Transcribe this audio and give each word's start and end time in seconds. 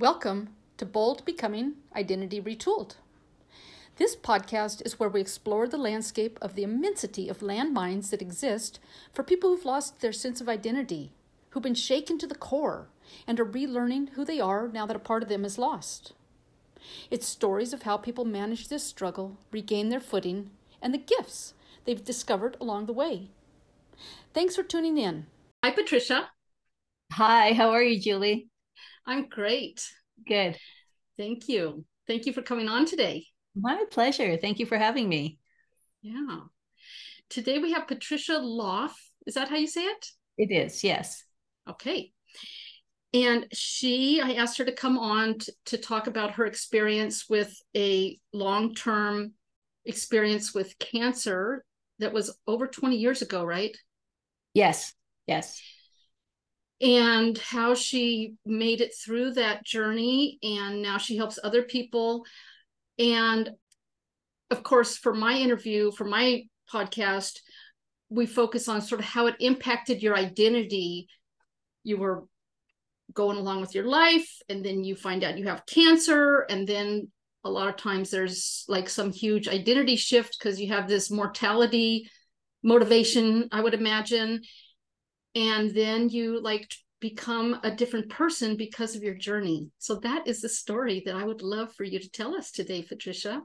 Welcome 0.00 0.54
to 0.78 0.86
Bold 0.86 1.26
Becoming 1.26 1.74
Identity 1.94 2.40
Retooled. 2.40 2.94
This 3.96 4.16
podcast 4.16 4.80
is 4.86 4.98
where 4.98 5.10
we 5.10 5.20
explore 5.20 5.68
the 5.68 5.76
landscape 5.76 6.38
of 6.40 6.54
the 6.54 6.62
immensity 6.62 7.28
of 7.28 7.40
landmines 7.40 8.08
that 8.08 8.22
exist 8.22 8.80
for 9.12 9.22
people 9.22 9.50
who've 9.50 9.66
lost 9.66 10.00
their 10.00 10.10
sense 10.10 10.40
of 10.40 10.48
identity, 10.48 11.12
who've 11.50 11.62
been 11.62 11.74
shaken 11.74 12.16
to 12.16 12.26
the 12.26 12.34
core, 12.34 12.88
and 13.26 13.38
are 13.38 13.44
relearning 13.44 14.08
who 14.14 14.24
they 14.24 14.40
are 14.40 14.68
now 14.68 14.86
that 14.86 14.96
a 14.96 15.00
part 15.00 15.22
of 15.22 15.28
them 15.28 15.44
is 15.44 15.58
lost. 15.58 16.14
It's 17.10 17.26
stories 17.26 17.74
of 17.74 17.82
how 17.82 17.98
people 17.98 18.24
manage 18.24 18.68
this 18.68 18.84
struggle, 18.84 19.36
regain 19.52 19.90
their 19.90 20.00
footing, 20.00 20.48
and 20.80 20.94
the 20.94 20.98
gifts 20.98 21.52
they've 21.84 22.02
discovered 22.02 22.56
along 22.58 22.86
the 22.86 22.94
way. 22.94 23.28
Thanks 24.32 24.56
for 24.56 24.62
tuning 24.62 24.96
in. 24.96 25.26
Hi, 25.62 25.72
Patricia. 25.72 26.30
Hi, 27.12 27.52
how 27.52 27.68
are 27.68 27.82
you, 27.82 28.00
Julie? 28.00 28.49
I'm 29.06 29.28
great. 29.28 29.88
Good. 30.26 30.56
Thank 31.18 31.48
you. 31.48 31.84
Thank 32.06 32.26
you 32.26 32.32
for 32.32 32.42
coming 32.42 32.68
on 32.68 32.86
today. 32.86 33.26
My 33.54 33.84
pleasure. 33.90 34.36
Thank 34.36 34.58
you 34.58 34.66
for 34.66 34.78
having 34.78 35.08
me. 35.08 35.38
Yeah. 36.02 36.40
Today 37.28 37.58
we 37.58 37.72
have 37.72 37.88
Patricia 37.88 38.38
Loff. 38.38 38.98
Is 39.26 39.34
that 39.34 39.48
how 39.48 39.56
you 39.56 39.66
say 39.66 39.84
it? 39.84 40.06
It 40.38 40.50
is, 40.50 40.82
yes. 40.82 41.24
Okay. 41.68 42.12
And 43.12 43.46
she, 43.52 44.20
I 44.20 44.34
asked 44.34 44.58
her 44.58 44.64
to 44.64 44.72
come 44.72 44.98
on 44.98 45.38
t- 45.38 45.52
to 45.66 45.78
talk 45.78 46.06
about 46.06 46.32
her 46.32 46.46
experience 46.46 47.28
with 47.28 47.60
a 47.76 48.18
long 48.32 48.74
term 48.74 49.32
experience 49.84 50.54
with 50.54 50.78
cancer 50.78 51.64
that 51.98 52.12
was 52.12 52.36
over 52.46 52.66
20 52.66 52.96
years 52.96 53.20
ago, 53.20 53.44
right? 53.44 53.76
Yes, 54.54 54.94
yes 55.26 55.60
and 56.80 57.36
how 57.38 57.74
she 57.74 58.34
made 58.46 58.80
it 58.80 58.94
through 58.94 59.32
that 59.34 59.64
journey 59.64 60.38
and 60.42 60.80
now 60.80 60.98
she 60.98 61.16
helps 61.16 61.38
other 61.42 61.62
people. 61.62 62.24
And 62.98 63.50
of 64.50 64.62
course 64.62 64.96
for 64.96 65.14
my 65.14 65.34
interview 65.34 65.92
for 65.92 66.04
my 66.04 66.42
podcast 66.72 67.38
we 68.08 68.26
focus 68.26 68.66
on 68.66 68.82
sort 68.82 69.00
of 69.00 69.06
how 69.06 69.26
it 69.26 69.36
impacted 69.38 70.02
your 70.02 70.16
identity. 70.16 71.06
You 71.84 71.96
were 71.96 72.24
going 73.12 73.38
along 73.38 73.60
with 73.60 73.74
your 73.74 73.86
life 73.86 74.28
and 74.48 74.64
then 74.64 74.84
you 74.84 74.96
find 74.96 75.24
out 75.24 75.38
you 75.38 75.46
have 75.46 75.66
cancer 75.66 76.46
and 76.48 76.66
then 76.66 77.08
a 77.44 77.50
lot 77.50 77.68
of 77.68 77.76
times 77.76 78.10
there's 78.10 78.64
like 78.68 78.88
some 78.88 79.12
huge 79.12 79.48
identity 79.48 79.96
shift 79.96 80.36
because 80.38 80.60
you 80.60 80.68
have 80.68 80.88
this 80.88 81.10
mortality 81.10 82.08
motivation 82.62 83.48
i 83.52 83.60
would 83.60 83.74
imagine 83.74 84.40
and 85.34 85.74
then 85.74 86.08
you 86.08 86.40
like 86.40 86.72
become 87.00 87.58
a 87.62 87.70
different 87.70 88.10
person 88.10 88.56
because 88.56 88.94
of 88.94 89.02
your 89.02 89.14
journey. 89.14 89.70
So 89.78 89.96
that 89.96 90.26
is 90.26 90.40
the 90.40 90.48
story 90.48 91.02
that 91.06 91.16
I 91.16 91.24
would 91.24 91.42
love 91.42 91.72
for 91.74 91.84
you 91.84 91.98
to 91.98 92.10
tell 92.10 92.34
us 92.34 92.50
today, 92.50 92.82
Patricia. 92.82 93.42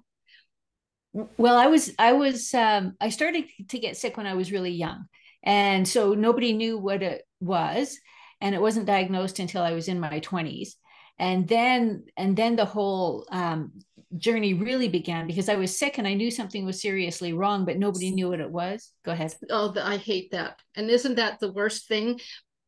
Well, 1.38 1.58
I 1.58 1.68
was 1.68 1.94
I 1.98 2.12
was 2.12 2.54
um, 2.54 2.96
I 3.00 3.10
started 3.10 3.46
to 3.70 3.80
get 3.80 3.96
sick 3.96 4.18
when 4.18 4.28
I 4.28 4.34
was 4.34 4.52
really 4.52 4.72
young, 4.72 5.06
and 5.44 5.88
so 5.88 6.14
nobody 6.14 6.52
knew 6.52 6.78
what 6.78 7.02
it 7.02 7.24
was, 7.40 7.98
and 8.42 8.54
it 8.54 8.62
wasn't 8.62 8.86
diagnosed 8.86 9.40
until 9.40 9.62
I 9.62 9.72
was 9.72 9.88
in 9.88 10.02
my 10.02 10.20
twenties, 10.20 10.76
and 11.18 11.48
then 11.48 12.04
and 12.18 12.36
then 12.36 12.58
the 12.58 12.66
whole 12.66 13.26
um, 13.32 13.72
journey 14.18 14.54
really 14.54 14.88
began 14.88 15.28
because 15.28 15.50
I 15.50 15.56
was 15.56 15.78
sick 15.78 15.98
and 15.98 16.08
I 16.08 16.14
knew 16.14 16.32
something 16.32 16.66
was 16.66 16.82
seriously 16.82 17.34
wrong, 17.34 17.66
but 17.66 17.78
nobody 17.78 18.12
knew 18.12 18.30
what 18.30 18.40
it 18.40 18.52
was. 18.52 18.92
Go 19.04 19.12
ahead. 19.12 19.34
Oh, 19.50 19.74
I 19.82 19.98
hate 19.98 20.32
that. 20.32 20.60
And 20.76 20.90
isn't 20.90 21.16
that 21.16 21.40
the 21.40 21.52
worst 21.52 21.88
thing? 21.88 22.20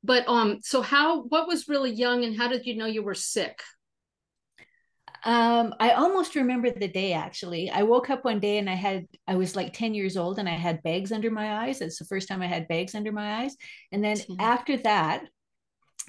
But 0.04 0.28
um, 0.28 0.60
so 0.62 0.82
how? 0.82 1.24
What 1.24 1.48
was 1.48 1.68
really 1.68 1.92
young, 1.92 2.24
and 2.24 2.38
how 2.38 2.48
did 2.48 2.66
you 2.66 2.78
know 2.78 2.86
you 2.86 3.04
were 3.04 3.16
sick? 3.16 3.62
Um, 5.24 5.74
I 5.80 5.92
almost 5.92 6.36
remember 6.36 6.72
the 6.72 6.88
day 6.88 7.14
actually. 7.14 7.70
I 7.70 7.84
woke 7.84 8.10
up 8.10 8.24
one 8.24 8.40
day 8.40 8.60
and 8.60 8.70
I 8.70 8.76
had 8.76 9.08
I 9.28 9.36
was 9.36 9.56
like 9.56 9.74
10 9.74 9.94
years 9.94 10.16
old 10.16 10.40
and 10.40 10.48
I 10.48 10.54
had 10.54 10.84
bags 10.84 11.12
under 11.12 11.32
my 11.32 11.66
eyes. 11.66 11.82
It's 11.82 12.00
the 12.00 12.06
first 12.06 12.28
time 12.28 12.42
I 12.42 12.48
had 12.48 12.67
bags 12.67 12.95
under 12.95 13.11
my 13.11 13.42
eyes. 13.42 13.56
And 13.92 14.04
then 14.04 14.17
mm-hmm. 14.17 14.40
after 14.40 14.78
that, 14.78 15.26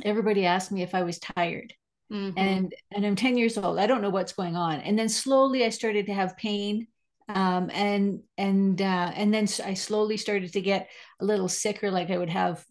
everybody 0.05 0.47
asked 0.47 0.71
me 0.71 0.83
if 0.83 0.95
I 0.95 1.03
was 1.03 1.19
tired. 1.19 1.73
Mm-hmm. 2.13 2.39
And 2.39 2.75
and 2.91 3.07
I'm 3.07 3.17
10 3.17 3.37
years 3.37 3.59
old. 3.59 3.79
I 3.79 3.87
don't 3.87 4.03
know 4.03 4.11
what's 4.11 4.33
going 4.33 4.57
on. 4.57 4.81
And 4.81 4.99
then 4.99 5.09
slowly 5.09 5.65
I 5.65 5.71
started 5.71 6.07
to 6.07 6.15
have 6.15 6.37
pain. 6.37 6.87
Um, 7.29 7.71
and 7.75 8.23
and 8.39 8.81
uh, 8.81 9.13
and 9.15 9.33
then 9.35 9.47
I 9.65 9.75
slowly 9.75 10.17
started 10.17 10.53
to 10.55 10.63
get 10.63 10.89
a 11.21 11.25
little 11.25 11.49
sicker, 11.49 11.91
like 11.91 12.11
I 12.11 12.17
would 12.17 12.31
have 12.31 12.65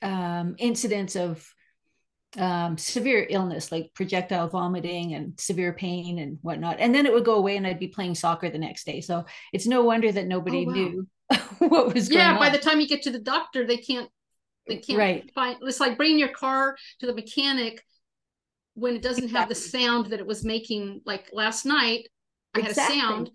um, 0.00 0.54
incidents 0.58 1.16
of 1.16 1.46
um, 2.38 2.78
severe 2.78 3.26
illness, 3.28 3.70
like 3.70 3.92
projectile 3.94 4.48
vomiting 4.48 5.12
and 5.12 5.38
severe 5.38 5.74
pain 5.74 6.18
and 6.18 6.38
whatnot. 6.40 6.76
And 6.80 6.94
then 6.94 7.04
it 7.04 7.12
would 7.12 7.26
go 7.26 7.34
away, 7.34 7.58
and 7.58 7.66
I'd 7.66 7.78
be 7.78 7.88
playing 7.88 8.14
soccer 8.14 8.48
the 8.48 8.58
next 8.58 8.86
day. 8.86 9.02
So 9.02 9.26
it's 9.52 9.66
no 9.66 9.82
wonder 9.82 10.10
that 10.10 10.26
nobody 10.26 10.64
oh, 10.64 10.68
wow. 10.68 10.74
knew 10.74 11.08
what 11.58 11.94
was 11.94 12.10
yeah 12.10 12.18
going 12.18 12.26
on. 12.26 12.34
Yeah, 12.34 12.38
by 12.38 12.56
the 12.56 12.62
time 12.62 12.80
you 12.80 12.88
get 12.88 13.02
to 13.02 13.10
the 13.10 13.20
doctor 13.20 13.66
they 13.66 13.78
can't 13.78 14.10
they 14.66 14.78
can't 14.78 14.98
right. 14.98 15.30
find 15.34 15.58
it's 15.62 15.80
like 15.80 15.96
bringing 15.96 16.18
your 16.18 16.28
car 16.28 16.76
to 17.00 17.06
the 17.06 17.14
mechanic 17.14 17.82
when 18.74 18.96
it 18.96 19.02
doesn't 19.02 19.24
exactly. 19.24 19.40
have 19.40 19.48
the 19.48 19.54
sound 19.54 20.06
that 20.06 20.20
it 20.20 20.26
was 20.26 20.44
making 20.44 21.00
like 21.04 21.30
last 21.32 21.64
night 21.64 22.08
i 22.54 22.60
exactly. 22.60 22.98
had 22.98 23.04
a 23.04 23.08
sound 23.08 23.30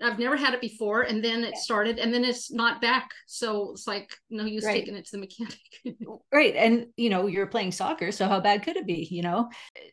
i've 0.00 0.18
never 0.18 0.36
had 0.36 0.54
it 0.54 0.60
before 0.60 1.02
and 1.02 1.24
then 1.24 1.42
it 1.42 1.52
yeah. 1.54 1.60
started 1.60 1.98
and 1.98 2.14
then 2.14 2.24
it's 2.24 2.52
not 2.52 2.80
back 2.80 3.10
so 3.26 3.72
it's 3.72 3.86
like 3.86 4.10
no 4.30 4.44
use 4.44 4.64
right. 4.64 4.74
taking 4.74 4.94
it 4.94 5.04
to 5.04 5.12
the 5.12 5.18
mechanic 5.18 5.58
right 6.32 6.54
and 6.54 6.86
you 6.96 7.10
know 7.10 7.26
you're 7.26 7.46
playing 7.46 7.72
soccer 7.72 8.12
so 8.12 8.28
how 8.28 8.38
bad 8.38 8.62
could 8.62 8.76
it 8.76 8.86
be 8.86 9.08
you 9.10 9.22
know 9.22 9.48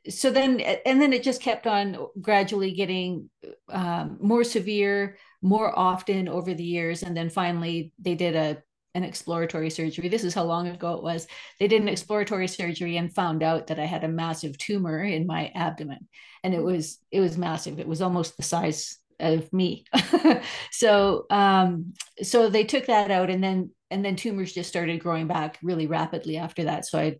so 0.07 0.29
then 0.29 0.59
and 0.59 1.01
then 1.01 1.11
it 1.11 1.23
just 1.23 1.41
kept 1.41 1.65
on 1.65 1.97
gradually 2.21 2.71
getting 2.71 3.29
um, 3.69 4.17
more 4.21 4.43
severe 4.43 5.17
more 5.41 5.77
often 5.77 6.27
over 6.29 6.53
the 6.53 6.63
years 6.63 7.01
and 7.01 7.17
then 7.17 7.29
finally 7.29 7.91
they 7.99 8.15
did 8.15 8.35
a 8.35 8.61
an 8.95 9.03
exploratory 9.03 9.69
surgery. 9.69 10.07
This 10.07 10.23
is 10.23 10.33
how 10.33 10.45
long 10.45 10.67
ago 10.67 10.93
it 10.93 11.03
was. 11.03 11.27
They 11.59 11.67
did 11.67 11.81
an 11.81 11.89
exploratory 11.89 12.47
surgery 12.47 12.97
and 12.97 13.13
found 13.13 13.43
out 13.43 13.67
that 13.67 13.79
I 13.79 13.85
had 13.85 14.03
a 14.03 14.07
massive 14.07 14.57
tumor 14.57 15.03
in 15.03 15.27
my 15.27 15.51
abdomen, 15.53 16.07
and 16.43 16.53
it 16.55 16.63
was 16.63 16.97
it 17.11 17.19
was 17.19 17.37
massive. 17.37 17.79
It 17.79 17.87
was 17.87 18.01
almost 18.01 18.37
the 18.37 18.43
size 18.43 18.97
of 19.19 19.51
me. 19.53 19.85
so 20.71 21.25
um, 21.29 21.93
so 22.23 22.49
they 22.49 22.63
took 22.63 22.87
that 22.87 23.11
out, 23.11 23.29
and 23.29 23.43
then 23.43 23.71
and 23.91 24.03
then 24.03 24.15
tumors 24.15 24.53
just 24.53 24.69
started 24.69 25.01
growing 25.01 25.27
back 25.27 25.59
really 25.61 25.87
rapidly 25.87 26.37
after 26.37 26.63
that. 26.63 26.85
So 26.85 26.97
I'd 26.97 27.19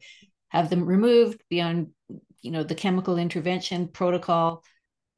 have 0.49 0.69
them 0.69 0.85
removed, 0.85 1.43
beyond 1.49 1.89
you 2.41 2.51
know 2.51 2.63
the 2.63 2.75
chemical 2.75 3.17
intervention 3.17 3.89
protocol 3.89 4.63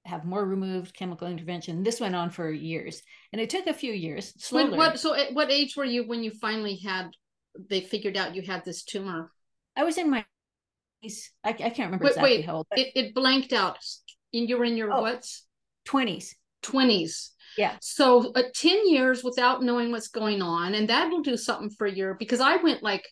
have 0.07 0.25
more 0.25 0.44
removed 0.45 0.95
chemical 0.95 1.28
intervention. 1.28 1.84
This 1.84 2.00
went 2.00 2.16
on 2.16 2.29
for 2.29 2.50
years, 2.50 3.01
and 3.31 3.41
it 3.41 3.50
took 3.50 3.68
a 3.68 3.73
few 3.73 3.94
years. 3.94 4.34
Slowly. 4.38 4.69
When, 4.69 4.78
what? 4.78 5.00
So, 5.00 5.13
at 5.13 5.34
what 5.34 5.51
age 5.51 5.75
were 5.75 5.85
you 5.85 6.07
when 6.07 6.23
you 6.23 6.31
finally 6.31 6.78
had? 6.78 7.12
They 7.69 7.81
figured 7.81 8.18
out 8.18 8.35
you 8.35 8.41
had 8.41 8.63
this 8.66 8.84
tumor. 8.84 9.31
I 9.75 9.84
was 9.84 9.97
in 9.97 10.09
my. 10.09 10.25
I, 11.03 11.50
I 11.50 11.53
can't 11.53 11.78
remember 11.78 12.06
wait, 12.06 12.12
exactly 12.12 12.38
wait, 12.38 12.45
how 12.45 12.56
old. 12.56 12.68
It, 12.72 12.91
it 12.95 13.16
blanked 13.16 13.53
out. 13.53 13.78
And 14.34 14.50
you 14.50 14.57
were 14.57 14.66
in 14.66 14.78
your 14.78 14.91
oh, 14.91 15.01
what? 15.01 15.25
Twenties. 15.85 16.35
Twenties. 16.62 17.31
Yeah. 17.57 17.75
So, 17.81 18.31
uh, 18.34 18.44
ten 18.56 18.88
years 18.89 19.24
without 19.24 19.63
knowing 19.63 19.91
what's 19.91 20.09
going 20.09 20.41
on, 20.41 20.74
and 20.74 20.89
that'll 20.89 21.22
do 21.22 21.38
something 21.38 21.69
for 21.69 21.88
your. 21.88 22.16
Because 22.16 22.39
I 22.39 22.57
went 22.57 22.84
like, 22.84 23.07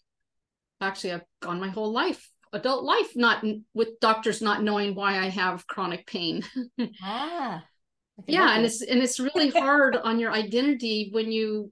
actually, 0.82 1.14
I've 1.14 1.26
gone 1.42 1.60
my 1.60 1.70
whole 1.70 1.92
life 1.92 2.30
adult 2.56 2.84
life 2.84 3.16
not 3.16 3.44
with 3.74 4.00
doctors 4.00 4.42
not 4.42 4.64
knowing 4.64 4.96
why 4.96 5.18
i 5.18 5.30
have 5.30 5.68
chronic 5.68 6.06
pain. 6.08 6.44
Ah 7.04 7.64
yeah 8.28 8.56
and 8.56 8.66
it's 8.66 8.82
and 8.82 9.04
it's 9.04 9.20
really 9.20 9.50
hard 9.50 9.96
on 9.96 10.20
your 10.20 10.32
identity 10.32 11.10
when 11.12 11.32
you 11.32 11.72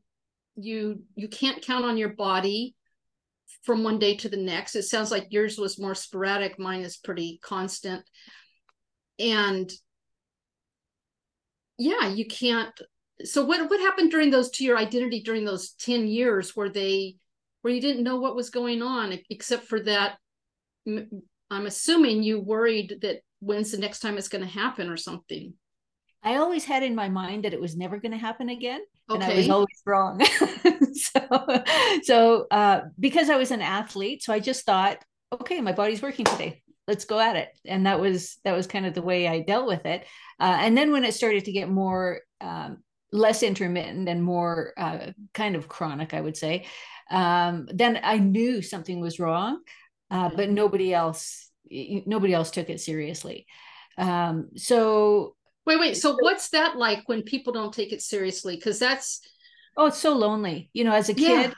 you 0.55 1.01
you 1.15 1.27
can't 1.27 1.63
count 1.63 1.85
on 1.85 1.97
your 1.97 2.09
body 2.09 2.75
from 3.63 3.83
one 3.83 3.99
day 3.99 4.15
to 4.15 4.29
the 4.29 4.37
next. 4.37 4.75
It 4.75 4.83
sounds 4.83 5.09
like 5.09 5.27
yours 5.29 5.57
was 5.57 5.79
more 5.79 5.95
sporadic. 5.95 6.59
Mine 6.59 6.81
is 6.81 6.97
pretty 6.97 7.39
constant. 7.41 8.03
And 9.19 9.71
yeah 11.79 12.07
you 12.07 12.25
can't 12.25 12.79
so 13.23 13.43
what 13.45 13.67
what 13.69 13.79
happened 13.79 14.11
during 14.11 14.29
those 14.29 14.51
to 14.51 14.63
your 14.63 14.77
identity 14.77 15.21
during 15.21 15.43
those 15.43 15.71
10 15.79 16.07
years 16.07 16.55
where 16.55 16.69
they 16.69 17.15
where 17.61 17.73
you 17.73 17.81
didn't 17.81 18.03
know 18.03 18.17
what 18.17 18.35
was 18.35 18.51
going 18.51 18.81
on 18.81 19.17
except 19.29 19.65
for 19.65 19.79
that 19.79 20.17
I'm 20.87 21.65
assuming 21.65 22.23
you 22.23 22.39
worried 22.39 22.99
that 23.01 23.21
when's 23.39 23.71
the 23.71 23.77
next 23.77 23.99
time 23.99 24.17
it's 24.17 24.29
going 24.29 24.43
to 24.43 24.49
happen 24.49 24.89
or 24.89 24.97
something. 24.97 25.53
I 26.23 26.37
always 26.37 26.63
had 26.63 26.83
in 26.83 26.95
my 26.95 27.09
mind 27.09 27.43
that 27.43 27.53
it 27.53 27.59
was 27.59 27.75
never 27.75 27.97
going 27.97 28.13
to 28.13 28.17
happen 28.17 28.49
again. 28.49 28.81
Okay. 29.09 29.21
And 29.21 29.31
I 29.31 29.35
was 29.35 29.49
always 29.49 29.81
wrong. 29.85 30.23
so, 30.93 31.63
so 32.03 32.47
uh, 32.49 32.81
because 32.97 33.29
I 33.29 33.35
was 33.35 33.51
an 33.51 33.61
athlete, 33.61 34.23
so 34.23 34.33
I 34.33 34.39
just 34.39 34.65
thought, 34.65 34.99
okay, 35.33 35.59
my 35.59 35.73
body's 35.73 36.01
working 36.01 36.25
today. 36.25 36.61
Let's 36.87 37.05
go 37.05 37.19
at 37.19 37.35
it. 37.35 37.49
And 37.65 37.85
that 37.85 37.99
was 37.99 38.37
that 38.45 38.55
was 38.55 38.67
kind 38.67 38.85
of 38.85 38.93
the 38.93 39.01
way 39.01 39.27
I 39.27 39.41
dealt 39.41 39.67
with 39.67 39.85
it. 39.85 40.05
Uh, 40.39 40.57
and 40.59 40.77
then 40.77 40.91
when 40.91 41.03
it 41.03 41.13
started 41.13 41.45
to 41.45 41.51
get 41.51 41.69
more 41.69 42.21
um, 42.39 42.83
less 43.11 43.43
intermittent 43.43 44.07
and 44.07 44.23
more 44.23 44.73
uh, 44.77 45.11
kind 45.33 45.55
of 45.55 45.67
chronic, 45.67 46.13
I 46.13 46.21
would 46.21 46.37
say, 46.37 46.65
um, 47.09 47.67
then 47.71 47.99
I 48.01 48.17
knew 48.17 48.61
something 48.61 48.99
was 48.99 49.19
wrong 49.19 49.61
uh, 50.13 50.29
but 50.35 50.49
nobody 50.49 50.93
else 50.93 51.49
nobody 51.69 52.33
else 52.33 52.51
took 52.51 52.69
it 52.69 52.79
seriously. 52.79 53.47
Um, 53.97 54.49
so 54.55 55.35
wait, 55.65 55.79
wait. 55.79 55.97
So 55.97 56.15
what's 56.19 56.49
that 56.49 56.77
like 56.77 57.07
when 57.07 57.23
people 57.23 57.51
don't 57.51 57.73
take 57.73 57.91
it 57.91 58.01
seriously? 58.01 58.55
Because 58.55 58.79
that's 58.79 59.21
oh, 59.75 59.87
it's 59.87 59.97
so 59.97 60.15
lonely. 60.15 60.69
You 60.73 60.83
know, 60.83 60.93
as 60.93 61.09
a 61.09 61.13
kid, 61.13 61.53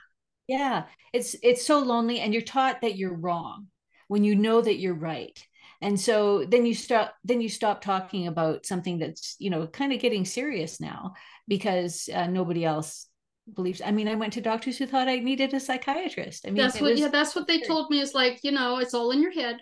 yeah. 0.48 0.58
yeah, 0.58 0.84
it's 1.14 1.36
it's 1.44 1.66
so 1.66 1.80
lonely, 1.80 2.20
and 2.20 2.34
you're 2.34 2.42
taught 2.42 2.82
that 2.82 2.98
you're 2.98 3.16
wrong 3.16 3.68
when 4.08 4.24
you 4.24 4.36
know 4.36 4.62
that 4.62 4.78
you're 4.78 4.94
right 4.94 5.46
and 5.82 6.00
so 6.00 6.46
then 6.46 6.66
you 6.66 6.74
stop 6.74 7.16
then 7.24 7.42
you 7.42 7.50
stop 7.50 7.82
talking 7.82 8.28
about 8.28 8.66
something 8.66 8.98
that's 9.00 9.36
you 9.40 9.50
know 9.50 9.68
kind 9.68 9.92
of 9.92 10.00
getting 10.00 10.26
serious 10.26 10.80
now 10.80 11.14
because 11.48 12.10
uh, 12.14 12.28
nobody 12.28 12.64
else 12.64 13.08
believes 13.54 13.82
i 13.86 13.92
mean 13.92 14.08
i 14.08 14.16
went 14.16 14.34
to 14.34 14.42
doctors 14.42 14.78
who 14.78 14.88
thought 14.88 15.08
i 15.08 15.20
needed 15.20 15.54
a 15.54 15.60
psychiatrist. 15.60 16.46
I 16.48 16.50
mean 16.50 16.64
that's 16.64 16.82
what 16.82 16.92
was, 16.92 17.00
yeah 17.00 17.10
that's 17.10 17.36
what 17.36 17.48
they 17.48 17.62
told 17.62 17.90
me 17.90 18.00
is 18.00 18.14
like 18.14 18.40
you 18.44 18.52
know 18.52 18.80
it's 18.80 18.94
all 18.94 19.12
in 19.12 19.22
your 19.22 19.32
head. 19.32 19.60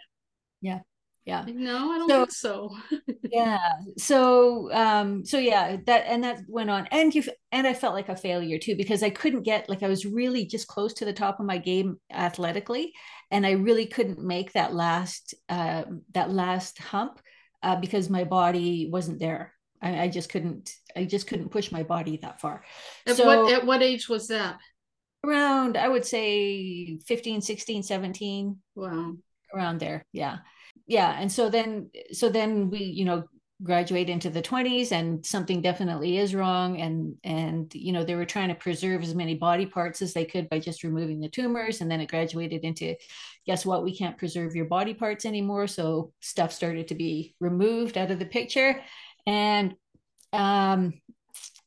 Yeah 0.62 0.80
yeah. 1.26 1.46
No 1.48 1.92
i 1.92 1.98
don't 1.98 2.32
so, 2.32 2.70
think 2.90 3.02
so. 3.02 3.18
Yeah 3.32 3.72
so 3.98 4.72
um 4.74 5.26
so 5.26 5.38
yeah 5.38 5.78
that 5.86 6.06
and 6.08 6.24
that 6.24 6.42
went 6.48 6.70
on. 6.70 6.88
And 6.92 7.14
you 7.16 7.24
and 7.52 7.66
i 7.66 7.74
felt 7.74 7.94
like 7.94 8.10
a 8.10 8.16
failure 8.16 8.60
too 8.60 8.76
because 8.76 9.04
i 9.04 9.10
couldn't 9.10 9.44
get 9.44 9.70
like 9.70 9.84
i 9.84 9.88
was 9.88 10.06
really 10.06 10.46
just 10.46 10.68
close 10.68 10.94
to 10.96 11.06
the 11.06 11.14
top 11.14 11.40
of 11.40 11.46
my 11.46 11.58
game 11.58 11.98
athletically 12.12 12.94
and 13.32 13.46
i 13.46 13.52
really 13.52 13.86
couldn't 13.86 14.20
make 14.20 14.52
that 14.54 14.74
last 14.74 15.34
uh 15.50 15.84
that 16.14 16.30
last 16.30 16.78
hump 16.80 17.20
uh, 17.64 17.78
because 17.78 18.10
my 18.10 18.26
body 18.26 18.90
wasn't 18.92 19.20
there 19.20 19.53
I, 19.84 20.04
I 20.04 20.08
just 20.08 20.30
couldn't 20.30 20.76
i 20.96 21.06
just 21.06 21.28
couldn't 21.28 21.50
push 21.50 21.72
my 21.72 21.84
body 21.84 22.18
that 22.18 22.42
far. 22.42 22.64
At 23.06 23.18
so, 23.18 23.26
what 23.26 23.54
at 23.54 23.66
what 23.66 23.84
age 23.84 24.10
was 24.10 24.28
that? 24.30 24.58
Around 25.26 25.78
i 25.78 25.88
would 25.88 26.06
say 26.06 26.98
15 27.06 27.42
16 27.42 27.84
17 27.84 28.58
wow. 28.76 29.14
Around 29.54 29.80
there 29.80 30.06
yeah. 30.12 30.38
Yeah 30.88 31.16
and 31.20 31.32
so 31.32 31.50
then 31.50 31.92
so 32.12 32.30
then 32.30 32.70
we 32.70 32.80
you 32.80 33.06
know 33.06 33.24
graduate 33.62 34.10
into 34.10 34.30
the 34.30 34.42
20s 34.42 34.92
and 34.92 35.26
something 35.26 35.62
definitely 35.62 36.18
is 36.18 36.36
wrong 36.36 36.82
and 36.82 37.16
and 37.24 37.74
you 37.74 37.94
know 37.94 38.04
they 38.04 38.16
were 38.16 38.26
trying 38.26 38.50
to 38.50 38.56
preserve 38.56 39.02
as 39.02 39.16
many 39.16 39.36
body 39.36 39.66
parts 39.66 40.02
as 40.02 40.14
they 40.14 40.26
could 40.26 40.50
by 40.50 40.60
just 40.60 40.84
removing 40.84 41.22
the 41.22 41.30
tumors 41.30 41.80
and 41.80 41.90
then 41.90 42.02
it 42.02 42.10
graduated 42.10 42.64
into 42.64 42.94
guess 43.46 43.66
what 43.66 43.84
we 43.84 43.96
can't 43.96 44.18
preserve 44.18 44.56
your 44.56 44.66
body 44.66 44.94
parts 44.94 45.26
anymore. 45.26 45.68
So 45.68 46.14
stuff 46.22 46.52
started 46.52 46.88
to 46.90 46.96
be 46.96 47.36
removed 47.40 47.98
out 47.98 48.12
of 48.12 48.20
the 48.20 48.26
picture 48.26 48.82
and 49.26 49.76
um 50.32 50.94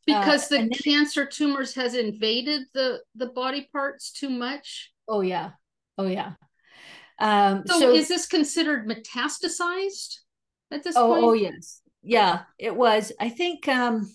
because 0.06 0.50
uh, 0.52 0.58
the 0.58 0.68
cancer 0.68 1.26
tumors 1.26 1.74
has 1.74 1.94
invaded 1.94 2.62
the 2.74 3.00
the 3.14 3.26
body 3.26 3.68
parts 3.72 4.12
too 4.12 4.30
much 4.30 4.92
oh 5.08 5.20
yeah 5.20 5.50
oh 5.98 6.06
yeah 6.06 6.32
um, 7.18 7.62
so, 7.66 7.80
so, 7.80 7.94
is 7.94 8.08
this 8.08 8.26
considered 8.26 8.86
metastasized 8.86 10.18
at 10.70 10.82
this 10.84 10.96
oh, 10.96 11.08
point? 11.08 11.24
Oh 11.24 11.32
yes, 11.32 11.80
yeah, 12.02 12.42
it 12.58 12.74
was. 12.74 13.12
I 13.18 13.28
think. 13.28 13.68
Um, 13.68 14.10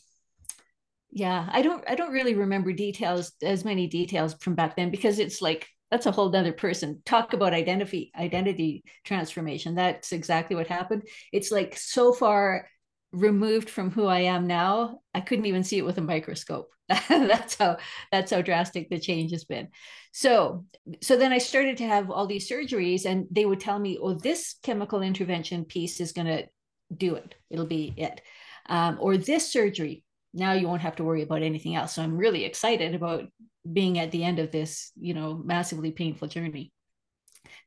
yeah, 1.11 1.49
I 1.51 1.61
don't. 1.61 1.83
I 1.87 1.95
don't 1.95 2.13
really 2.13 2.35
remember 2.35 2.71
details 2.73 3.33
as 3.41 3.65
many 3.65 3.87
details 3.87 4.35
from 4.35 4.55
back 4.55 4.75
then 4.75 4.91
because 4.91 5.19
it's 5.19 5.41
like 5.41 5.67
that's 5.89 6.05
a 6.05 6.11
whole 6.11 6.33
other 6.35 6.53
person. 6.53 7.01
Talk 7.05 7.33
about 7.33 7.53
identity 7.53 8.11
identity 8.15 8.83
transformation. 9.03 9.75
That's 9.75 10.11
exactly 10.11 10.55
what 10.55 10.67
happened. 10.67 11.03
It's 11.33 11.51
like 11.51 11.75
so 11.75 12.13
far 12.13 12.67
removed 13.11 13.69
from 13.69 13.91
who 13.91 14.05
I 14.05 14.19
am 14.21 14.47
now, 14.47 15.01
I 15.13 15.21
couldn't 15.21 15.45
even 15.45 15.63
see 15.63 15.77
it 15.77 15.85
with 15.85 15.97
a 15.97 16.01
microscope. 16.01 16.69
that's 17.09 17.55
how 17.55 17.77
that's 18.11 18.31
how 18.31 18.41
drastic 18.41 18.89
the 18.89 18.99
change 18.99 19.31
has 19.31 19.45
been. 19.45 19.69
So 20.11 20.65
so 21.01 21.17
then 21.17 21.31
I 21.31 21.37
started 21.37 21.77
to 21.77 21.87
have 21.87 22.11
all 22.11 22.27
these 22.27 22.49
surgeries 22.49 23.05
and 23.05 23.27
they 23.31 23.45
would 23.45 23.59
tell 23.59 23.79
me, 23.79 23.97
oh, 24.01 24.13
this 24.13 24.55
chemical 24.63 25.01
intervention 25.01 25.65
piece 25.65 25.99
is 25.99 26.11
going 26.11 26.27
to 26.27 26.47
do 26.95 27.15
it. 27.15 27.35
It'll 27.49 27.65
be 27.65 27.93
it. 27.97 28.21
Um, 28.67 28.97
or 28.99 29.17
this 29.17 29.51
surgery, 29.51 30.03
now 30.33 30.53
you 30.53 30.67
won't 30.67 30.81
have 30.81 30.97
to 30.97 31.03
worry 31.03 31.23
about 31.23 31.43
anything 31.43 31.75
else. 31.75 31.93
So 31.93 32.01
I'm 32.01 32.17
really 32.17 32.45
excited 32.45 32.95
about 32.95 33.25
being 33.71 33.99
at 33.99 34.11
the 34.11 34.23
end 34.23 34.39
of 34.39 34.51
this, 34.51 34.91
you 34.99 35.13
know, 35.13 35.41
massively 35.43 35.91
painful 35.91 36.27
journey. 36.27 36.71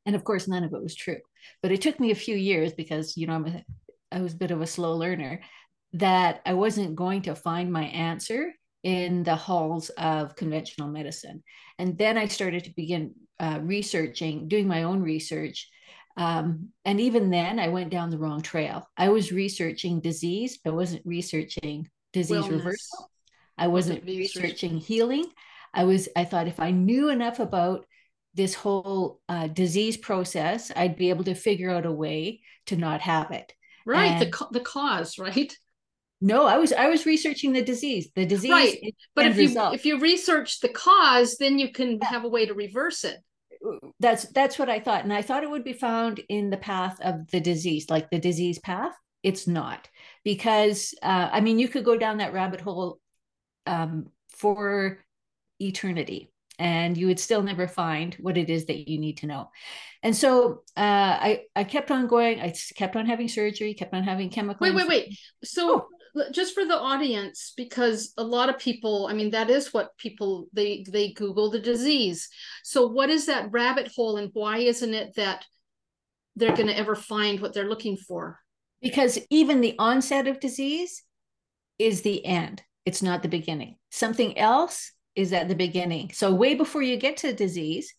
And 0.06 0.14
of 0.14 0.24
course, 0.24 0.48
none 0.48 0.64
of 0.64 0.72
it 0.72 0.82
was 0.82 0.94
true. 0.94 1.18
But 1.62 1.72
it 1.72 1.80
took 1.80 1.98
me 1.98 2.10
a 2.10 2.16
few 2.16 2.36
years 2.36 2.72
because, 2.72 3.16
you 3.16 3.26
know, 3.26 3.34
I'm 3.34 3.46
a 3.46 3.64
I 4.12 4.20
was 4.20 4.34
a 4.34 4.38
bit 4.38 4.50
of 4.50 4.60
a 4.60 4.66
slow 4.66 4.96
learner, 4.96 5.40
that 5.94 6.40
I 6.44 6.54
wasn't 6.54 6.96
going 6.96 7.22
to 7.22 7.34
find 7.34 7.72
my 7.72 7.84
answer 7.84 8.52
in 8.82 9.22
the 9.22 9.36
halls 9.36 9.88
of 9.90 10.36
conventional 10.36 10.88
medicine. 10.88 11.42
And 11.78 11.96
then 11.96 12.18
I 12.18 12.26
started 12.26 12.64
to 12.64 12.74
begin 12.76 13.14
uh, 13.40 13.60
researching, 13.62 14.48
doing 14.48 14.68
my 14.68 14.82
own 14.82 15.02
research. 15.02 15.68
Um, 16.16 16.68
and 16.84 17.00
even 17.00 17.30
then, 17.30 17.58
I 17.58 17.68
went 17.68 17.90
down 17.90 18.10
the 18.10 18.18
wrong 18.18 18.42
trail. 18.42 18.86
I 18.96 19.08
was 19.08 19.32
researching 19.32 20.00
disease, 20.00 20.58
I 20.66 20.70
wasn't 20.70 21.06
researching 21.06 21.88
disease 22.12 22.44
Wellness. 22.44 22.50
reversal. 22.50 23.10
I 23.56 23.68
wasn't 23.68 24.04
researching 24.04 24.78
healing. 24.78 25.26
I 25.72 25.84
was, 25.84 26.08
I 26.16 26.24
thought 26.24 26.48
if 26.48 26.60
I 26.60 26.70
knew 26.70 27.08
enough 27.08 27.38
about 27.38 27.86
this 28.34 28.54
whole 28.54 29.20
uh, 29.28 29.46
disease 29.46 29.96
process, 29.96 30.72
I'd 30.74 30.96
be 30.96 31.10
able 31.10 31.24
to 31.24 31.34
figure 31.34 31.70
out 31.70 31.86
a 31.86 31.92
way 31.92 32.40
to 32.66 32.76
not 32.76 33.00
have 33.00 33.30
it 33.30 33.52
right 33.84 34.22
and 34.22 34.32
the 34.32 34.46
the 34.52 34.60
cause 34.60 35.18
right? 35.18 35.56
No 36.20 36.46
i 36.46 36.56
was 36.56 36.72
i 36.72 36.88
was 36.88 37.06
researching 37.06 37.52
the 37.52 37.62
disease. 37.62 38.08
The 38.14 38.26
disease 38.26 38.50
right 38.50 38.94
but 39.14 39.26
if 39.26 39.36
result. 39.36 39.72
you 39.72 39.74
if 39.74 39.86
you 39.86 39.98
research 39.98 40.60
the 40.60 40.68
cause 40.68 41.36
then 41.38 41.58
you 41.58 41.72
can 41.72 41.98
yeah. 42.00 42.08
have 42.08 42.24
a 42.24 42.28
way 42.28 42.46
to 42.46 42.54
reverse 42.54 43.04
it. 43.04 43.18
That's 44.00 44.24
that's 44.32 44.58
what 44.58 44.68
i 44.68 44.78
thought 44.78 45.04
and 45.04 45.12
i 45.12 45.22
thought 45.22 45.42
it 45.42 45.50
would 45.50 45.64
be 45.64 45.72
found 45.72 46.20
in 46.28 46.50
the 46.50 46.56
path 46.56 47.00
of 47.00 47.30
the 47.30 47.40
disease 47.40 47.90
like 47.90 48.10
the 48.10 48.18
disease 48.18 48.58
path. 48.58 48.92
It's 49.22 49.46
not 49.46 49.88
because 50.22 50.94
uh, 51.02 51.30
i 51.32 51.40
mean 51.40 51.58
you 51.58 51.68
could 51.68 51.84
go 51.84 51.96
down 51.96 52.18
that 52.18 52.34
rabbit 52.34 52.60
hole 52.60 53.00
um, 53.66 54.10
for 54.28 54.98
eternity 55.60 56.30
and 56.58 56.96
you 56.96 57.06
would 57.06 57.18
still 57.18 57.42
never 57.42 57.66
find 57.66 58.14
what 58.20 58.36
it 58.36 58.48
is 58.48 58.66
that 58.66 58.88
you 58.88 58.98
need 58.98 59.18
to 59.18 59.26
know. 59.26 59.50
And 60.02 60.14
so 60.14 60.62
uh, 60.76 61.18
I 61.20 61.42
I 61.56 61.64
kept 61.64 61.90
on 61.90 62.06
going. 62.06 62.40
I 62.40 62.54
kept 62.76 62.96
on 62.96 63.06
having 63.06 63.28
surgery, 63.28 63.74
kept 63.74 63.94
on 63.94 64.02
having 64.02 64.30
chemical. 64.30 64.64
Wait, 64.64 64.74
wait, 64.74 64.88
wait. 64.88 65.18
So 65.42 65.88
oh. 66.16 66.24
just 66.30 66.54
for 66.54 66.64
the 66.64 66.78
audience, 66.78 67.52
because 67.56 68.12
a 68.16 68.24
lot 68.24 68.48
of 68.48 68.58
people, 68.58 69.06
I 69.10 69.14
mean, 69.14 69.30
that 69.30 69.50
is 69.50 69.72
what 69.72 69.96
people 69.96 70.46
they 70.52 70.84
they 70.90 71.12
Google 71.12 71.50
the 71.50 71.60
disease. 71.60 72.28
So 72.62 72.86
what 72.86 73.10
is 73.10 73.26
that 73.26 73.50
rabbit 73.50 73.90
hole, 73.94 74.16
and 74.16 74.30
why 74.32 74.58
isn't 74.58 74.94
it 74.94 75.14
that 75.16 75.44
they're 76.36 76.56
going 76.56 76.68
to 76.68 76.78
ever 76.78 76.94
find 76.94 77.40
what 77.40 77.54
they're 77.54 77.68
looking 77.68 77.96
for? 77.96 78.38
Because 78.82 79.18
even 79.30 79.60
the 79.60 79.76
onset 79.78 80.26
of 80.26 80.40
disease 80.40 81.02
is 81.78 82.02
the 82.02 82.24
end. 82.24 82.62
It's 82.84 83.02
not 83.02 83.22
the 83.22 83.28
beginning. 83.28 83.76
Something 83.90 84.36
else 84.36 84.92
is 85.16 85.32
at 85.32 85.48
the 85.48 85.54
beginning. 85.54 86.10
So 86.12 86.34
way 86.34 86.54
before 86.54 86.82
you 86.82 86.96
get 86.96 87.18
to 87.18 87.32
disease, 87.32 87.94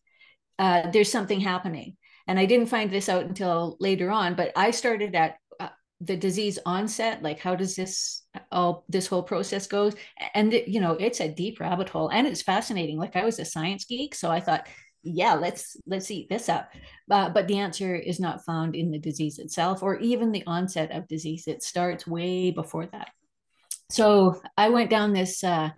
uh, 0.60 0.90
there's 0.92 1.12
something 1.12 1.40
happening. 1.40 1.98
And 2.28 2.40
I 2.40 2.46
didn't 2.46 2.68
find 2.68 2.90
this 2.90 3.10
out 3.10 3.26
until 3.26 3.78
later 3.80 4.10
on, 4.12 4.36
but 4.36 4.52
I 4.56 4.72
started 4.72 5.16
at 5.16 5.36
uh, 5.60 5.70
the 6.02 6.18
disease 6.18 6.58
onset. 6.66 7.22
Like, 7.22 7.40
how 7.40 7.56
does 7.56 7.76
this 7.76 8.24
all 8.52 8.84
this 8.90 9.08
whole 9.08 9.24
process 9.24 9.68
goes? 9.68 9.94
And 10.34 10.54
it, 10.54 10.68
you 10.68 10.82
know, 10.82 10.94
it's 10.94 11.20
a 11.20 11.34
deep 11.34 11.60
rabbit 11.60 11.90
hole, 11.90 12.10
and 12.10 12.26
it's 12.26 12.42
fascinating. 12.42 12.98
Like, 12.98 13.16
I 13.16 13.26
was 13.26 13.40
a 13.40 13.46
science 13.46 13.86
geek, 13.86 14.16
so 14.16 14.32
I 14.32 14.40
thought, 14.40 14.68
yeah, 15.04 15.36
let's 15.36 15.78
let's 15.86 16.10
eat 16.10 16.28
this 16.30 16.50
up. 16.50 16.72
Uh, 17.12 17.30
but 17.30 17.48
the 17.48 17.60
answer 17.60 17.96
is 17.96 18.20
not 18.20 18.44
found 18.44 18.76
in 18.76 18.90
the 18.90 19.00
disease 19.00 19.38
itself, 19.38 19.84
or 19.84 20.00
even 20.00 20.32
the 20.32 20.44
onset 20.48 20.92
of 20.92 21.08
disease. 21.08 21.48
It 21.48 21.62
starts 21.62 22.08
way 22.08 22.50
before 22.50 22.88
that. 22.88 23.10
So 23.92 24.42
I 24.58 24.70
went 24.70 24.90
down 24.90 25.14
this. 25.14 25.44
Uh, 25.44 25.70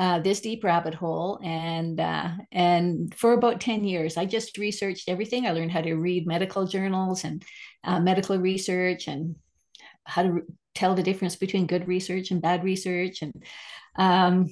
uh, 0.00 0.18
this 0.18 0.40
deep 0.40 0.64
rabbit 0.64 0.94
hole 0.94 1.38
and 1.44 2.00
uh, 2.00 2.30
and 2.52 3.14
for 3.14 3.34
about 3.34 3.60
10 3.60 3.84
years 3.84 4.16
i 4.16 4.24
just 4.24 4.56
researched 4.56 5.10
everything. 5.10 5.46
I 5.46 5.52
learned 5.52 5.72
how 5.72 5.82
to 5.82 5.94
read 5.94 6.26
medical 6.26 6.66
journals 6.66 7.24
and 7.24 7.44
uh, 7.84 8.00
medical 8.00 8.38
research 8.38 9.08
and 9.08 9.36
how 10.04 10.22
to 10.22 10.32
re- 10.32 10.42
tell 10.74 10.94
the 10.94 11.02
difference 11.02 11.36
between 11.36 11.66
good 11.66 11.86
research 11.86 12.30
and 12.30 12.40
bad 12.40 12.64
research 12.64 13.20
and 13.20 13.44
um, 13.96 14.48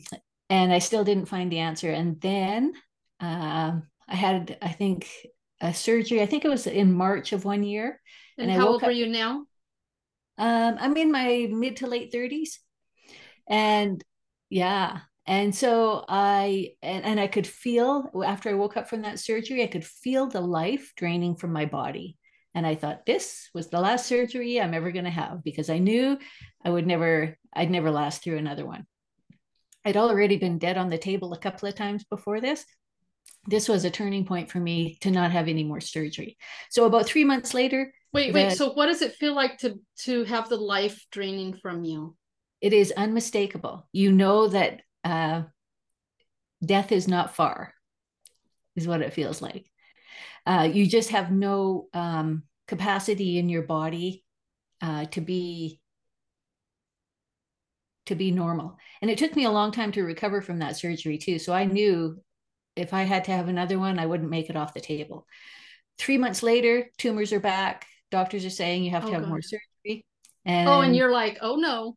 and 0.51 0.71
i 0.71 0.79
still 0.81 1.03
didn't 1.03 1.31
find 1.33 1.51
the 1.51 1.61
answer. 1.61 1.91
And 1.91 2.21
then 2.21 2.75
um, 3.21 3.85
i 4.07 4.17
had 4.17 4.59
i 4.61 4.69
think 4.69 5.09
a 5.63 5.73
surgery. 5.73 6.21
I 6.21 6.27
think 6.27 6.45
it 6.45 6.51
was 6.51 6.67
in 6.67 6.93
march 6.93 7.33
of 7.33 7.47
one 7.47 7.63
year 7.63 8.01
and, 8.37 8.51
and 8.51 8.61
how 8.61 8.69
old 8.69 8.83
up, 8.83 8.89
were 8.89 8.93
you 8.93 9.09
now? 9.09 9.47
Um, 10.37 10.77
i'm 10.79 10.97
in 10.99 11.11
my 11.11 11.49
mid 11.51 11.79
to 11.79 11.87
late 11.87 12.13
30s 12.13 12.59
and 13.49 14.05
yeah 14.51 15.08
and 15.29 15.55
so 15.55 16.05
i 16.09 16.73
and, 16.83 17.05
and 17.05 17.21
i 17.21 17.27
could 17.27 17.47
feel 17.47 18.11
after 18.27 18.49
i 18.49 18.55
woke 18.55 18.77
up 18.77 18.89
from 18.89 19.03
that 19.03 19.21
surgery 19.21 19.63
i 19.63 19.67
could 19.69 19.85
feel 19.85 20.27
the 20.27 20.41
life 20.41 20.93
draining 20.97 21.37
from 21.37 21.53
my 21.53 21.67
body 21.67 22.17
and 22.55 22.67
i 22.67 22.75
thought 22.75 23.07
this 23.07 23.49
was 23.55 23.69
the 23.69 23.81
last 23.81 24.07
surgery 24.07 24.61
i'm 24.61 24.75
ever 24.75 24.91
going 24.91 25.05
to 25.05 25.11
have 25.11 25.45
because 25.45 25.71
i 25.71 25.79
knew 25.79 26.19
i 26.65 26.71
would 26.71 26.87
never 26.87 27.37
i'd 27.53 27.71
never 27.71 27.91
last 27.91 28.25
through 28.25 28.39
another 28.39 28.67
one 28.67 28.85
i'd 29.85 29.97
already 29.97 30.39
been 30.39 30.59
dead 30.59 30.79
on 30.79 30.89
the 30.89 30.99
table 30.99 31.33
a 31.33 31.39
couple 31.39 31.69
of 31.69 31.75
times 31.75 32.05
before 32.05 32.41
this 32.41 32.65
this 33.47 33.69
was 33.69 33.85
a 33.85 33.91
turning 33.91 34.25
point 34.25 34.51
for 34.51 34.59
me 34.59 34.99
to 35.01 35.11
not 35.11 35.31
have 35.31 35.47
any 35.47 35.63
more 35.63 35.81
surgery 35.81 36.37
so 36.71 36.87
about 36.87 37.07
three 37.07 37.25
months 37.25 37.55
later 37.55 37.93
Wait, 38.11 38.33
wait. 38.33 38.53
So 38.53 38.73
what 38.73 38.87
does 38.87 39.03
it 39.03 39.17
feel 39.17 39.35
like 39.35 39.59
to 39.59 39.79
to 40.05 40.25
have 40.25 40.49
the 40.49 40.57
life 40.57 41.05
draining 41.13 41.59
from 41.61 41.85
you? 41.85 42.17
It 42.63 42.73
is 42.73 42.91
unmistakable. 42.97 43.87
You 43.93 44.13
know 44.13 44.49
that 44.49 44.81
uh, 45.05 45.43
death 46.65 46.93
is 46.93 47.09
not 47.09 47.35
far, 47.35 47.75
is 48.77 48.87
what 48.87 49.03
it 49.03 49.13
feels 49.13 49.41
like. 49.41 49.71
Uh, 50.47 50.69
you 50.73 50.87
just 50.87 51.11
have 51.11 51.31
no 51.31 51.89
um, 51.93 52.45
capacity 52.67 53.39
in 53.39 53.49
your 53.49 53.63
body 53.63 54.25
uh, 54.81 55.05
to 55.07 55.21
be 55.21 55.81
to 58.07 58.15
be 58.15 58.31
normal. 58.31 58.79
And 59.03 59.11
it 59.11 59.19
took 59.19 59.37
me 59.37 59.45
a 59.45 59.51
long 59.51 59.71
time 59.71 59.93
to 59.93 60.03
recover 60.03 60.41
from 60.41 60.61
that 60.61 60.77
surgery 60.77 61.19
too. 61.19 61.39
So 61.39 61.53
I 61.53 61.67
knew 61.67 62.19
if 62.75 62.95
I 62.95 63.03
had 63.03 63.25
to 63.25 63.33
have 63.33 63.49
another 63.49 63.79
one, 63.79 63.99
I 63.99 64.07
wouldn't 64.07 64.31
make 64.31 64.49
it 64.49 64.57
off 64.57 64.73
the 64.73 64.81
table. 64.81 65.27
Three 65.99 66.17
months 66.17 66.43
later, 66.43 66.89
tumors 66.97 67.33
are 67.33 67.41
back. 67.41 67.87
Doctors 68.11 68.47
are 68.47 68.51
saying 68.51 68.85
you 68.85 68.93
have 68.93 69.05
to 69.05 69.11
oh, 69.11 69.13
have 69.13 69.23
God. 69.23 69.29
more 69.29 69.43
surgery. 69.43 70.07
And 70.47 70.69
oh, 70.69 70.81
and 70.81 70.97
you're 70.97 71.13
like, 71.13 71.39
oh 71.43 71.57
no. 71.57 71.97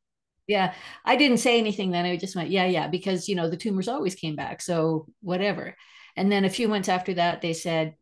Yeah. 0.51 0.73
I 1.05 1.15
didn't 1.15 1.37
say 1.37 1.57
anything 1.57 1.91
then. 1.91 2.05
I 2.05 2.17
just 2.17 2.35
went, 2.35 2.49
yeah, 2.49 2.65
yeah, 2.65 2.87
because 2.87 3.29
you 3.29 3.35
know, 3.35 3.49
the 3.49 3.55
tumors 3.55 3.87
always 3.87 4.15
came 4.15 4.35
back. 4.35 4.61
So 4.61 5.07
whatever. 5.21 5.75
And 6.17 6.29
then 6.29 6.43
a 6.43 6.49
few 6.49 6.67
months 6.67 6.89
after 6.89 7.13
that, 7.13 7.41
they 7.41 7.53
said, 7.53 7.95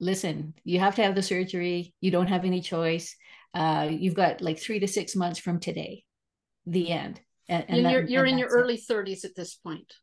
listen, 0.00 0.54
you 0.64 0.80
have 0.80 0.96
to 0.96 1.04
have 1.04 1.14
the 1.14 1.22
surgery. 1.22 1.94
You 2.00 2.10
don't 2.10 2.26
have 2.26 2.44
any 2.44 2.60
choice. 2.60 3.14
Uh, 3.54 3.88
you've 3.88 4.14
got 4.14 4.40
like 4.40 4.58
three 4.58 4.80
to 4.80 4.88
six 4.88 5.14
months 5.14 5.38
from 5.38 5.60
today, 5.60 6.02
the 6.66 6.90
end. 6.90 7.20
And, 7.48 7.64
and, 7.68 7.78
and 7.78 7.90
you're, 7.92 8.02
you're 8.02 8.26
in 8.26 8.38
your 8.38 8.48
early 8.48 8.76
30s 8.76 9.24
at 9.24 9.36
this 9.36 9.54
point. 9.54 9.94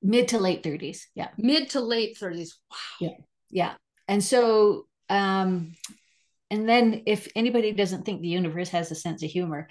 Mid 0.00 0.28
to 0.28 0.38
late 0.38 0.62
30s. 0.62 1.00
Yeah. 1.14 1.28
Mid 1.36 1.68
to 1.70 1.80
late 1.80 2.16
30s. 2.18 2.52
Wow. 2.70 2.78
Yeah. 3.00 3.16
Yeah. 3.50 3.74
And 4.08 4.24
so, 4.24 4.86
um, 5.10 5.74
and 6.50 6.66
then 6.66 7.02
if 7.04 7.28
anybody 7.36 7.72
doesn't 7.72 8.06
think 8.06 8.22
the 8.22 8.28
universe 8.28 8.70
has 8.70 8.90
a 8.90 8.94
sense 8.94 9.22
of 9.22 9.30
humor, 9.30 9.68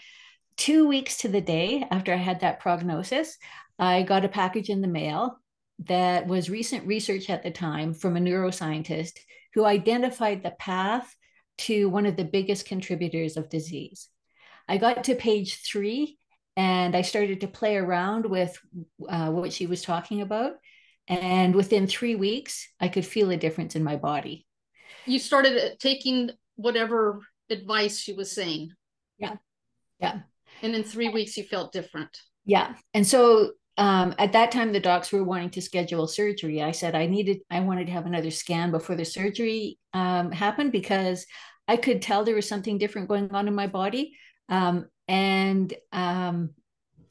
two 0.58 0.88
weeks 0.88 1.18
to 1.18 1.28
the 1.28 1.42
day 1.42 1.86
after 1.92 2.14
I 2.14 2.18
had 2.18 2.42
that 2.42 2.60
prognosis, 2.60 3.38
I 3.80 4.04
got 4.04 4.26
a 4.26 4.30
package 4.30 4.70
in 4.70 4.82
the 4.82 4.88
mail 4.88 5.40
that 5.86 6.28
was 6.28 6.50
recent 6.50 6.88
research 6.88 7.30
at 7.30 7.44
the 7.44 7.52
time 7.52 7.94
from 7.94 8.16
a 8.16 8.20
neuroscientist 8.20 9.20
who 9.54 9.66
identified 9.66 10.44
the 10.44 10.52
path 10.52 11.16
to 11.58 11.90
one 11.90 12.06
of 12.06 12.16
the 12.16 12.24
biggest 12.24 12.66
contributors 12.66 13.38
of 13.38 13.50
disease. 13.50 14.10
I 14.68 14.78
got 14.78 15.06
to 15.06 15.16
page 15.16 15.62
three 15.64 16.18
and 16.56 16.96
I 16.96 17.02
started 17.02 17.42
to 17.42 17.48
play 17.48 17.78
around 17.78 18.26
with 18.26 18.58
uh, 19.08 19.32
what 19.32 19.54
she 19.54 19.68
was 19.68 19.82
talking 19.82 20.22
about. 20.22 20.54
And 21.08 21.54
within 21.54 21.88
three 21.88 22.16
weeks, 22.16 22.68
I 22.80 22.88
could 22.88 23.06
feel 23.06 23.30
a 23.32 23.38
difference 23.38 23.76
in 23.76 23.84
my 23.84 23.98
body. 23.98 24.46
You 25.06 25.20
started 25.20 25.78
taking 25.80 26.32
whatever 26.56 27.20
advice 27.50 28.00
she 28.00 28.14
was 28.14 28.32
saying. 28.32 28.72
Yeah. 29.18 29.36
Yeah. 30.00 30.20
And 30.62 30.76
in 30.76 30.84
three 30.84 31.10
weeks, 31.10 31.38
you 31.38 31.44
felt 31.44 31.72
different. 31.72 32.18
Yeah. 32.46 32.76
And 32.94 33.06
so 33.06 33.52
um, 33.78 34.14
at 34.20 34.34
that 34.34 34.52
time, 34.52 34.72
the 34.72 34.80
docs 34.80 35.12
were 35.12 35.24
wanting 35.24 35.50
to 35.52 35.62
schedule 35.62 36.08
surgery. 36.08 36.62
I 36.62 36.72
said 36.72 36.96
I 36.96 37.08
needed, 37.08 37.40
I 37.50 37.60
wanted 37.62 37.88
to 37.88 37.94
have 37.94 38.06
another 38.06 38.32
scan 38.32 38.72
before 38.72 38.96
the 38.96 39.06
surgery 39.06 39.80
um, 39.94 40.32
happened 40.32 40.72
because 40.72 41.26
I 41.68 41.78
could 41.78 42.02
tell 42.02 42.24
there 42.24 42.36
was 42.36 42.48
something 42.48 42.78
different 42.78 43.08
going 43.08 43.32
on 43.32 43.48
in 43.48 43.56
my 43.56 43.68
body. 43.68 44.16
Um, 44.50 44.88
and 45.08 45.74
um, 45.92 46.52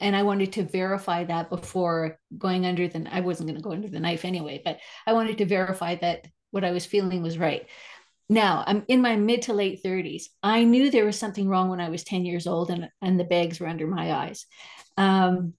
and 0.01 0.17
I 0.17 0.25
wanted 0.25 0.53
to 0.55 0.65
verify 0.65 1.25
that 1.25 1.49
before 1.49 2.19
going 2.37 2.67
under 2.67 2.89
the. 2.89 3.07
I 3.11 3.21
wasn't 3.21 3.49
going 3.49 3.57
to 3.57 3.63
go 3.63 3.73
under 3.73 3.89
the 3.89 4.01
knife 4.01 4.25
anyway, 4.25 4.61
but 4.65 4.79
I 5.07 5.13
wanted 5.13 5.39
to 5.39 5.47
verify 5.47 5.95
that 5.97 6.27
what 6.51 6.65
I 6.65 6.73
was 6.73 6.85
feeling 6.85 7.23
was 7.23 7.39
right. 7.39 7.67
Now 8.29 8.65
I'm 8.67 8.85
in 8.89 9.03
my 9.03 9.17
mid 9.17 9.43
to 9.43 9.53
late 9.53 9.83
30s. 9.83 10.25
I 10.43 10.65
knew 10.65 10.91
there 10.91 11.05
was 11.05 11.19
something 11.19 11.49
wrong 11.49 11.69
when 11.69 11.81
I 11.81 11.91
was 11.91 12.05
10 12.05 12.25
years 12.25 12.47
old, 12.47 12.71
and 12.71 12.89
and 13.01 13.19
the 13.19 13.25
bags 13.25 13.61
were 13.61 13.69
under 13.69 13.87
my 13.87 14.13
eyes. 14.13 14.47
Um, 14.97 15.55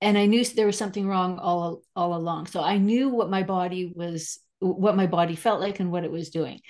and 0.00 0.16
I 0.16 0.26
knew 0.26 0.44
there 0.44 0.66
was 0.66 0.78
something 0.78 1.06
wrong 1.06 1.38
all 1.38 1.82
all 1.96 2.14
along. 2.14 2.46
So 2.46 2.62
I 2.62 2.78
knew 2.78 3.08
what 3.08 3.30
my 3.30 3.42
body 3.42 3.92
was, 3.94 4.38
what 4.60 4.96
my 4.96 5.06
body 5.06 5.36
felt 5.36 5.60
like, 5.60 5.80
and 5.80 5.90
what 5.90 6.04
it 6.04 6.12
was 6.12 6.30
doing 6.30 6.60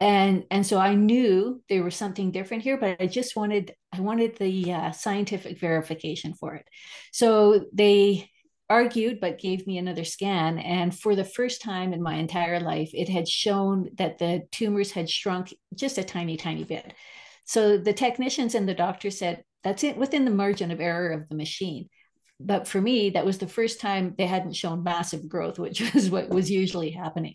and 0.00 0.44
and 0.50 0.66
so 0.66 0.78
i 0.78 0.94
knew 0.94 1.62
there 1.68 1.82
was 1.82 1.94
something 1.94 2.30
different 2.30 2.62
here 2.62 2.76
but 2.76 3.00
i 3.00 3.06
just 3.06 3.36
wanted 3.36 3.72
i 3.92 4.00
wanted 4.00 4.36
the 4.36 4.72
uh, 4.72 4.90
scientific 4.90 5.58
verification 5.58 6.34
for 6.34 6.54
it 6.54 6.66
so 7.12 7.64
they 7.72 8.28
argued 8.70 9.20
but 9.20 9.38
gave 9.38 9.66
me 9.66 9.76
another 9.76 10.04
scan 10.04 10.58
and 10.58 10.98
for 10.98 11.14
the 11.14 11.24
first 11.24 11.60
time 11.60 11.92
in 11.92 12.02
my 12.02 12.14
entire 12.14 12.60
life 12.60 12.90
it 12.94 13.08
had 13.08 13.28
shown 13.28 13.90
that 13.96 14.18
the 14.18 14.42
tumors 14.50 14.90
had 14.90 15.08
shrunk 15.08 15.52
just 15.74 15.98
a 15.98 16.04
tiny 16.04 16.36
tiny 16.36 16.64
bit 16.64 16.94
so 17.44 17.76
the 17.76 17.92
technicians 17.92 18.54
and 18.54 18.66
the 18.66 18.74
doctor 18.74 19.10
said 19.10 19.44
that's 19.62 19.84
it 19.84 19.96
within 19.96 20.24
the 20.24 20.30
margin 20.30 20.70
of 20.70 20.80
error 20.80 21.10
of 21.10 21.28
the 21.28 21.34
machine 21.34 21.88
but 22.40 22.66
for 22.66 22.80
me 22.80 23.10
that 23.10 23.26
was 23.26 23.38
the 23.38 23.46
first 23.46 23.80
time 23.80 24.14
they 24.16 24.26
hadn't 24.26 24.56
shown 24.56 24.82
massive 24.82 25.28
growth 25.28 25.58
which 25.58 25.80
was 25.94 26.10
what 26.10 26.30
was 26.30 26.50
usually 26.50 26.90
happening 26.90 27.34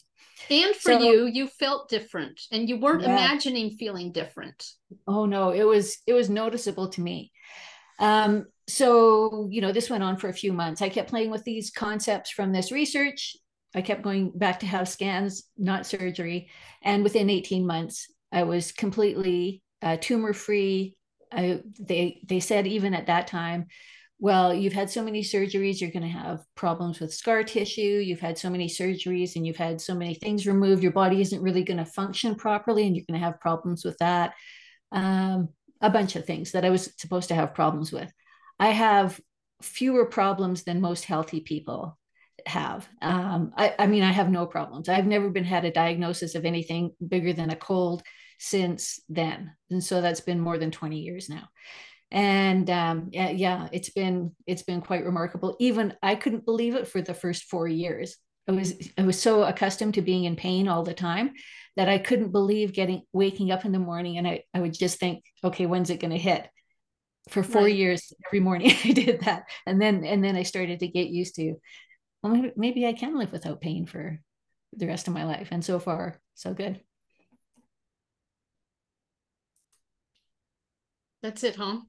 and 0.50 0.76
for 0.76 0.94
so, 0.94 1.00
you, 1.00 1.26
you 1.26 1.48
felt 1.48 1.90
different 1.90 2.40
and 2.52 2.68
you 2.68 2.80
weren't 2.80 3.02
yeah. 3.02 3.12
imagining 3.12 3.72
feeling 3.72 4.12
different. 4.12 4.66
Oh 5.08 5.26
no, 5.26 5.52
it 5.52 5.64
was 5.64 5.98
it 6.08 6.14
was 6.14 6.30
noticeable 6.30 6.90
to 6.90 7.02
me. 7.02 7.32
Um, 8.00 8.46
so 8.68 9.48
you 9.52 9.62
know, 9.62 9.72
this 9.72 9.90
went 9.90 10.04
on 10.04 10.18
for 10.18 10.30
a 10.30 10.34
few 10.34 10.54
months. 10.54 10.82
I 10.82 10.90
kept 10.90 11.10
playing 11.10 11.32
with 11.32 11.44
these 11.44 11.72
concepts 11.72 12.32
from 12.32 12.52
this 12.52 12.72
research. 12.72 13.36
I 13.76 13.82
kept 13.82 14.02
going 14.02 14.32
back 14.34 14.62
to 14.62 14.66
have 14.66 14.90
scans, 14.90 15.44
not 15.58 15.86
surgery, 15.86 16.50
and 16.82 17.04
within 17.04 17.30
18 17.30 17.66
months, 17.68 18.08
I 18.32 18.44
was 18.44 18.72
completely 18.72 19.62
uh, 19.82 19.98
tumor 20.00 20.34
free. 20.34 20.98
they 21.32 22.22
they 22.28 22.40
said 22.40 22.68
even 22.68 22.94
at 22.94 23.08
that 23.08 23.28
time 23.28 23.68
well, 24.22 24.54
you've 24.54 24.74
had 24.74 24.90
so 24.90 25.02
many 25.02 25.24
surgeries, 25.24 25.80
you're 25.80 25.92
going 25.92 26.04
to 26.04 26.10
have 26.10 26.44
problems 26.56 27.00
with 27.00 27.14
scar 27.14 27.42
tissue. 27.42 28.02
You've 28.04 28.20
had 28.20 28.38
so 28.38 28.50
many 28.50 28.68
surgeries 28.68 29.38
and 29.38 29.48
you've 29.48 29.56
had 29.56 29.80
so 29.80 29.96
many 29.96 30.14
things 30.14 30.46
removed. 30.46 30.84
Your 30.84 30.92
body 30.92 31.22
isn't 31.22 31.42
really 31.42 31.64
going 31.64 31.78
to 31.78 31.86
function 31.86 32.36
properly 32.36 32.86
and 32.86 32.96
you're 32.96 33.06
going 33.10 33.20
to 33.20 33.26
have 33.26 33.40
problems 33.40 33.86
with 33.86 33.98
that. 34.00 34.34
Um, 34.92 35.50
a 35.82 35.90
bunch 35.90 36.16
of 36.16 36.26
things 36.26 36.52
that 36.52 36.66
I 36.66 36.70
was 36.70 36.92
supposed 36.98 37.30
to 37.30 37.36
have 37.36 37.54
problems 37.54 37.92
with. 37.92 38.12
I 38.60 38.70
have 38.70 39.20
fewer 39.62 40.06
problems 40.06 40.64
than 40.64 40.82
most 40.82 41.06
healthy 41.06 41.40
people 41.40 41.98
have. 42.46 42.88
Um, 43.02 43.52
I, 43.56 43.76
I 43.80 43.88
mean, 43.88 44.04
I 44.04 44.12
have 44.12 44.30
no 44.30 44.46
problems. 44.46 44.90
I've 44.90 45.08
never 45.08 45.30
been 45.30 45.44
had 45.44 45.66
a 45.66 45.72
diagnosis 45.72 46.36
of 46.36 46.46
anything 46.46 46.92
bigger 47.06 47.34
than 47.34 47.50
a 47.50 47.56
cold 47.56 48.04
since 48.40 49.00
then. 49.10 49.52
And 49.70 49.84
so 49.84 50.02
that's 50.02 50.22
been 50.22 50.40
more 50.40 50.58
than 50.58 50.72
20 50.72 51.00
years 51.00 51.30
now 51.30 51.50
and 52.12 52.70
um, 52.70 53.10
yeah, 53.12 53.30
yeah, 53.30 53.68
it's 53.72 53.90
been 53.90 54.36
it's 54.48 54.64
been 54.64 54.82
quite 54.82 55.06
remarkable. 55.06 55.56
Even 55.60 55.94
I 56.02 56.16
couldn't 56.16 56.46
believe 56.46 56.76
it 56.76 56.88
for 56.88 57.02
the 57.02 57.14
first 57.14 57.44
four 57.44 57.68
years. 57.68 58.18
I 58.48 58.52
was 58.52 58.74
I 58.98 59.04
was 59.04 59.22
so 59.22 59.44
accustomed 59.44 59.94
to 59.96 60.02
being 60.02 60.24
in 60.24 60.36
pain 60.36 60.68
all 60.68 60.84
the 60.84 60.94
time 60.94 61.34
that 61.76 61.90
I 61.90 61.98
couldn't 61.98 62.32
believe 62.32 62.74
getting 62.74 63.04
waking 63.14 63.52
up 63.52 63.66
in 63.66 63.72
the 63.72 63.80
morning 63.80 64.18
and 64.18 64.28
I, 64.28 64.44
I 64.54 64.60
would 64.60 64.74
just 64.74 65.00
think, 65.00 65.24
okay, 65.44 65.66
when's 65.66 65.90
it 65.90 66.00
going 66.00 66.12
to 66.12 66.18
hit? 66.18 66.48
For 67.30 67.44
four 67.44 67.64
right. 67.64 67.76
years, 67.76 68.12
every 68.28 68.40
morning 68.40 68.72
I 68.84 68.92
did 68.92 69.22
that, 69.22 69.44
and 69.68 69.80
then 69.80 70.04
and 70.04 70.24
then 70.24 70.36
I 70.36 70.44
started 70.44 70.80
to 70.80 70.88
get 70.88 71.10
used 71.10 71.36
to, 71.36 71.56
well, 72.24 72.34
maybe, 72.34 72.52
maybe 72.56 72.88
I 72.88 72.94
can 72.94 73.20
live 73.20 73.32
without 73.32 73.62
pain 73.62 73.86
for 73.86 74.20
the 74.76 74.88
rest 74.88 75.08
of 75.08 75.14
my 75.14 75.26
life, 75.26 75.50
and 75.52 75.64
so 75.64 75.80
far, 75.80 76.20
so 76.34 76.54
good. 76.56 76.80
That's 81.22 81.44
it, 81.44 81.56
huh? 81.56 81.82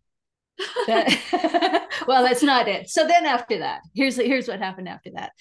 that, 0.87 1.89
well, 2.07 2.23
that's 2.23 2.43
not 2.43 2.69
it. 2.69 2.91
So 2.91 3.07
then 3.07 3.27
after 3.27 3.59
that, 3.59 3.81
here's 3.95 4.17
here's 4.17 4.49
what 4.49 4.59
happened 4.59 4.89
after 4.89 5.11
that. 5.15 5.33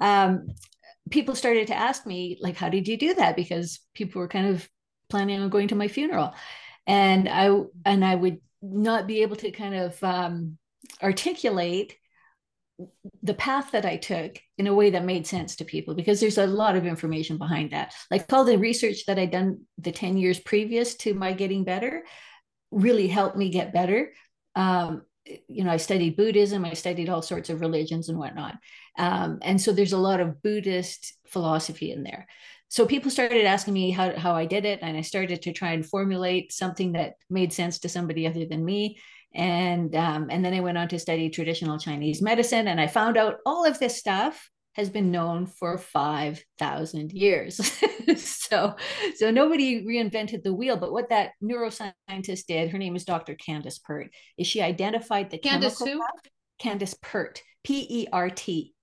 Um, 0.00 0.46
people 1.10 1.34
started 1.34 1.68
to 1.68 1.76
ask 1.76 2.06
me 2.06 2.38
like, 2.40 2.56
how 2.56 2.68
did 2.68 2.88
you 2.88 2.96
do 2.96 3.14
that? 3.14 3.36
Because 3.36 3.80
people 3.94 4.20
were 4.20 4.28
kind 4.28 4.48
of 4.48 4.68
planning 5.08 5.40
on 5.40 5.48
going 5.48 5.68
to 5.68 5.74
my 5.74 5.88
funeral, 5.88 6.34
and 6.86 7.28
I 7.28 7.62
and 7.84 8.04
I 8.04 8.14
would 8.14 8.38
not 8.62 9.06
be 9.06 9.22
able 9.22 9.36
to 9.36 9.50
kind 9.50 9.74
of 9.74 10.02
um, 10.02 10.58
articulate 11.02 11.96
the 13.22 13.34
path 13.34 13.72
that 13.72 13.84
I 13.84 13.96
took 13.96 14.38
in 14.56 14.68
a 14.68 14.74
way 14.74 14.90
that 14.90 15.04
made 15.04 15.26
sense 15.26 15.56
to 15.56 15.64
people 15.64 15.94
because 15.94 16.20
there's 16.20 16.38
a 16.38 16.46
lot 16.46 16.76
of 16.76 16.86
information 16.86 17.36
behind 17.36 17.72
that. 17.72 17.92
Like 18.10 18.32
all 18.32 18.44
the 18.44 18.56
research 18.56 19.06
that 19.06 19.18
I'd 19.18 19.32
done 19.32 19.62
the 19.78 19.90
10 19.90 20.16
years 20.16 20.38
previous 20.38 20.94
to 20.96 21.14
my 21.14 21.32
getting 21.32 21.64
better 21.64 22.04
really 22.70 23.08
helped 23.08 23.36
me 23.36 23.50
get 23.50 23.72
better 23.72 24.12
um, 24.54 25.02
you 25.48 25.64
know, 25.64 25.70
I 25.70 25.76
studied 25.76 26.16
Buddhism, 26.16 26.64
I 26.64 26.74
studied 26.74 27.08
all 27.08 27.22
sorts 27.22 27.50
of 27.50 27.60
religions 27.60 28.08
and 28.08 28.18
whatnot. 28.18 28.56
Um, 28.98 29.38
and 29.42 29.60
so 29.60 29.72
there's 29.72 29.92
a 29.92 29.98
lot 29.98 30.20
of 30.20 30.42
Buddhist 30.42 31.14
philosophy 31.26 31.92
in 31.92 32.02
there. 32.02 32.26
So 32.68 32.86
people 32.86 33.10
started 33.10 33.46
asking 33.46 33.74
me 33.74 33.90
how, 33.90 34.16
how 34.16 34.34
I 34.34 34.44
did 34.44 34.64
it, 34.64 34.80
and 34.82 34.96
I 34.96 35.00
started 35.00 35.42
to 35.42 35.52
try 35.52 35.72
and 35.72 35.86
formulate 35.86 36.52
something 36.52 36.92
that 36.92 37.14
made 37.30 37.52
sense 37.52 37.78
to 37.80 37.88
somebody 37.88 38.26
other 38.26 38.44
than 38.44 38.64
me. 38.64 38.98
And 39.34 39.94
um, 39.94 40.28
and 40.30 40.44
then 40.44 40.54
I 40.54 40.60
went 40.60 40.78
on 40.78 40.88
to 40.88 40.98
study 40.98 41.28
traditional 41.28 41.78
Chinese 41.78 42.22
medicine, 42.22 42.68
and 42.68 42.80
I 42.80 42.86
found 42.86 43.16
out 43.16 43.36
all 43.44 43.64
of 43.64 43.78
this 43.78 43.96
stuff 43.96 44.50
has 44.78 44.88
been 44.88 45.10
known 45.10 45.44
for 45.44 45.76
5,000 45.76 47.12
years. 47.12 47.60
so 48.16 48.74
so 49.16 49.30
nobody 49.30 49.84
reinvented 49.84 50.42
the 50.42 50.54
wheel 50.54 50.78
but 50.78 50.92
what 50.92 51.10
that 51.10 51.32
neuroscientist 51.42 52.46
did 52.46 52.70
her 52.70 52.78
name 52.78 52.96
is 52.96 53.04
dr 53.04 53.34
candace 53.34 53.78
pert 53.78 54.10
is 54.38 54.46
she 54.46 54.62
identified 54.62 55.28
the 55.28 55.36
candace 55.36 55.78
who? 55.78 56.00
Candace 56.58 56.94
pert 57.02 57.42
p-e-r-t 57.64 58.74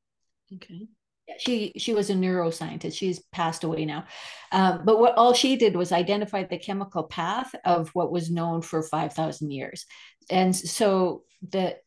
okay. 0.54 0.88
She 1.40 1.74
she 1.76 1.96
was 1.96 2.12
a 2.12 2.14
neuroscientist. 2.14 2.96
She's 2.96 3.20
passed 3.32 3.64
away 3.64 3.86
now. 3.86 4.06
Um, 4.52 4.82
but 4.86 5.00
what 5.00 5.18
all 5.18 5.34
she 5.34 5.56
did 5.56 5.76
was 5.76 5.92
identify 5.92 6.44
the 6.44 6.60
chemical 6.60 7.02
path 7.02 7.56
of 7.66 7.90
what 7.90 8.12
was 8.12 8.30
known 8.30 8.62
for 8.62 8.84
5000 8.84 9.50
years. 9.50 9.88
And 10.30 10.56
so 10.56 11.24
the 11.42 11.78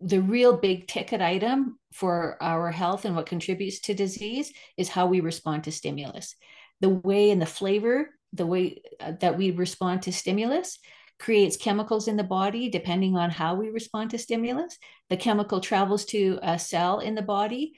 the 0.00 0.20
real 0.20 0.56
big 0.56 0.86
ticket 0.86 1.20
item 1.20 1.78
for 1.92 2.36
our 2.40 2.70
health 2.70 3.04
and 3.04 3.14
what 3.14 3.26
contributes 3.26 3.80
to 3.80 3.94
disease 3.94 4.52
is 4.76 4.88
how 4.88 5.06
we 5.06 5.20
respond 5.20 5.64
to 5.64 5.72
stimulus 5.72 6.34
the 6.80 6.88
way 6.88 7.30
and 7.30 7.40
the 7.40 7.46
flavor 7.46 8.10
the 8.32 8.46
way 8.46 8.80
uh, 9.00 9.12
that 9.20 9.36
we 9.36 9.50
respond 9.50 10.02
to 10.02 10.12
stimulus 10.12 10.78
creates 11.18 11.56
chemicals 11.56 12.08
in 12.08 12.16
the 12.16 12.24
body 12.24 12.70
depending 12.70 13.16
on 13.16 13.28
how 13.28 13.54
we 13.54 13.68
respond 13.68 14.10
to 14.10 14.18
stimulus 14.18 14.78
the 15.10 15.16
chemical 15.16 15.60
travels 15.60 16.04
to 16.04 16.38
a 16.42 16.58
cell 16.58 17.00
in 17.00 17.14
the 17.14 17.22
body 17.22 17.74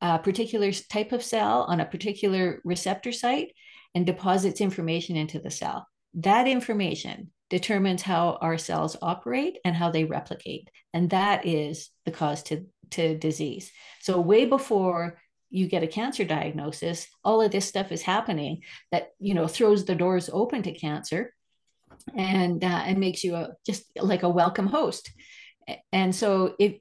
a 0.00 0.18
particular 0.18 0.70
type 0.72 1.12
of 1.12 1.22
cell 1.22 1.62
on 1.62 1.80
a 1.80 1.86
particular 1.86 2.60
receptor 2.64 3.12
site 3.12 3.52
and 3.94 4.04
deposits 4.04 4.60
information 4.60 5.16
into 5.16 5.38
the 5.38 5.50
cell. 5.50 5.86
That 6.14 6.46
information 6.46 7.30
determines 7.50 8.02
how 8.02 8.38
our 8.40 8.58
cells 8.58 8.96
operate 9.00 9.58
and 9.64 9.74
how 9.74 9.90
they 9.90 10.04
replicate. 10.04 10.68
And 10.92 11.10
that 11.10 11.46
is 11.46 11.90
the 12.04 12.10
cause 12.10 12.42
to, 12.44 12.66
to 12.90 13.16
disease. 13.16 13.70
So, 14.00 14.20
way 14.20 14.46
before 14.46 15.18
you 15.50 15.68
get 15.68 15.82
a 15.82 15.88
cancer 15.88 16.24
diagnosis, 16.24 17.06
all 17.24 17.40
of 17.40 17.52
this 17.52 17.66
stuff 17.66 17.92
is 17.92 18.02
happening 18.02 18.62
that, 18.90 19.10
you 19.18 19.34
know, 19.34 19.46
throws 19.46 19.84
the 19.84 19.94
doors 19.94 20.28
open 20.32 20.62
to 20.62 20.72
cancer 20.72 21.32
and, 22.16 22.62
uh, 22.64 22.82
and 22.84 22.98
makes 22.98 23.22
you 23.22 23.36
a, 23.36 23.50
just 23.64 23.84
like 24.00 24.22
a 24.22 24.28
welcome 24.28 24.66
host. 24.66 25.10
And 25.92 26.14
so, 26.14 26.54
if 26.58 26.78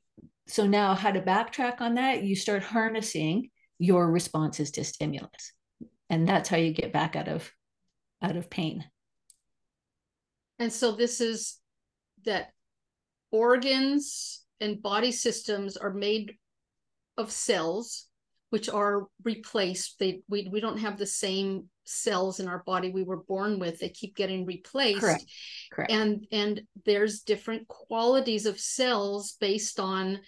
so 0.47 0.67
now 0.67 0.93
how 0.93 1.11
to 1.11 1.21
backtrack 1.21 1.81
on 1.81 1.95
that 1.95 2.23
you 2.23 2.35
start 2.35 2.63
harnessing 2.63 3.49
your 3.79 4.09
responses 4.09 4.71
to 4.71 4.83
stimulus 4.83 5.53
and 6.09 6.27
that's 6.27 6.49
how 6.49 6.57
you 6.57 6.71
get 6.71 6.93
back 6.93 7.15
out 7.15 7.27
of 7.27 7.51
out 8.21 8.35
of 8.35 8.49
pain 8.49 8.85
and 10.59 10.71
so 10.71 10.91
this 10.91 11.21
is 11.21 11.59
that 12.25 12.49
organs 13.31 14.43
and 14.59 14.81
body 14.81 15.11
systems 15.11 15.77
are 15.77 15.93
made 15.93 16.33
of 17.17 17.31
cells 17.31 18.07
which 18.49 18.69
are 18.69 19.07
replaced. 19.23 19.99
They 19.99 20.21
we, 20.29 20.47
we 20.51 20.61
don't 20.61 20.77
have 20.77 20.97
the 20.97 21.05
same 21.05 21.69
cells 21.83 22.39
in 22.39 22.47
our 22.47 22.63
body 22.65 22.89
we 22.89 23.03
were 23.03 23.23
born 23.23 23.59
with. 23.59 23.79
They 23.79 23.89
keep 23.89 24.15
getting 24.15 24.45
replaced. 24.45 25.01
Correct. 25.01 25.25
Correct. 25.71 25.91
And 25.91 26.25
and 26.31 26.61
there's 26.85 27.21
different 27.21 27.67
qualities 27.67 28.45
of 28.45 28.59
cells 28.59 29.35
based 29.41 29.79
on 29.79 30.19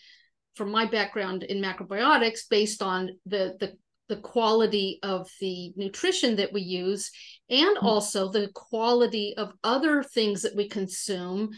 from 0.56 0.72
my 0.72 0.86
background 0.86 1.44
in 1.44 1.62
macrobiotics 1.62 2.50
based 2.50 2.82
on 2.82 3.12
the 3.26 3.56
the 3.60 3.78
the 4.10 4.18
quality 4.18 5.00
of 5.04 5.30
the 5.40 5.74
nutrition 5.76 6.38
that 6.38 6.54
we 6.54 6.62
use 6.62 7.12
and 7.50 7.78
mm-hmm. 7.78 7.86
also 7.86 8.30
the 8.30 8.50
quality 8.54 9.36
of 9.38 9.54
other 9.64 10.04
things 10.04 10.42
that 10.42 10.56
we 10.56 10.68
consume. 10.68 11.50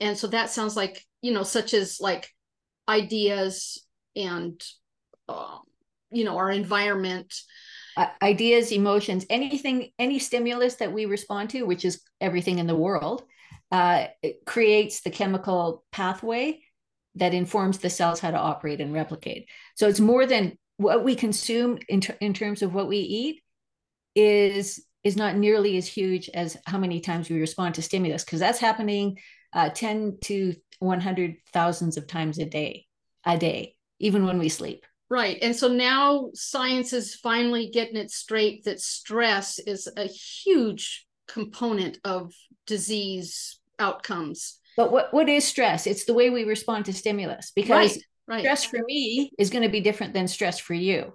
And 0.00 0.16
so 0.16 0.26
that 0.28 0.50
sounds 0.50 0.76
like 0.76 1.04
you 1.22 1.32
know 1.32 1.42
such 1.42 1.74
as 1.74 2.00
like 2.00 2.28
ideas 2.88 3.84
and 4.16 4.62
um, 5.28 5.60
you 6.10 6.24
know 6.24 6.36
our 6.36 6.50
environment. 6.50 7.34
Uh, 7.96 8.06
ideas 8.22 8.70
emotions 8.70 9.26
anything 9.28 9.90
any 9.98 10.20
stimulus 10.20 10.76
that 10.76 10.92
we 10.92 11.06
respond 11.06 11.50
to 11.50 11.64
which 11.64 11.84
is 11.84 12.00
everything 12.20 12.60
in 12.60 12.68
the 12.68 12.74
world 12.74 13.24
uh, 13.72 14.06
creates 14.46 15.00
the 15.00 15.10
chemical 15.10 15.84
pathway 15.90 16.60
that 17.16 17.34
informs 17.34 17.78
the 17.78 17.90
cells 17.90 18.20
how 18.20 18.30
to 18.30 18.38
operate 18.38 18.80
and 18.80 18.92
replicate. 18.92 19.48
So 19.74 19.88
it's 19.88 20.00
more 20.00 20.26
than 20.26 20.58
what 20.80 21.04
we 21.04 21.14
consume 21.14 21.78
in, 21.88 22.00
ter- 22.00 22.16
in 22.20 22.32
terms 22.32 22.62
of 22.62 22.74
what 22.74 22.88
we 22.88 22.98
eat 22.98 23.42
is 24.14 24.84
is 25.02 25.16
not 25.16 25.36
nearly 25.36 25.76
as 25.76 25.86
huge 25.86 26.28
as 26.34 26.56
how 26.66 26.78
many 26.78 27.00
times 27.00 27.30
we 27.30 27.40
respond 27.40 27.74
to 27.74 27.82
stimulus 27.82 28.24
because 28.24 28.40
that's 28.40 28.58
happening 28.58 29.18
uh, 29.52 29.68
10 29.68 30.18
to 30.22 30.54
100 30.78 31.36
thousands 31.52 31.96
of 31.96 32.06
times 32.06 32.38
a 32.38 32.44
day 32.44 32.86
a 33.24 33.36
day 33.36 33.74
even 33.98 34.24
when 34.24 34.38
we 34.38 34.48
sleep 34.48 34.84
Right. 35.10 35.38
And 35.42 35.56
so 35.56 35.66
now 35.66 36.30
science 36.34 36.92
is 36.92 37.16
finally 37.16 37.68
getting 37.68 37.96
it 37.96 38.12
straight 38.12 38.62
that 38.64 38.80
stress 38.80 39.58
is 39.58 39.88
a 39.96 40.04
huge 40.04 41.04
component 41.26 41.98
of 42.04 42.32
disease 42.64 43.58
outcomes. 43.80 44.60
But 44.76 44.92
what, 44.92 45.12
what 45.12 45.28
is 45.28 45.44
stress? 45.44 45.88
It's 45.88 46.04
the 46.04 46.14
way 46.14 46.30
we 46.30 46.44
respond 46.44 46.84
to 46.84 46.92
stimulus 46.92 47.50
because 47.50 47.96
right, 47.96 48.04
right. 48.30 48.40
stress 48.40 48.64
for 48.64 48.80
me 48.86 49.30
is 49.38 49.50
going 49.50 49.64
to 49.64 49.68
be 49.68 49.80
different 49.80 50.14
than 50.14 50.28
stress 50.28 50.58
for 50.58 50.74
you 50.74 51.12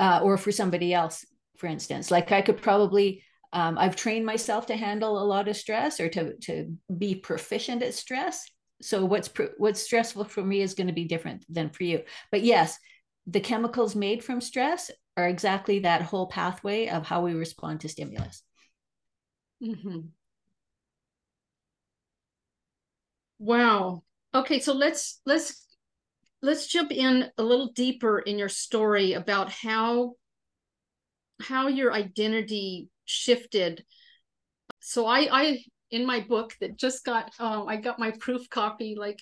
uh, 0.00 0.20
or 0.22 0.36
for 0.36 0.52
somebody 0.52 0.92
else, 0.92 1.24
for 1.56 1.68
instance. 1.68 2.10
Like 2.10 2.32
I 2.32 2.42
could 2.42 2.60
probably, 2.60 3.22
um, 3.52 3.78
I've 3.78 3.96
trained 3.96 4.26
myself 4.26 4.66
to 4.66 4.76
handle 4.76 5.22
a 5.22 5.24
lot 5.24 5.48
of 5.48 5.56
stress 5.56 6.00
or 6.00 6.08
to, 6.10 6.34
to 6.42 6.76
be 6.98 7.14
proficient 7.14 7.82
at 7.82 7.94
stress. 7.94 8.44
So 8.82 9.04
what's 9.04 9.30
what's 9.58 9.80
stressful 9.80 10.24
for 10.24 10.42
me 10.42 10.60
is 10.60 10.74
going 10.74 10.88
to 10.88 10.92
be 10.92 11.04
different 11.04 11.44
than 11.48 11.70
for 11.70 11.84
you. 11.84 12.02
But 12.32 12.42
yes, 12.42 12.76
the 13.28 13.40
chemicals 13.40 13.94
made 13.94 14.24
from 14.24 14.40
stress 14.40 14.90
are 15.16 15.28
exactly 15.28 15.80
that 15.80 16.02
whole 16.02 16.26
pathway 16.26 16.88
of 16.88 17.06
how 17.06 17.22
we 17.22 17.34
respond 17.34 17.80
to 17.80 17.88
stimulus. 17.88 18.42
Mm-hmm. 19.62 20.00
Wow. 23.38 24.02
Okay, 24.34 24.60
so 24.60 24.72
let's 24.72 25.20
let's 25.26 25.61
let's 26.42 26.66
jump 26.66 26.92
in 26.92 27.30
a 27.38 27.42
little 27.42 27.72
deeper 27.72 28.18
in 28.18 28.38
your 28.38 28.48
story 28.48 29.12
about 29.12 29.50
how 29.50 30.14
how 31.40 31.68
your 31.68 31.92
identity 31.92 32.88
shifted. 33.04 33.84
So 34.80 35.06
I 35.06 35.28
I 35.30 35.64
in 35.90 36.06
my 36.06 36.20
book 36.20 36.54
that 36.60 36.76
just 36.76 37.04
got 37.04 37.32
um, 37.38 37.68
I 37.68 37.76
got 37.76 37.98
my 37.98 38.12
proof 38.18 38.48
copy 38.50 38.96
like 38.98 39.20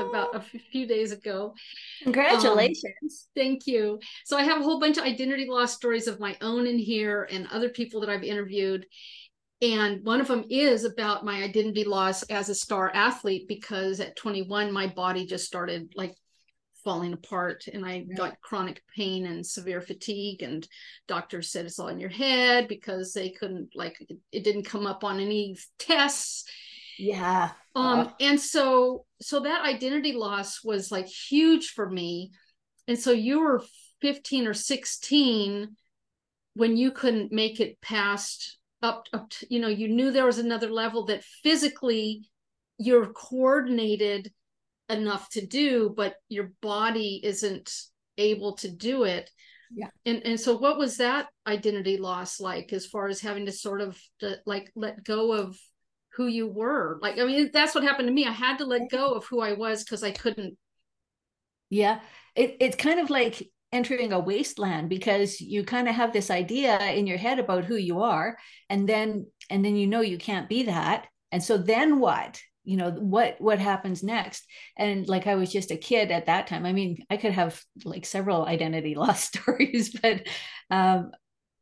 about 0.00 0.34
a 0.34 0.40
few 0.40 0.86
days 0.86 1.12
ago. 1.12 1.54
Congratulations. 2.02 2.84
Um, 3.02 3.08
thank 3.36 3.66
you. 3.66 4.00
So 4.24 4.36
I 4.36 4.42
have 4.42 4.60
a 4.60 4.64
whole 4.64 4.80
bunch 4.80 4.98
of 4.98 5.04
identity 5.04 5.46
loss 5.48 5.74
stories 5.74 6.08
of 6.08 6.20
my 6.20 6.36
own 6.40 6.66
in 6.66 6.78
here 6.78 7.28
and 7.30 7.46
other 7.50 7.68
people 7.68 8.00
that 8.00 8.10
I've 8.10 8.24
interviewed. 8.24 8.86
And 9.62 10.04
one 10.04 10.20
of 10.20 10.26
them 10.26 10.44
is 10.50 10.84
about 10.84 11.24
my 11.24 11.42
identity 11.42 11.84
loss 11.84 12.22
as 12.24 12.48
a 12.48 12.54
star 12.54 12.90
athlete 12.92 13.46
because 13.46 14.00
at 14.00 14.16
21, 14.16 14.72
my 14.72 14.88
body 14.88 15.26
just 15.26 15.46
started 15.46 15.92
like 15.94 16.14
falling 16.84 17.12
apart 17.12 17.64
and 17.72 17.84
I 17.84 18.04
yeah. 18.06 18.14
got 18.14 18.40
chronic 18.40 18.82
pain 18.94 19.26
and 19.26 19.44
severe 19.44 19.80
fatigue. 19.80 20.42
And 20.42 20.66
doctors 21.08 21.50
said 21.50 21.64
it's 21.64 21.78
all 21.78 21.88
in 21.88 21.98
your 21.98 22.10
head 22.10 22.68
because 22.68 23.12
they 23.12 23.30
couldn't, 23.30 23.70
like, 23.74 23.96
it, 24.30 24.44
didn't 24.44 24.64
come 24.64 24.86
up 24.86 25.02
on 25.02 25.18
any 25.18 25.56
tests 25.78 26.44
yeah 26.98 27.50
um 27.74 28.12
and 28.20 28.40
so 28.40 29.04
so 29.20 29.40
that 29.40 29.64
identity 29.64 30.12
loss 30.12 30.62
was 30.62 30.92
like 30.92 31.06
huge 31.06 31.70
for 31.70 31.88
me 31.88 32.30
and 32.86 32.98
so 32.98 33.10
you 33.10 33.40
were 33.40 33.62
15 34.00 34.46
or 34.46 34.54
16 34.54 35.76
when 36.54 36.76
you 36.76 36.92
couldn't 36.92 37.32
make 37.32 37.60
it 37.60 37.80
past 37.80 38.58
up 38.82 39.06
up 39.12 39.30
to, 39.30 39.46
you 39.50 39.60
know 39.60 39.68
you 39.68 39.88
knew 39.88 40.10
there 40.10 40.26
was 40.26 40.38
another 40.38 40.70
level 40.70 41.06
that 41.06 41.24
physically 41.42 42.28
you're 42.78 43.06
coordinated 43.06 44.32
enough 44.88 45.28
to 45.30 45.46
do 45.46 45.92
but 45.96 46.14
your 46.28 46.52
body 46.60 47.20
isn't 47.22 47.72
able 48.18 48.54
to 48.54 48.70
do 48.70 49.04
it 49.04 49.30
yeah 49.74 49.88
and 50.04 50.22
and 50.24 50.38
so 50.38 50.56
what 50.56 50.78
was 50.78 50.98
that 50.98 51.26
identity 51.46 51.96
loss 51.96 52.38
like 52.38 52.72
as 52.72 52.86
far 52.86 53.08
as 53.08 53.20
having 53.20 53.46
to 53.46 53.52
sort 53.52 53.80
of 53.80 53.98
to, 54.20 54.36
like 54.46 54.70
let 54.74 55.02
go 55.02 55.32
of 55.32 55.56
who 56.16 56.26
you 56.26 56.46
were. 56.46 56.98
Like, 57.02 57.18
I 57.18 57.24
mean, 57.24 57.50
that's 57.52 57.74
what 57.74 57.84
happened 57.84 58.08
to 58.08 58.14
me. 58.14 58.26
I 58.26 58.32
had 58.32 58.58
to 58.58 58.64
let 58.64 58.90
go 58.90 59.12
of 59.12 59.24
who 59.26 59.40
I 59.40 59.52
was 59.52 59.82
because 59.82 60.02
I 60.02 60.12
couldn't. 60.12 60.56
Yeah. 61.70 62.00
It, 62.34 62.56
it's 62.60 62.76
kind 62.76 63.00
of 63.00 63.10
like 63.10 63.50
entering 63.72 64.12
a 64.12 64.20
wasteland 64.20 64.88
because 64.88 65.40
you 65.40 65.64
kind 65.64 65.88
of 65.88 65.94
have 65.94 66.12
this 66.12 66.30
idea 66.30 66.78
in 66.92 67.06
your 67.06 67.18
head 67.18 67.38
about 67.38 67.64
who 67.64 67.74
you 67.74 68.02
are 68.02 68.38
and 68.70 68.88
then 68.88 69.26
and 69.50 69.64
then 69.64 69.74
you 69.74 69.88
know 69.88 70.00
you 70.00 70.16
can't 70.16 70.48
be 70.48 70.62
that 70.62 71.08
and 71.32 71.42
so 71.42 71.58
then 71.58 71.98
what 71.98 72.40
you 72.64 72.76
know 72.76 72.90
what 72.90 73.40
what 73.40 73.58
happens 73.58 74.02
next? 74.02 74.44
And 74.76 75.06
like 75.08 75.26
i 75.26 75.34
was 75.34 75.52
just 75.52 75.70
a 75.70 75.76
kid 75.76 76.10
at 76.10 76.26
that 76.26 76.46
time. 76.46 76.66
I 76.66 76.72
mean 76.72 77.04
i 77.10 77.16
could 77.16 77.32
have 77.32 77.62
like 77.84 78.06
several 78.06 78.44
identity 78.46 78.94
loss 79.02 79.24
stories 79.24 79.96
but 80.00 80.26
um 80.70 81.12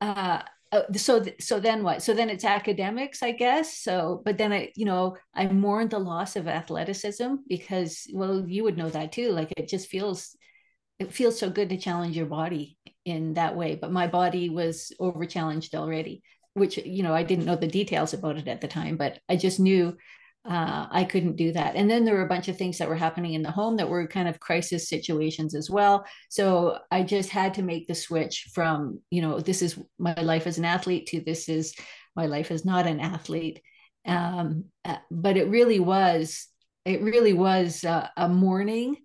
uh 0.00 0.42
uh, 0.72 0.90
so 0.94 1.22
so 1.38 1.60
then 1.60 1.82
what? 1.82 2.02
So 2.02 2.14
then 2.14 2.30
it's 2.30 2.44
academics 2.44 3.22
i 3.22 3.32
guess. 3.32 3.76
So 3.78 4.22
but 4.24 4.38
then 4.38 4.52
i 4.52 4.72
you 4.74 4.86
know 4.86 5.16
i 5.34 5.46
mourn 5.46 5.88
the 5.88 5.98
loss 5.98 6.36
of 6.36 6.48
athleticism 6.48 7.34
because 7.48 8.06
well 8.14 8.44
you 8.48 8.64
would 8.64 8.78
know 8.78 8.88
that 8.90 9.12
too. 9.12 9.32
Like 9.32 9.52
it 9.56 9.68
just 9.68 9.88
feels 9.88 10.34
it 10.98 11.12
feels 11.12 11.38
so 11.38 11.50
good 11.50 11.68
to 11.70 11.76
challenge 11.76 12.16
your 12.16 12.26
body 12.26 12.76
in 13.04 13.34
that 13.34 13.56
way 13.56 13.74
but 13.74 13.90
my 13.92 14.06
body 14.06 14.48
was 14.48 14.92
over 15.00 15.24
challenged 15.26 15.74
already 15.74 16.22
which 16.54 16.76
you 16.78 17.02
know 17.02 17.14
i 17.14 17.22
didn't 17.22 17.44
know 17.44 17.56
the 17.56 17.66
details 17.66 18.14
about 18.14 18.38
it 18.38 18.46
at 18.46 18.60
the 18.60 18.68
time 18.68 18.96
but 18.96 19.18
i 19.28 19.36
just 19.36 19.58
knew 19.58 19.96
uh, 20.44 20.86
i 20.90 21.04
couldn't 21.04 21.36
do 21.36 21.52
that. 21.52 21.76
And 21.76 21.90
then 21.90 22.04
there 22.04 22.14
were 22.14 22.24
a 22.24 22.28
bunch 22.28 22.48
of 22.48 22.56
things 22.56 22.78
that 22.78 22.88
were 22.88 22.96
happening 22.96 23.34
in 23.34 23.42
the 23.42 23.50
home 23.50 23.76
that 23.76 23.88
were 23.88 24.06
kind 24.06 24.28
of 24.28 24.40
crisis 24.40 24.88
situations 24.88 25.54
as 25.54 25.70
well. 25.70 26.04
So 26.28 26.78
i 26.90 27.02
just 27.02 27.30
had 27.30 27.54
to 27.54 27.62
make 27.62 27.86
the 27.86 27.94
switch 27.94 28.48
from 28.52 29.00
you 29.10 29.22
know 29.22 29.40
this 29.40 29.62
is 29.62 29.78
my 29.98 30.14
life 30.14 30.46
as 30.46 30.58
an 30.58 30.64
athlete 30.64 31.06
to 31.08 31.20
this 31.20 31.48
is 31.48 31.74
my 32.16 32.26
life 32.26 32.50
as 32.50 32.64
not 32.64 32.86
an 32.86 33.00
athlete. 33.00 33.62
Um, 34.04 34.64
uh, 34.84 34.96
but 35.10 35.36
it 35.36 35.48
really 35.48 35.78
was 35.80 36.48
it 36.84 37.02
really 37.02 37.32
was 37.32 37.84
uh, 37.84 38.08
a 38.16 38.28
mourning 38.28 38.96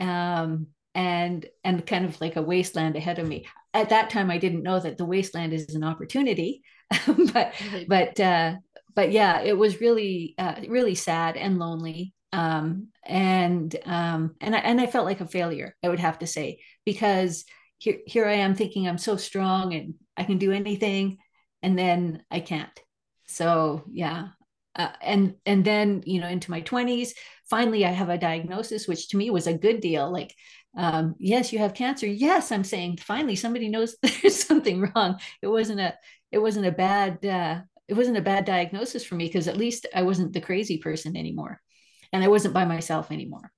um, 0.00 0.66
and 0.94 1.46
and 1.62 1.86
kind 1.86 2.04
of 2.04 2.20
like 2.20 2.34
a 2.36 2.42
wasteland 2.42 2.96
ahead 2.96 3.18
of 3.20 3.28
me. 3.28 3.46
At 3.72 3.90
that 3.90 4.10
time 4.10 4.32
i 4.32 4.38
didn't 4.38 4.64
know 4.64 4.80
that 4.80 4.98
the 4.98 5.04
wasteland 5.04 5.52
is 5.52 5.76
an 5.76 5.84
opportunity 5.84 6.62
but 7.32 7.54
but 7.86 8.18
uh 8.18 8.56
but 8.94 9.12
yeah 9.12 9.40
it 9.42 9.56
was 9.56 9.80
really 9.80 10.34
uh 10.38 10.54
really 10.68 10.94
sad 10.94 11.36
and 11.36 11.58
lonely. 11.58 12.14
Um 12.32 12.88
and 13.04 13.74
um 13.86 14.34
and 14.40 14.54
I, 14.54 14.58
and 14.58 14.80
I 14.80 14.86
felt 14.86 15.06
like 15.06 15.20
a 15.20 15.26
failure 15.26 15.74
i 15.82 15.88
would 15.88 15.98
have 16.00 16.18
to 16.20 16.26
say 16.26 16.60
because 16.84 17.44
here 17.78 17.98
here 18.06 18.26
i 18.26 18.34
am 18.34 18.54
thinking 18.54 18.86
i'm 18.86 18.98
so 18.98 19.16
strong 19.16 19.74
and 19.74 19.94
i 20.16 20.24
can 20.24 20.38
do 20.38 20.52
anything 20.52 21.18
and 21.62 21.78
then 21.78 22.22
i 22.30 22.40
can't. 22.40 22.78
So 23.26 23.84
yeah 23.90 24.28
uh, 24.76 24.88
and 25.02 25.34
and 25.46 25.64
then 25.64 26.02
you 26.06 26.20
know 26.20 26.28
into 26.28 26.50
my 26.50 26.60
20s 26.60 27.14
finally 27.48 27.84
i 27.84 27.90
have 27.90 28.08
a 28.08 28.18
diagnosis 28.18 28.86
which 28.86 29.08
to 29.08 29.16
me 29.16 29.30
was 29.30 29.46
a 29.46 29.54
good 29.58 29.80
deal 29.80 30.10
like 30.12 30.34
um, 30.76 31.16
yes 31.18 31.52
you 31.52 31.58
have 31.58 31.74
cancer. 31.74 32.06
Yes 32.06 32.52
i'm 32.52 32.62
saying 32.64 32.98
finally 32.98 33.34
somebody 33.36 33.68
knows 33.68 33.96
there's 34.02 34.42
something 34.44 34.88
wrong. 34.94 35.18
It 35.42 35.48
wasn't 35.48 35.80
a 35.80 35.94
it 36.30 36.38
wasn't 36.38 36.66
a 36.66 36.72
bad 36.72 37.24
uh, 37.26 37.60
it 37.90 37.96
wasn't 37.96 38.16
a 38.16 38.22
bad 38.22 38.44
diagnosis 38.44 39.04
for 39.04 39.16
me 39.16 39.26
because 39.26 39.48
at 39.48 39.56
least 39.56 39.84
i 39.94 40.02
wasn't 40.02 40.32
the 40.32 40.40
crazy 40.40 40.78
person 40.78 41.16
anymore. 41.16 41.60
And 42.12 42.22
i 42.24 42.28
wasn't 42.28 42.54
by 42.54 42.64
myself 42.64 43.10
anymore. 43.10 43.52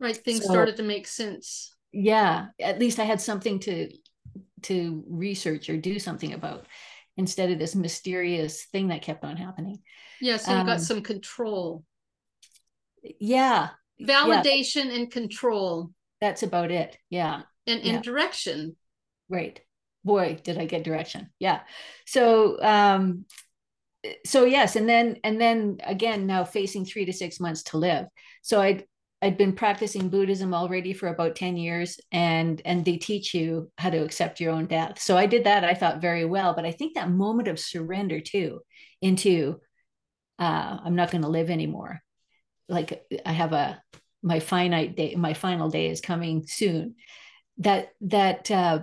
Right 0.00 0.16
things 0.16 0.44
so, 0.44 0.50
started 0.50 0.76
to 0.78 0.82
make 0.82 1.06
sense. 1.06 1.74
Yeah 1.92 2.46
at 2.58 2.78
least 2.78 2.98
i 2.98 3.04
had 3.04 3.20
something 3.20 3.60
to 3.60 3.90
to 4.62 5.04
research 5.08 5.70
or 5.70 5.76
do 5.76 5.98
something 5.98 6.32
about 6.32 6.66
instead 7.16 7.50
of 7.50 7.58
this 7.58 7.74
mysterious 7.74 8.64
thing 8.64 8.88
that 8.88 9.02
kept 9.02 9.22
on 9.22 9.36
happening. 9.36 9.78
Yeah 10.20 10.38
so 10.38 10.52
you 10.52 10.58
um, 10.58 10.66
got 10.66 10.80
some 10.80 11.02
control. 11.02 11.84
Yeah 13.20 13.68
validation 14.00 14.86
yeah. 14.86 14.94
and 14.94 15.10
control. 15.10 15.90
That's 16.22 16.42
about 16.42 16.70
it 16.70 16.96
yeah. 17.10 17.42
And, 17.66 17.80
and 17.80 17.92
yeah. 17.92 18.00
direction 18.00 18.76
right. 19.28 19.60
Boy 20.04 20.38
did 20.42 20.56
i 20.56 20.64
get 20.64 20.84
direction. 20.84 21.28
Yeah. 21.38 21.60
So 22.06 22.62
um 22.62 23.26
so 24.24 24.44
yes 24.44 24.76
and 24.76 24.88
then 24.88 25.16
and 25.24 25.40
then 25.40 25.78
again 25.84 26.26
now 26.26 26.44
facing 26.44 26.84
three 26.84 27.04
to 27.04 27.12
six 27.12 27.40
months 27.40 27.62
to 27.64 27.78
live. 27.78 28.06
So 28.42 28.60
i'd 28.60 28.84
i'd 29.22 29.36
been 29.36 29.52
practicing 29.52 30.08
buddhism 30.08 30.54
already 30.54 30.92
for 30.92 31.08
about 31.08 31.36
10 31.36 31.56
years 31.56 31.98
and 32.12 32.62
and 32.64 32.84
they 32.84 32.96
teach 32.96 33.34
you 33.34 33.70
how 33.78 33.90
to 33.90 34.04
accept 34.04 34.40
your 34.40 34.52
own 34.52 34.66
death. 34.66 35.00
So 35.00 35.16
i 35.16 35.26
did 35.26 35.44
that 35.44 35.64
i 35.64 35.74
thought 35.74 36.00
very 36.00 36.24
well 36.24 36.54
but 36.54 36.64
i 36.64 36.72
think 36.72 36.94
that 36.94 37.10
moment 37.10 37.48
of 37.48 37.58
surrender 37.58 38.20
too 38.20 38.60
into 39.02 39.60
uh, 40.38 40.78
i'm 40.84 40.94
not 40.94 41.10
going 41.10 41.22
to 41.22 41.28
live 41.28 41.50
anymore. 41.50 42.00
Like 42.68 43.04
i 43.26 43.32
have 43.32 43.52
a 43.52 43.82
my 44.22 44.40
finite 44.40 44.96
day 44.96 45.14
my 45.14 45.34
final 45.34 45.70
day 45.70 45.88
is 45.88 46.00
coming 46.00 46.46
soon. 46.46 46.94
That 47.58 47.90
that 48.02 48.50
uh, 48.50 48.80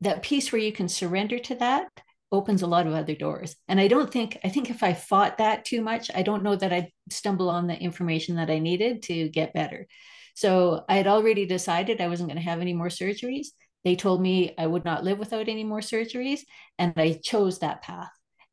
that 0.00 0.22
piece 0.22 0.50
where 0.50 0.60
you 0.60 0.72
can 0.72 0.88
surrender 0.88 1.38
to 1.38 1.54
that 1.56 1.88
opens 2.32 2.62
a 2.62 2.66
lot 2.66 2.86
of 2.86 2.94
other 2.94 3.14
doors. 3.14 3.56
And 3.68 3.80
i 3.80 3.88
don't 3.88 4.10
think 4.10 4.38
i 4.44 4.48
think 4.48 4.70
if 4.70 4.82
i 4.82 4.94
fought 4.94 5.38
that 5.38 5.64
too 5.64 5.82
much 5.82 6.10
i 6.14 6.22
don't 6.22 6.42
know 6.42 6.56
that 6.56 6.72
i'd 6.72 6.90
stumble 7.10 7.50
on 7.50 7.66
the 7.66 7.76
information 7.76 8.36
that 8.36 8.50
i 8.50 8.58
needed 8.58 9.02
to 9.04 9.28
get 9.28 9.54
better. 9.54 9.86
So 10.34 10.84
i 10.88 10.96
had 10.96 11.06
already 11.06 11.46
decided 11.46 12.00
i 12.00 12.08
wasn't 12.08 12.28
going 12.28 12.42
to 12.42 12.48
have 12.50 12.60
any 12.60 12.74
more 12.74 12.88
surgeries. 12.88 13.48
They 13.84 13.96
told 13.96 14.20
me 14.20 14.54
i 14.58 14.66
would 14.66 14.84
not 14.84 15.04
live 15.04 15.18
without 15.18 15.48
any 15.48 15.64
more 15.64 15.80
surgeries 15.80 16.40
and 16.78 16.92
i 16.96 17.20
chose 17.22 17.58
that 17.58 17.82
path. 17.82 18.10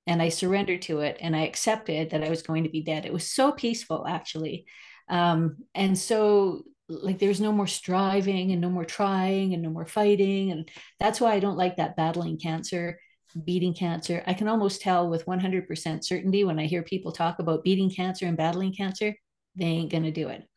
And 0.08 0.22
i 0.22 0.30
surrendered 0.30 0.82
to 0.84 1.02
it 1.02 1.18
and 1.20 1.36
i 1.36 1.42
accepted 1.42 2.12
that 2.12 2.24
i 2.24 2.30
was 2.30 2.42
going 2.42 2.64
to 2.64 2.70
be 2.70 2.82
dead. 2.82 3.06
It 3.06 3.14
was 3.14 3.30
so 3.30 3.52
peaceful 3.52 4.06
actually. 4.08 4.66
Um, 5.10 5.58
and 5.74 5.98
so 5.98 6.64
like 6.90 7.20
there's 7.20 7.42
no 7.42 7.52
more 7.52 7.68
striving 7.68 8.52
and 8.52 8.62
no 8.62 8.70
more 8.70 8.86
trying 8.86 9.54
and 9.54 9.62
no 9.62 9.70
more 9.70 9.86
fighting. 9.86 10.52
And 10.52 10.70
that's 11.00 11.22
why 11.22 11.34
i 11.34 11.40
don't 11.40 11.58
like 11.58 11.78
that 11.78 11.96
battling 11.96 12.40
cancer 12.40 13.00
beating 13.44 13.74
cancer. 13.74 14.24
I 14.26 14.34
can 14.34 14.48
almost 14.48 14.82
tell 14.82 15.10
with 15.10 15.26
100% 15.26 16.04
certainty 16.04 16.44
when 16.44 16.60
i 16.60 16.66
hear 16.66 16.82
people 16.82 17.12
talk 17.12 17.40
about 17.40 17.64
beating 17.64 17.90
cancer 17.90 18.26
and 18.26 18.38
battling 18.38 18.74
cancer 18.74 19.16
they 19.58 19.66
ain't 19.66 19.92
going 19.92 20.04
to 20.04 20.12
do 20.12 20.28
it. 20.30 20.48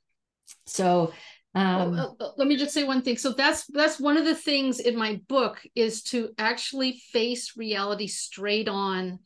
So 0.67 1.13
um, 1.55 2.17
let 2.37 2.47
me 2.47 2.57
just 2.57 2.75
say 2.75 2.85
one 2.85 3.03
thing. 3.03 3.17
So 3.17 3.33
that's 3.33 3.67
that's 3.67 3.99
one 3.99 4.17
of 4.17 4.25
the 4.25 4.35
things 4.35 4.79
in 4.79 4.97
my 4.97 5.21
book 5.27 5.61
is 5.75 6.03
to 6.05 6.31
actually 6.39 7.01
face 7.13 7.57
reality 7.57 8.07
straight 8.07 8.69
on 8.69 9.21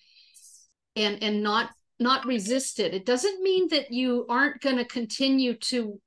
and 0.96 1.22
and 1.22 1.42
not 1.42 1.70
not 1.98 2.24
resist 2.24 2.78
it. 2.78 2.94
It 2.94 3.04
doesn't 3.04 3.42
mean 3.42 3.68
that 3.70 3.92
you 3.92 4.26
aren't 4.28 4.60
going 4.60 4.76
to 4.76 4.84
continue 4.84 5.54
to 5.54 6.00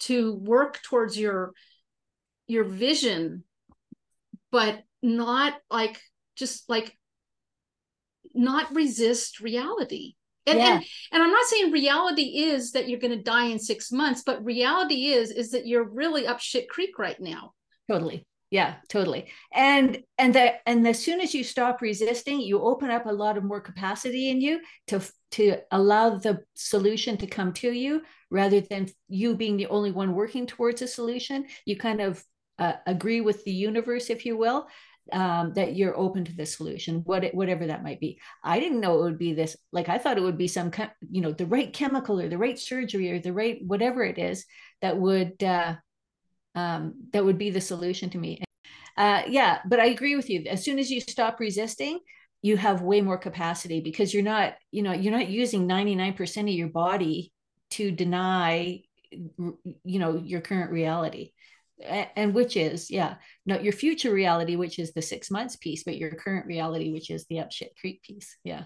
to 0.00 0.34
work 0.36 0.80
towards 0.82 1.18
your 1.18 1.52
your 2.46 2.64
vision 2.64 3.44
but 4.50 4.82
not 5.02 5.54
like 5.70 6.00
just 6.40 6.68
like 6.68 6.96
not 8.34 8.74
resist 8.74 9.40
reality. 9.40 10.14
And, 10.46 10.58
yeah. 10.58 10.74
and 10.76 10.84
and 11.12 11.22
i'm 11.22 11.30
not 11.30 11.44
saying 11.44 11.70
reality 11.70 12.22
is 12.22 12.72
that 12.72 12.88
you're 12.88 12.98
going 12.98 13.16
to 13.16 13.22
die 13.22 13.44
in 13.44 13.58
six 13.58 13.92
months 13.92 14.22
but 14.24 14.42
reality 14.42 15.08
is 15.08 15.30
is 15.30 15.50
that 15.50 15.66
you're 15.66 15.84
really 15.84 16.26
up 16.26 16.40
shit 16.40 16.68
creek 16.68 16.98
right 16.98 17.20
now. 17.20 17.52
Totally. 17.88 18.26
Yeah 18.50 18.76
totally. 18.88 19.28
And 19.52 20.02
and 20.16 20.34
that 20.34 20.62
and 20.66 20.88
as 20.88 20.98
soon 20.98 21.20
as 21.20 21.34
you 21.34 21.44
stop 21.44 21.82
resisting 21.82 22.40
you 22.40 22.62
open 22.62 22.90
up 22.90 23.04
a 23.04 23.12
lot 23.12 23.36
of 23.36 23.44
more 23.44 23.60
capacity 23.60 24.30
in 24.30 24.40
you 24.40 24.60
to 24.88 25.02
to 25.32 25.58
allow 25.70 26.16
the 26.16 26.40
solution 26.54 27.18
to 27.18 27.26
come 27.26 27.52
to 27.52 27.70
you 27.70 28.02
rather 28.30 28.60
than 28.62 28.88
you 29.08 29.36
being 29.36 29.58
the 29.58 29.66
only 29.66 29.92
one 29.92 30.14
working 30.14 30.46
towards 30.46 30.80
a 30.82 30.88
solution. 30.88 31.46
You 31.66 31.76
kind 31.76 32.00
of 32.00 32.24
uh, 32.58 32.74
agree 32.86 33.20
with 33.20 33.44
the 33.44 33.52
universe 33.52 34.10
if 34.10 34.24
you 34.26 34.36
will 34.36 34.66
um, 35.12 35.52
that 35.54 35.76
you're 35.76 35.96
open 35.96 36.24
to 36.24 36.36
the 36.36 36.46
solution 36.46 37.02
what 37.04 37.24
it, 37.24 37.34
whatever 37.34 37.66
that 37.66 37.82
might 37.82 38.00
be. 38.00 38.18
I 38.42 38.60
didn't 38.60 38.80
know 38.80 39.00
it 39.00 39.02
would 39.02 39.18
be 39.18 39.32
this 39.32 39.56
like 39.72 39.88
i 39.88 39.98
thought 39.98 40.18
it 40.18 40.22
would 40.22 40.38
be 40.38 40.48
some 40.48 40.70
you 41.10 41.20
know 41.20 41.32
the 41.32 41.46
right 41.46 41.72
chemical 41.72 42.20
or 42.20 42.28
the 42.28 42.38
right 42.38 42.58
surgery 42.58 43.10
or 43.10 43.18
the 43.18 43.32
right 43.32 43.58
whatever 43.66 44.02
it 44.02 44.18
is 44.18 44.44
that 44.82 44.96
would 44.96 45.42
uh, 45.42 45.74
um, 46.54 46.94
that 47.12 47.24
would 47.24 47.38
be 47.38 47.50
the 47.50 47.60
solution 47.60 48.10
to 48.10 48.18
me. 48.18 48.42
Uh, 48.96 49.22
yeah 49.28 49.60
but 49.66 49.80
i 49.80 49.86
agree 49.86 50.16
with 50.16 50.28
you. 50.28 50.44
As 50.48 50.64
soon 50.64 50.78
as 50.78 50.90
you 50.90 51.00
stop 51.00 51.40
resisting 51.40 52.00
you 52.42 52.56
have 52.56 52.80
way 52.82 53.00
more 53.00 53.18
capacity 53.18 53.80
because 53.80 54.12
you're 54.14 54.22
not 54.22 54.54
you 54.70 54.82
know 54.82 54.92
you're 54.92 55.12
not 55.12 55.28
using 55.28 55.68
99% 55.68 56.42
of 56.42 56.48
your 56.48 56.68
body 56.68 57.32
to 57.70 57.90
deny 57.90 58.82
you 59.10 59.98
know 59.98 60.16
your 60.24 60.40
current 60.40 60.70
reality 60.70 61.32
and 61.82 62.34
which 62.34 62.56
is 62.56 62.90
yeah 62.90 63.16
not 63.46 63.64
your 63.64 63.72
future 63.72 64.12
reality 64.12 64.56
which 64.56 64.78
is 64.78 64.92
the 64.92 65.02
six 65.02 65.30
months 65.30 65.56
piece 65.56 65.84
but 65.84 65.96
your 65.96 66.10
current 66.10 66.46
reality 66.46 66.92
which 66.92 67.10
is 67.10 67.26
the 67.26 67.40
up 67.40 67.52
shit 67.52 67.76
creek 67.80 68.02
piece. 68.02 68.36
Yeah. 68.44 68.64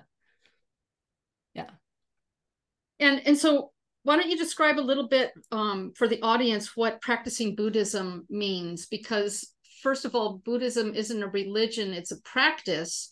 Yeah. 1.55 1.71
And 2.99 3.23
and 3.27 3.39
so 3.39 3.71
why 4.03 4.17
don't 4.17 4.29
you 4.29 4.37
describe 4.37 4.79
a 4.79 4.81
little 4.81 5.09
bit 5.09 5.33
um, 5.51 5.93
for 5.97 6.07
the 6.07 6.21
audience 6.21 6.77
what 6.77 7.01
practicing 7.01 7.55
buddhism 7.55 8.27
means? 8.29 8.87
Because 8.87 9.53
first 9.83 10.05
of 10.05 10.15
all 10.15 10.41
buddhism 10.45 10.95
isn't 10.95 11.23
a 11.23 11.29
religion 11.29 11.93
it's 11.93 12.13
a 12.13 12.21
practice. 12.23 13.09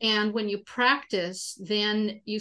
And 0.00 0.32
when 0.32 0.48
you 0.48 0.58
practice 0.58 1.58
then 1.60 2.20
you 2.24 2.40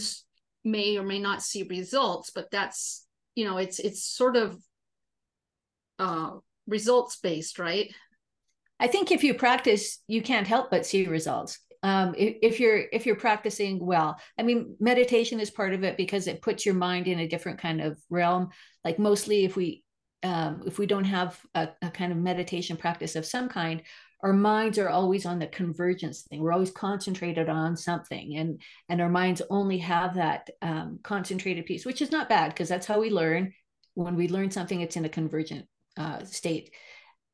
may 0.64 0.98
or 0.98 1.04
may 1.04 1.20
not 1.20 1.42
see 1.42 1.64
results 1.64 2.30
but 2.30 2.52
that's 2.52 3.08
you 3.34 3.46
know 3.46 3.58
it's 3.58 3.80
it's 3.80 4.04
sort 4.04 4.36
of 4.36 4.62
uh 5.98 6.32
results 6.67 7.17
based 7.17 7.60
right? 7.60 7.93
I 8.80 8.88
think 8.88 9.12
if 9.12 9.24
you 9.24 9.34
practice 9.36 10.00
you 10.08 10.21
can't 10.21 10.47
help 10.47 10.71
but 10.71 10.86
see 10.86 11.06
results. 11.06 11.60
Um, 11.84 12.13
if, 12.15 12.38
if, 12.41 12.60
you're 12.60 12.84
if 12.91 13.08
you're 13.08 13.15
practicing 13.15 13.84
well 13.84 14.19
i 14.38 14.43
mean 14.43 14.76
meditation 14.80 15.39
is 15.39 15.50
part 15.50 15.74
of 15.74 15.84
it 15.84 15.97
because 15.97 16.28
it 16.28 16.43
puts 16.43 16.63
your 16.63 16.76
mind 16.76 17.08
in 17.08 17.17
a 17.19 17.28
different 17.28 17.60
kind 17.60 17.82
of 17.82 18.00
realm. 18.10 18.50
Like 18.86 19.00
mostly 19.00 19.45
if 19.45 19.56
we 19.56 19.84
um, 20.24 20.63
if 20.67 20.78
we 20.78 20.86
don't 20.86 21.06
have 21.06 21.39
a, 21.56 21.69
a 21.82 21.89
kind 21.89 22.12
of 22.12 22.17
meditation 22.19 22.78
practice 22.78 23.15
of 23.15 23.26
some 23.26 23.50
kind 23.50 23.82
our 24.24 24.34
minds 24.34 24.78
are 24.78 24.89
always 24.89 25.26
on 25.26 25.39
the 25.39 25.47
convergence 25.47 26.21
thing. 26.21 26.41
We're 26.41 26.54
always 26.54 26.71
concentrated 26.71 27.50
on 27.50 27.76
something 27.76 28.38
and 28.38 28.62
and 28.89 29.02
our 29.02 29.10
minds 29.10 29.41
only 29.50 29.80
have 29.80 30.15
that 30.15 30.50
um, 30.62 31.00
concentrated 31.04 31.65
piece 31.65 31.86
which 31.86 32.02
is 32.02 32.12
not 32.12 32.30
bad 32.30 32.50
because 32.50 32.69
that's 32.69 32.88
how 32.88 33.00
we 33.00 33.10
learn. 33.10 33.54
When 33.93 34.15
we 34.15 34.28
learn 34.28 34.52
something 34.52 34.82
it's 34.82 34.95
in 34.95 35.06
a 35.06 35.10
convergent 35.10 35.65
uh, 35.97 36.23
state 36.25 36.71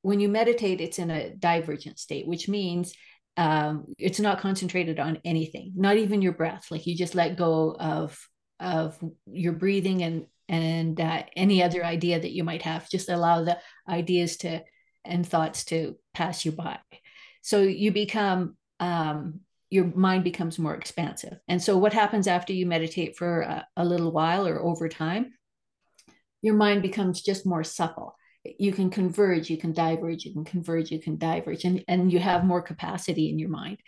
when 0.07 0.21
you 0.21 0.29
meditate, 0.29 0.79
it's 0.79 0.99
in 0.99 1.11
a 1.11 1.35
divergent 1.35 1.99
state, 1.99 2.27
which 2.27 2.47
means 2.47 2.93
um, 3.35 3.93
it's 3.97 4.21
not 4.21 4.39
concentrated 4.39 4.99
on 4.99 5.19
anything, 5.25 5.73
not 5.75 5.97
even 5.97 6.21
your 6.21 6.31
breath. 6.31 6.67
Like 6.71 6.87
you 6.87 6.95
just 6.95 7.13
let 7.13 7.37
go 7.37 7.75
of 7.77 8.17
of 8.59 8.97
your 9.29 9.53
breathing 9.53 10.01
and 10.03 10.25
and 10.47 10.99
uh, 11.01 11.23
any 11.35 11.61
other 11.61 11.83
idea 11.83 12.19
that 12.19 12.31
you 12.31 12.45
might 12.45 12.61
have. 12.61 12.89
Just 12.89 13.09
allow 13.09 13.43
the 13.43 13.57
ideas 13.87 14.37
to 14.37 14.63
and 15.03 15.27
thoughts 15.27 15.65
to 15.65 15.97
pass 16.13 16.45
you 16.45 16.53
by. 16.53 16.79
So 17.41 17.61
you 17.61 17.91
become 17.91 18.55
um, 18.79 19.41
your 19.69 19.85
mind 19.85 20.23
becomes 20.23 20.57
more 20.57 20.75
expansive. 20.75 21.37
And 21.49 21.61
so 21.61 21.77
what 21.77 21.91
happens 21.91 22.27
after 22.27 22.53
you 22.53 22.65
meditate 22.65 23.17
for 23.17 23.41
a, 23.41 23.67
a 23.75 23.83
little 23.83 24.13
while 24.13 24.47
or 24.47 24.61
over 24.61 24.87
time? 24.87 25.33
Your 26.41 26.55
mind 26.55 26.81
becomes 26.81 27.21
just 27.21 27.45
more 27.45 27.65
supple 27.65 28.15
you 28.59 28.71
can 28.71 28.89
converge, 28.89 29.49
you 29.49 29.57
can 29.57 29.73
diverge, 29.73 30.25
you 30.25 30.33
can 30.33 30.45
converge, 30.45 30.91
you 30.91 30.99
can 30.99 31.17
diverge, 31.17 31.65
and, 31.65 31.83
and 31.87 32.11
you 32.11 32.19
have 32.19 32.45
more 32.45 32.61
capacity 32.61 33.29
in 33.29 33.39
your 33.39 33.49
mind. 33.49 33.79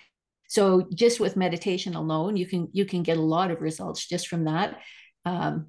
So 0.47 0.87
just 0.93 1.19
with 1.19 1.35
meditation 1.35 1.95
alone, 1.95 2.35
you 2.35 2.47
can 2.47 2.69
you 2.73 2.85
can 2.85 3.03
get 3.03 3.17
a 3.17 3.21
lot 3.21 3.51
of 3.51 3.61
results 3.61 4.07
just 4.07 4.27
from 4.27 4.45
that. 4.45 4.79
Um, 5.23 5.67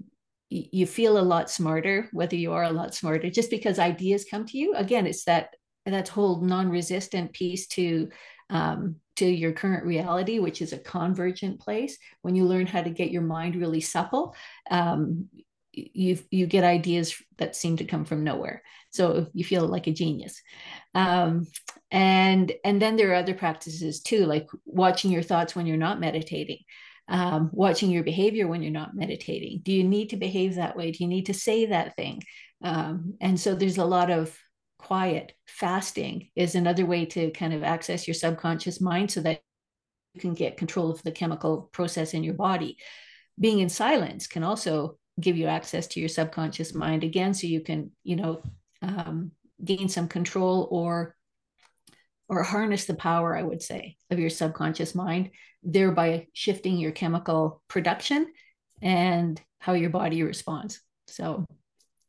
you 0.48 0.86
feel 0.86 1.18
a 1.18 1.22
lot 1.22 1.48
smarter, 1.48 2.08
whether 2.12 2.34
you 2.34 2.52
are 2.52 2.64
a 2.64 2.72
lot 2.72 2.94
smarter, 2.94 3.30
just 3.30 3.50
because 3.50 3.78
ideas 3.78 4.24
come 4.28 4.46
to 4.46 4.58
you. 4.58 4.74
Again, 4.74 5.06
it's 5.06 5.24
that 5.24 5.54
that 5.86 6.08
whole 6.08 6.40
non-resistant 6.40 7.32
piece 7.32 7.66
to 7.68 8.08
um, 8.48 8.96
to 9.16 9.26
your 9.26 9.52
current 9.52 9.84
reality, 9.84 10.38
which 10.38 10.62
is 10.62 10.72
a 10.72 10.78
convergent 10.78 11.60
place. 11.60 11.98
When 12.22 12.34
you 12.34 12.46
learn 12.46 12.66
how 12.66 12.82
to 12.82 12.90
get 12.90 13.10
your 13.10 13.22
mind 13.22 13.56
really 13.56 13.80
supple, 13.80 14.34
um, 14.70 15.28
you 15.72 16.18
you 16.30 16.46
get 16.46 16.64
ideas 16.64 17.14
that 17.38 17.56
seem 17.56 17.76
to 17.78 17.84
come 17.84 18.04
from 18.04 18.24
nowhere. 18.24 18.62
So 18.90 19.28
you 19.32 19.44
feel 19.44 19.66
like 19.66 19.86
a 19.86 19.92
genius. 19.92 20.40
Um, 20.94 21.46
and 21.90 22.52
and 22.64 22.80
then 22.80 22.96
there 22.96 23.10
are 23.12 23.16
other 23.16 23.34
practices 23.34 24.00
too 24.00 24.26
like 24.26 24.46
watching 24.64 25.10
your 25.10 25.22
thoughts 25.22 25.54
when 25.54 25.66
you're 25.66 25.76
not 25.76 26.00
meditating. 26.00 26.58
Um, 27.08 27.50
watching 27.52 27.90
your 27.90 28.04
behavior 28.04 28.46
when 28.46 28.62
you're 28.62 28.70
not 28.70 28.94
meditating. 28.94 29.62
Do 29.64 29.72
you 29.72 29.82
need 29.82 30.10
to 30.10 30.16
behave 30.16 30.54
that 30.54 30.76
way? 30.76 30.92
Do 30.92 31.02
you 31.02 31.08
need 31.08 31.26
to 31.26 31.34
say 31.34 31.66
that 31.66 31.96
thing? 31.96 32.22
Um, 32.62 33.14
and 33.20 33.38
so 33.40 33.56
there's 33.56 33.78
a 33.78 33.84
lot 33.84 34.10
of 34.10 34.36
quiet 34.78 35.32
fasting 35.46 36.28
is 36.36 36.54
another 36.54 36.86
way 36.86 37.04
to 37.06 37.30
kind 37.32 37.52
of 37.52 37.64
access 37.64 38.06
your 38.06 38.14
subconscious 38.14 38.80
mind 38.80 39.10
so 39.10 39.20
that 39.20 39.40
you 40.14 40.20
can 40.20 40.34
get 40.34 40.56
control 40.56 40.90
of 40.90 41.02
the 41.02 41.12
chemical 41.12 41.68
process 41.72 42.14
in 42.14 42.24
your 42.24 42.34
body. 42.34 42.76
Being 43.38 43.58
in 43.58 43.68
silence 43.68 44.26
can 44.26 44.42
also 44.42 44.98
give 45.20 45.36
you 45.36 45.46
access 45.46 45.86
to 45.86 46.00
your 46.00 46.08
subconscious 46.08 46.74
mind 46.74 47.04
again 47.04 47.34
so 47.34 47.46
you 47.46 47.60
can 47.60 47.90
you 48.02 48.16
know 48.16 48.42
um, 48.82 49.30
gain 49.64 49.88
some 49.88 50.08
control 50.08 50.68
or 50.70 51.14
or 52.28 52.42
harness 52.42 52.84
the 52.84 52.94
power 52.94 53.36
i 53.36 53.42
would 53.42 53.62
say 53.62 53.96
of 54.10 54.18
your 54.18 54.30
subconscious 54.30 54.94
mind 54.94 55.30
thereby 55.62 56.26
shifting 56.32 56.78
your 56.78 56.92
chemical 56.92 57.62
production 57.68 58.26
and 58.80 59.40
how 59.58 59.74
your 59.74 59.90
body 59.90 60.22
responds. 60.22 60.80
So 61.06 61.44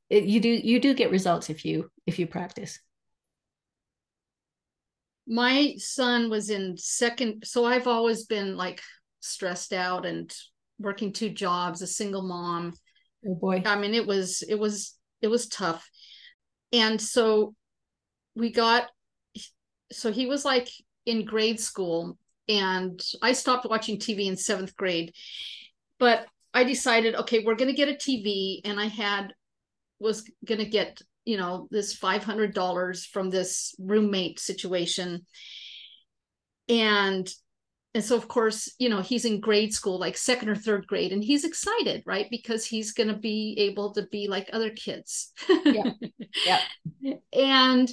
it, 0.09 0.23
you 0.23 0.39
do 0.39 0.49
you 0.49 0.79
do 0.79 0.93
get 0.93 1.11
results 1.11 1.49
if 1.49 1.65
you 1.65 1.89
if 2.05 2.19
you 2.19 2.27
practice. 2.27 2.79
My 5.27 5.75
son 5.77 6.29
was 6.29 6.49
in 6.49 6.75
second 6.77 7.43
so 7.45 7.63
i've 7.63 7.87
always 7.87 8.25
been 8.25 8.57
like 8.57 8.81
stressed 9.19 9.71
out 9.71 10.05
and 10.05 10.33
working 10.79 11.13
two 11.13 11.29
jobs 11.29 11.81
a 11.81 11.87
single 11.87 12.23
mom 12.23 12.73
Oh 13.27 13.35
boy. 13.35 13.63
I 13.65 13.77
mean, 13.77 13.93
it 13.93 14.07
was 14.07 14.43
it 14.47 14.55
was 14.55 14.97
it 15.21 15.27
was 15.27 15.47
tough. 15.47 15.89
And 16.73 16.99
so 16.99 17.55
we 18.35 18.51
got 18.51 18.87
so 19.91 20.11
he 20.11 20.25
was 20.25 20.45
like 20.45 20.69
in 21.05 21.25
grade 21.25 21.59
school 21.59 22.17
and 22.47 23.01
I 23.21 23.33
stopped 23.33 23.69
watching 23.69 23.97
TV 23.97 24.27
in 24.27 24.35
7th 24.35 24.75
grade. 24.75 25.13
But 25.99 26.25
I 26.53 26.63
decided, 26.63 27.15
okay, 27.15 27.43
we're 27.45 27.55
going 27.55 27.69
to 27.69 27.77
get 27.77 27.89
a 27.89 27.93
TV 27.93 28.61
and 28.65 28.79
I 28.79 28.85
had 28.85 29.33
was 29.99 30.23
going 30.45 30.59
to 30.59 30.65
get, 30.65 31.01
you 31.25 31.37
know, 31.37 31.67
this 31.71 31.97
$500 31.97 33.05
from 33.05 33.29
this 33.29 33.75
roommate 33.79 34.39
situation. 34.39 35.25
And 36.67 37.31
and 37.93 38.03
so 38.03 38.15
of 38.15 38.27
course 38.27 38.73
you 38.79 38.89
know 38.89 39.01
he's 39.01 39.25
in 39.25 39.39
grade 39.39 39.73
school 39.73 39.99
like 39.99 40.17
second 40.17 40.49
or 40.49 40.55
third 40.55 40.87
grade 40.87 41.11
and 41.11 41.23
he's 41.23 41.43
excited 41.43 42.03
right? 42.05 42.27
Because 42.29 42.65
he's 42.65 42.93
going 42.93 43.09
to 43.09 43.17
be 43.17 43.55
able 43.57 43.93
to 43.93 44.03
be 44.07 44.27
like 44.27 44.49
other 44.53 44.69
kids. 44.69 45.31
Yeah. 45.65 45.91
Yeah. 46.45 46.61
And 47.33 47.91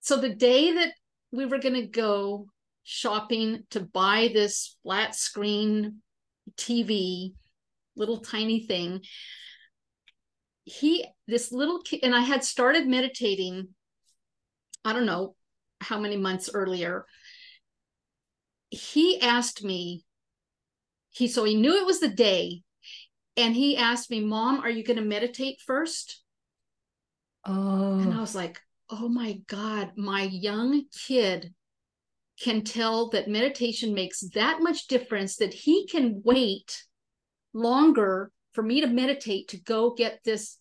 so 0.00 0.16
the 0.16 0.34
day 0.34 0.72
that 0.72 0.92
we 1.30 1.46
were 1.46 1.58
going 1.58 1.74
to 1.74 1.86
go 1.86 2.46
shopping 2.82 3.64
to 3.70 3.80
buy 3.80 4.30
this 4.32 4.76
flat 4.82 5.14
screen 5.14 5.98
tv 6.56 7.34
little 7.96 8.16
tiny 8.16 8.66
thing 8.66 9.02
he 10.64 11.04
this 11.26 11.52
little 11.52 11.82
kid 11.82 12.00
and 12.02 12.14
i 12.14 12.20
had 12.20 12.42
started 12.42 12.88
meditating 12.88 13.68
i 14.84 14.92
don't 14.94 15.06
know 15.06 15.34
how 15.80 16.00
many 16.00 16.16
months 16.16 16.48
earlier 16.52 17.04
he 18.70 19.20
asked 19.20 19.64
me, 19.64 20.04
he 21.10 21.28
so 21.28 21.44
he 21.44 21.54
knew 21.54 21.80
it 21.80 21.86
was 21.86 22.00
the 22.00 22.08
day, 22.08 22.62
and 23.36 23.54
he 23.54 23.76
asked 23.76 24.10
me, 24.10 24.20
Mom, 24.20 24.60
are 24.60 24.70
you 24.70 24.84
going 24.84 24.98
to 24.98 25.04
meditate 25.04 25.60
first? 25.66 26.22
Oh. 27.44 27.98
And 27.98 28.12
I 28.12 28.18
oh. 28.18 28.20
was 28.20 28.34
like, 28.34 28.60
oh 28.90 29.08
my 29.08 29.40
God, 29.46 29.92
my 29.96 30.22
young 30.22 30.84
kid 31.06 31.54
can 32.40 32.62
tell 32.62 33.10
that 33.10 33.28
meditation 33.28 33.94
makes 33.94 34.20
that 34.34 34.62
much 34.62 34.86
difference 34.86 35.36
that 35.36 35.52
he 35.52 35.86
can 35.86 36.22
wait 36.24 36.84
longer 37.52 38.30
for 38.52 38.62
me 38.62 38.80
to 38.80 38.86
meditate 38.86 39.48
to 39.48 39.60
go 39.60 39.92
get 39.94 40.20
this 40.24 40.58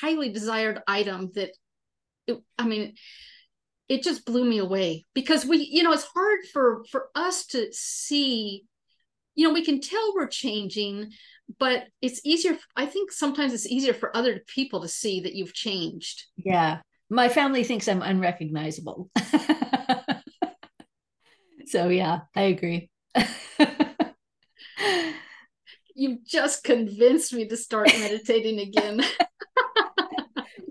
highly 0.00 0.30
desired 0.30 0.80
item 0.86 1.30
that 1.34 1.50
it, 2.26 2.38
I 2.58 2.66
mean 2.66 2.94
it 3.88 4.02
just 4.02 4.24
blew 4.24 4.44
me 4.44 4.58
away 4.58 5.04
because 5.14 5.44
we 5.44 5.58
you 5.58 5.82
know 5.82 5.92
it's 5.92 6.08
hard 6.14 6.40
for 6.52 6.84
for 6.90 7.08
us 7.14 7.46
to 7.46 7.68
see 7.72 8.64
you 9.34 9.46
know 9.46 9.54
we 9.54 9.64
can 9.64 9.80
tell 9.80 10.14
we're 10.14 10.26
changing 10.26 11.10
but 11.58 11.84
it's 12.00 12.20
easier 12.24 12.56
i 12.76 12.86
think 12.86 13.12
sometimes 13.12 13.52
it's 13.52 13.66
easier 13.66 13.92
for 13.92 14.16
other 14.16 14.40
people 14.46 14.80
to 14.80 14.88
see 14.88 15.20
that 15.20 15.34
you've 15.34 15.54
changed. 15.54 16.24
Yeah. 16.36 16.80
My 17.10 17.28
family 17.28 17.64
thinks 17.64 17.88
i'm 17.88 18.02
unrecognizable. 18.02 19.10
So 21.66 21.88
yeah 21.88 22.20
i 22.36 22.42
agree. 22.42 22.90
You 25.94 26.18
just 26.26 26.64
convinced 26.64 27.32
me 27.32 27.46
to 27.48 27.56
start 27.56 27.86
meditating 27.86 28.58
again. 28.60 29.02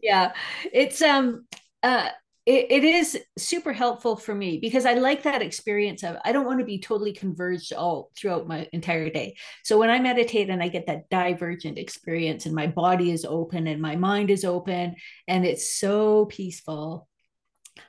Yeah. 0.02 0.34
It's 0.74 1.02
um 1.02 1.46
uh 1.84 2.10
it, 2.52 2.70
it 2.70 2.84
is 2.84 3.18
super 3.38 3.72
helpful 3.72 4.18
for 4.18 4.36
me 4.36 4.58
because 4.58 4.86
I 4.86 4.96
like 4.96 5.24
that 5.24 5.42
experience 5.42 6.04
of 6.04 6.18
I 6.26 6.34
don't 6.34 6.46
want 6.46 6.60
to 6.60 6.66
be 6.66 6.80
totally 6.80 7.14
converged 7.14 7.72
all 7.72 8.12
throughout 8.18 8.46
my 8.46 8.68
entire 8.74 9.10
day. 9.10 9.38
So 9.64 9.78
when 9.78 9.90
I 9.90 10.00
meditate 10.00 10.50
and 10.50 10.62
I 10.62 10.68
get 10.68 10.88
that 10.88 11.10
divergent 11.10 11.78
experience 11.78 12.46
and 12.46 12.54
my 12.54 12.68
body 12.68 13.12
is 13.12 13.24
open 13.24 13.68
and 13.68 13.82
my 13.82 13.96
mind 13.96 14.30
is 14.30 14.44
open 14.44 14.96
and 15.30 15.46
it's 15.46 15.78
so 15.78 16.26
peaceful. 16.26 17.08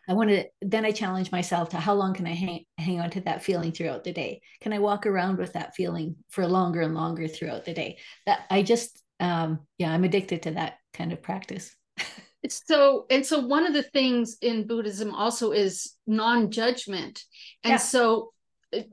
I 0.09 0.12
want 0.12 0.31
to 0.31 0.44
then 0.61 0.85
I 0.85 0.92
challenge 0.92 1.33
myself 1.33 1.70
to 1.70 1.79
how 1.79 1.94
long 1.94 2.14
can 2.14 2.29
I 2.29 2.35
hang 2.35 2.64
hang 2.79 3.01
on 3.01 3.11
to 3.11 3.20
that 3.22 3.42
feeling 3.42 3.72
throughout 3.72 4.05
the 4.05 4.12
day? 4.12 4.42
Can 4.61 4.72
I 4.72 4.79
walk 4.79 5.07
around 5.07 5.38
with 5.38 5.55
that 5.55 5.75
feeling 5.75 6.14
for 6.31 6.46
longer 6.46 6.83
and 6.83 6.94
longer 6.94 7.27
throughout 7.27 7.64
the 7.64 7.75
day? 7.75 7.98
That 8.27 8.42
I 8.48 8.62
just 8.62 9.03
um 9.18 9.66
yeah, 9.77 9.92
I'm 9.92 10.05
addicted 10.05 10.44
to 10.44 10.53
that 10.53 10.75
kind 10.94 11.12
of 11.12 11.20
practice. 11.20 11.75
so 12.48 13.07
and 13.11 13.24
so 13.24 13.40
one 13.40 13.66
of 13.66 13.72
the 13.72 13.83
things 13.83 14.37
in 14.42 14.66
buddhism 14.66 15.14
also 15.14 15.52
is 15.52 15.94
non-judgment. 16.07 17.22
And 17.64 17.72
Yeah. 17.72 17.76
so 17.76 18.33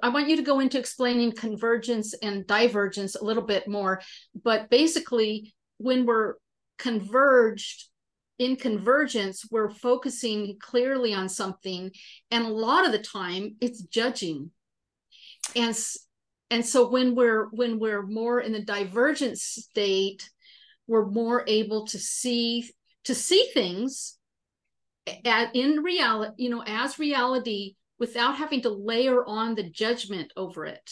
i 0.04 0.10
want 0.10 0.28
you 0.28 0.36
to 0.36 0.42
go 0.42 0.60
into 0.60 0.78
explaining 0.78 1.32
convergence 1.32 2.14
and 2.22 2.46
divergence 2.46 3.16
a 3.16 3.24
little 3.24 3.44
bit 3.44 3.68
more. 3.68 4.02
But 4.44 4.70
basically 4.70 5.54
when 5.78 6.06
we're 6.06 6.36
converged 6.78 7.86
in 8.38 8.56
convergence 8.56 9.46
we're 9.50 9.70
focusing 9.70 10.58
clearly 10.60 11.14
on 11.14 11.28
something. 11.30 11.92
And 12.32 12.46
a 12.46 12.50
lot 12.50 12.86
of 12.86 12.92
the 12.92 13.00
time 13.00 13.56
it's 13.62 13.82
judging. 13.82 14.52
And 15.56 15.76
and 16.52 16.66
so 16.66 16.90
when 16.90 17.16
we're 17.16 17.46
when 17.52 17.80
we're 17.80 18.06
more 18.06 18.40
in 18.42 18.52
the 18.52 18.62
divergent 18.62 19.38
state 19.38 20.30
we're 20.88 21.06
more 21.06 21.44
able 21.48 21.86
to 21.88 22.00
see 22.00 22.70
to 23.10 23.16
see 23.16 23.50
things 23.56 24.20
at, 25.26 25.56
in 25.56 25.82
reality, 25.82 26.32
you 26.38 26.52
know, 26.52 26.64
as 26.68 27.00
reality 27.00 27.74
without 27.98 28.36
having 28.36 28.62
to 28.62 28.70
layer 28.70 29.26
on 29.26 29.56
the 29.56 29.68
judgment 29.68 30.32
over 30.38 30.68
it. 30.68 30.92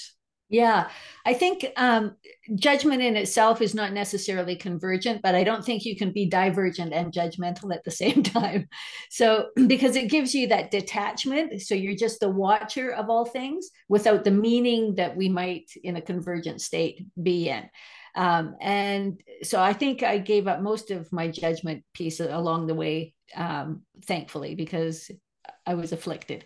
Yeah, 0.50 0.90
I 1.28 1.36
think 1.36 1.64
um, 1.76 2.16
judgment 2.56 3.04
in 3.04 3.16
itself 3.16 3.62
is 3.62 3.76
not 3.76 3.94
necessarily 3.94 4.56
convergent, 4.56 5.22
but 5.22 5.36
I 5.36 5.44
don't 5.44 5.64
think 5.64 5.86
you 5.86 5.96
can 5.96 6.12
be 6.12 6.26
divergent 6.26 6.92
and 6.92 7.14
judgmental 7.14 7.72
at 7.72 7.84
the 7.84 7.92
same 8.04 8.24
time. 8.24 8.68
So, 9.12 9.50
because 9.68 9.96
it 9.96 10.10
gives 10.10 10.34
you 10.34 10.48
that 10.48 10.72
detachment. 10.72 11.62
So, 11.62 11.76
you're 11.76 11.96
just 11.96 12.20
the 12.20 12.30
watcher 12.30 12.92
of 12.92 13.12
all 13.12 13.26
things 13.26 13.70
without 13.90 14.24
the 14.24 14.32
meaning 14.32 14.96
that 14.96 15.16
we 15.16 15.30
might 15.30 15.70
in 15.84 15.98
a 15.98 16.02
convergent 16.02 16.62
state 16.62 17.06
be 17.22 17.50
in. 17.50 17.70
Um, 18.18 18.56
and 18.60 19.22
so, 19.44 19.62
I 19.62 19.74
think 19.74 20.04
I 20.04 20.18
gave 20.18 20.48
up 20.48 20.62
most 20.62 20.92
of 20.92 21.12
my 21.14 21.30
judgment 21.30 21.84
piece 21.94 22.20
along 22.20 22.68
the 22.68 22.76
way, 22.76 23.14
um, 23.36 23.84
thankfully, 24.06 24.56
because 24.56 25.10
I 25.66 25.76
was 25.76 25.92
afflicted. 25.92 26.46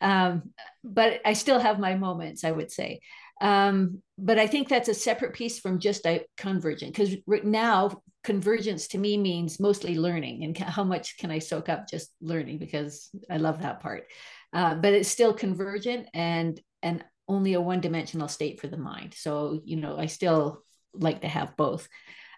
Um, 0.00 0.52
but 0.82 1.20
I 1.24 1.34
still 1.34 1.60
have 1.60 1.78
my 1.78 1.94
moments, 1.94 2.44
I 2.44 2.50
would 2.50 2.72
say. 2.72 3.00
Um, 3.40 4.02
but 4.18 4.38
I 4.38 4.46
think 4.46 4.68
that's 4.68 4.88
a 4.88 4.94
separate 4.94 5.34
piece 5.34 5.58
from 5.58 5.78
just 5.78 6.06
a 6.06 6.24
convergent 6.36 6.94
because 6.94 7.16
now 7.44 8.02
convergence 8.22 8.86
to 8.88 8.98
me 8.98 9.16
means 9.16 9.58
mostly 9.58 9.96
learning 9.98 10.44
and 10.44 10.56
how 10.56 10.84
much 10.84 11.18
can 11.18 11.30
I 11.30 11.40
soak 11.40 11.68
up 11.68 11.88
just 11.88 12.10
learning 12.20 12.58
because 12.58 13.10
I 13.28 13.38
love 13.38 13.62
that 13.62 13.80
part. 13.80 14.04
Uh, 14.52 14.76
but 14.76 14.92
it's 14.92 15.08
still 15.08 15.34
convergent 15.34 16.08
and 16.14 16.60
and 16.82 17.04
only 17.28 17.54
a 17.54 17.60
one 17.60 17.80
dimensional 17.80 18.28
state 18.28 18.60
for 18.60 18.68
the 18.68 18.76
mind. 18.76 19.14
So 19.16 19.60
you 19.64 19.76
know 19.76 19.98
I 19.98 20.06
still 20.06 20.62
like 20.94 21.20
to 21.22 21.28
have 21.28 21.56
both. 21.56 21.88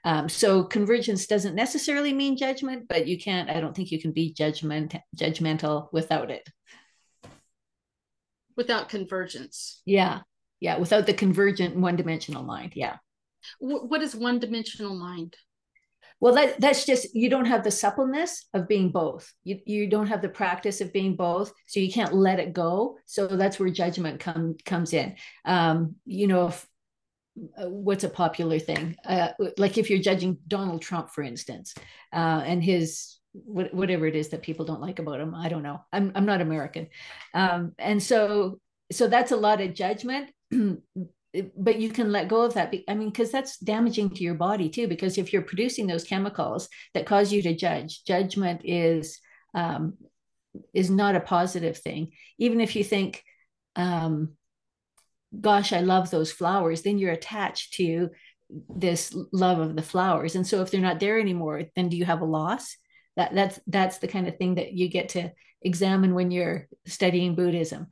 Um, 0.04 0.28
so 0.28 0.64
convergence 0.64 1.26
doesn't 1.26 1.54
necessarily 1.54 2.12
mean 2.12 2.36
judgment, 2.36 2.88
but 2.88 3.06
you 3.06 3.18
can't. 3.18 3.48
I 3.48 3.60
don't 3.60 3.74
think 3.74 3.90
you 3.90 4.00
can 4.00 4.12
be 4.12 4.32
judgment 4.32 4.94
judgmental 5.16 5.88
without 5.92 6.30
it. 6.30 6.48
Without 8.56 8.88
convergence. 8.88 9.80
Yeah, 9.86 10.20
yeah 10.64 10.78
without 10.78 11.06
the 11.06 11.14
convergent 11.14 11.76
one-dimensional 11.76 12.42
mind 12.42 12.72
yeah 12.74 12.96
what 13.58 14.02
is 14.02 14.16
one-dimensional 14.16 14.94
mind 14.94 15.36
well 16.20 16.34
that 16.34 16.58
that's 16.58 16.86
just 16.86 17.14
you 17.14 17.28
don't 17.28 17.44
have 17.44 17.62
the 17.62 17.70
suppleness 17.70 18.46
of 18.54 18.66
being 18.66 18.90
both 18.90 19.30
you, 19.44 19.60
you 19.66 19.86
don't 19.86 20.06
have 20.06 20.22
the 20.22 20.28
practice 20.28 20.80
of 20.80 20.92
being 20.92 21.16
both 21.16 21.52
so 21.66 21.80
you 21.80 21.92
can't 21.92 22.14
let 22.14 22.40
it 22.40 22.54
go 22.54 22.96
so 23.04 23.26
that's 23.26 23.58
where 23.60 23.68
judgment 23.68 24.18
come, 24.20 24.56
comes 24.64 24.94
in 24.94 25.14
um, 25.44 25.96
you 26.06 26.26
know 26.26 26.48
if, 26.48 26.66
what's 27.34 28.04
a 28.04 28.08
popular 28.08 28.58
thing? 28.58 28.96
Uh, 29.04 29.28
like 29.58 29.78
if 29.78 29.90
you're 29.90 29.98
judging 29.98 30.38
donald 30.46 30.82
trump 30.82 31.10
for 31.10 31.22
instance 31.22 31.74
uh, 32.12 32.42
and 32.44 32.62
his 32.62 33.18
whatever 33.32 34.06
it 34.06 34.14
is 34.14 34.28
that 34.28 34.42
people 34.42 34.64
don't 34.64 34.80
like 34.80 35.00
about 35.00 35.20
him 35.20 35.34
i 35.34 35.48
don't 35.48 35.64
know. 35.64 35.80
I'm, 35.92 36.12
I'm 36.14 36.26
not 36.26 36.40
american. 36.40 36.88
Um, 37.34 37.72
and 37.78 38.02
so 38.02 38.60
so 38.92 39.08
that's 39.08 39.32
a 39.32 39.36
lot 39.36 39.60
of 39.60 39.74
judgment. 39.74 40.30
But 41.56 41.80
you 41.80 41.88
can 41.88 42.12
let 42.12 42.28
go 42.28 42.42
of 42.42 42.54
that 42.54 42.72
i 42.86 42.94
mean 42.94 43.08
because 43.08 43.32
that's 43.32 43.58
damaging 43.58 44.10
to 44.10 44.22
your 44.22 44.36
body 44.36 44.68
too 44.68 44.86
because 44.86 45.18
if 45.18 45.32
you're 45.32 45.42
producing 45.42 45.88
those 45.88 46.04
chemicals 46.04 46.68
that 46.94 47.06
cause 47.06 47.32
you 47.32 47.42
to 47.42 47.56
judge 47.56 48.04
judgment 48.04 48.60
is 48.62 49.18
um, 49.52 49.94
is 50.72 50.90
not 50.90 51.16
a 51.16 51.20
positive 51.20 51.78
thing. 51.78 52.12
Even 52.38 52.60
if 52.60 52.76
you 52.76 52.84
think 52.84 53.22
um, 53.76 54.36
gosh 55.40 55.72
i 55.72 55.80
love 55.80 56.10
those 56.10 56.32
flowers 56.32 56.82
then 56.82 56.98
you're 56.98 57.12
attached 57.12 57.74
to 57.74 58.10
this 58.68 59.14
love 59.32 59.58
of 59.58 59.76
the 59.76 59.82
flowers. 59.82 60.34
And 60.34 60.46
so 60.46 60.62
if 60.62 60.70
they're 60.70 60.80
not 60.80 61.00
there 61.00 61.18
anymore 61.18 61.64
then 61.76 61.88
do 61.88 61.96
you 61.96 62.04
have 62.04 62.20
a 62.20 62.26
loss? 62.26 62.76
That 63.16 63.34
that's 63.34 63.60
that's 63.66 63.98
the 63.98 64.08
kind 64.08 64.26
of 64.26 64.36
thing 64.36 64.56
that 64.56 64.72
you 64.72 64.88
get 64.88 65.10
to 65.10 65.32
examine 65.62 66.14
when 66.14 66.30
you're 66.30 66.68
studying 66.86 67.34
buddhism. 67.34 67.86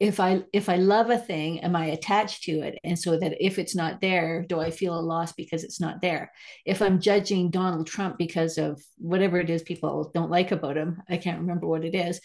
If 0.00 0.18
i 0.20 0.42
if 0.52 0.68
i 0.68 0.76
love 0.76 1.10
a 1.10 1.18
thing 1.18 1.60
am 1.60 1.76
i 1.76 1.86
attached 1.86 2.44
to 2.44 2.60
it? 2.60 2.78
And 2.82 2.98
so 2.98 3.18
that 3.18 3.36
if 3.44 3.58
it's 3.58 3.76
not 3.76 4.00
there 4.00 4.44
do 4.48 4.58
i 4.58 4.70
feel 4.70 4.98
a 4.98 5.00
loss 5.00 5.32
because 5.32 5.64
it's 5.64 5.80
not 5.80 6.00
there? 6.00 6.32
If 6.64 6.82
i'm 6.82 7.00
judging 7.00 7.50
donald 7.50 7.86
trump 7.86 8.18
because 8.18 8.58
of 8.58 8.82
whatever 8.96 9.38
it 9.38 9.50
is 9.50 9.62
people 9.62 10.10
don't 10.14 10.30
like 10.30 10.50
about 10.50 10.76
him 10.76 11.02
i 11.08 11.16
can't 11.16 11.40
remember 11.40 11.66
what 11.66 11.84
it 11.84 11.94
is 11.94 12.20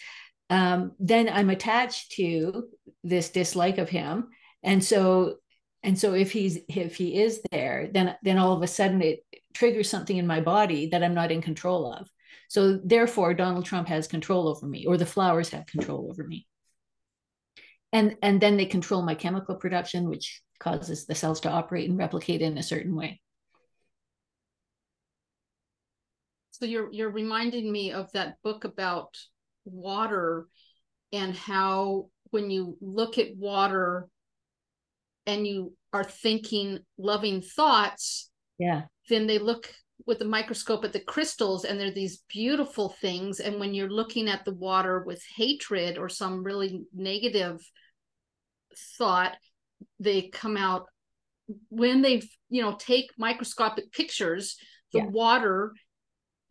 um, 0.48 0.92
then 0.98 1.28
i'm 1.28 1.50
attached 1.50 2.12
to 2.12 2.68
this 3.04 3.28
dislike 3.28 3.78
of 3.78 3.88
him 3.88 4.28
and 4.62 4.82
so 4.84 5.36
and 5.82 5.98
so 5.98 6.14
if 6.14 6.32
he's 6.32 6.58
if 6.68 6.96
he 6.96 7.20
is 7.20 7.40
there 7.50 7.88
then 7.92 8.16
then 8.22 8.38
all 8.38 8.56
of 8.56 8.62
a 8.62 8.66
sudden 8.66 9.02
it 9.02 9.24
triggers 9.54 9.88
something 9.88 10.16
in 10.16 10.26
my 10.26 10.40
body 10.40 10.88
that 10.90 11.02
i'm 11.02 11.14
not 11.14 11.32
in 11.32 11.42
control 11.42 11.92
of. 11.92 12.08
So 12.48 12.78
therefore 12.84 13.34
donald 13.34 13.64
trump 13.64 13.88
has 13.88 14.06
control 14.06 14.48
over 14.48 14.66
me 14.66 14.86
or 14.86 14.96
the 14.96 15.06
flowers 15.06 15.50
have 15.50 15.66
control 15.66 16.08
over 16.10 16.24
me. 16.24 16.46
And 17.92 18.16
and 18.22 18.40
then 18.40 18.56
they 18.56 18.66
control 18.66 19.02
my 19.02 19.14
chemical 19.14 19.56
production 19.56 20.08
which 20.08 20.42
causes 20.58 21.06
the 21.06 21.14
cells 21.14 21.40
to 21.40 21.50
operate 21.50 21.88
and 21.88 21.98
replicate 21.98 22.42
in 22.42 22.58
a 22.58 22.62
certain 22.62 22.94
way. 22.94 23.20
So 26.50 26.66
you're 26.66 26.92
you're 26.92 27.10
reminding 27.10 27.72
me 27.72 27.92
of 27.92 28.12
that 28.12 28.36
book 28.44 28.64
about 28.64 29.16
water 29.64 30.46
and 31.12 31.34
how 31.34 32.10
when 32.30 32.50
you 32.50 32.76
look 32.80 33.18
at 33.18 33.36
water 33.36 34.08
and 35.26 35.46
you 35.46 35.74
are 35.92 36.04
thinking 36.04 36.78
loving 36.98 37.42
thoughts 37.42 38.30
yeah. 38.58 38.82
then 39.08 39.26
they 39.26 39.38
look 39.38 39.72
with 40.06 40.20
a 40.22 40.24
microscope 40.24 40.84
at 40.84 40.92
the 40.92 41.00
crystals 41.00 41.64
and 41.64 41.78
they're 41.78 41.92
these 41.92 42.22
beautiful 42.28 42.90
things. 43.00 43.40
And 43.40 43.60
when 43.60 43.74
you're 43.74 43.90
looking 43.90 44.28
at 44.28 44.44
the 44.44 44.54
water 44.54 45.02
with 45.06 45.22
hatred 45.36 45.98
or 45.98 46.08
some 46.08 46.42
really 46.42 46.82
negative 46.94 47.60
thought 48.98 49.36
they 49.98 50.22
come 50.28 50.56
out 50.56 50.86
when 51.68 52.02
they 52.02 52.22
you 52.48 52.62
know 52.62 52.76
take 52.78 53.10
microscopic 53.18 53.90
pictures 53.90 54.56
the 54.92 55.00
yeah. 55.00 55.06
water 55.06 55.72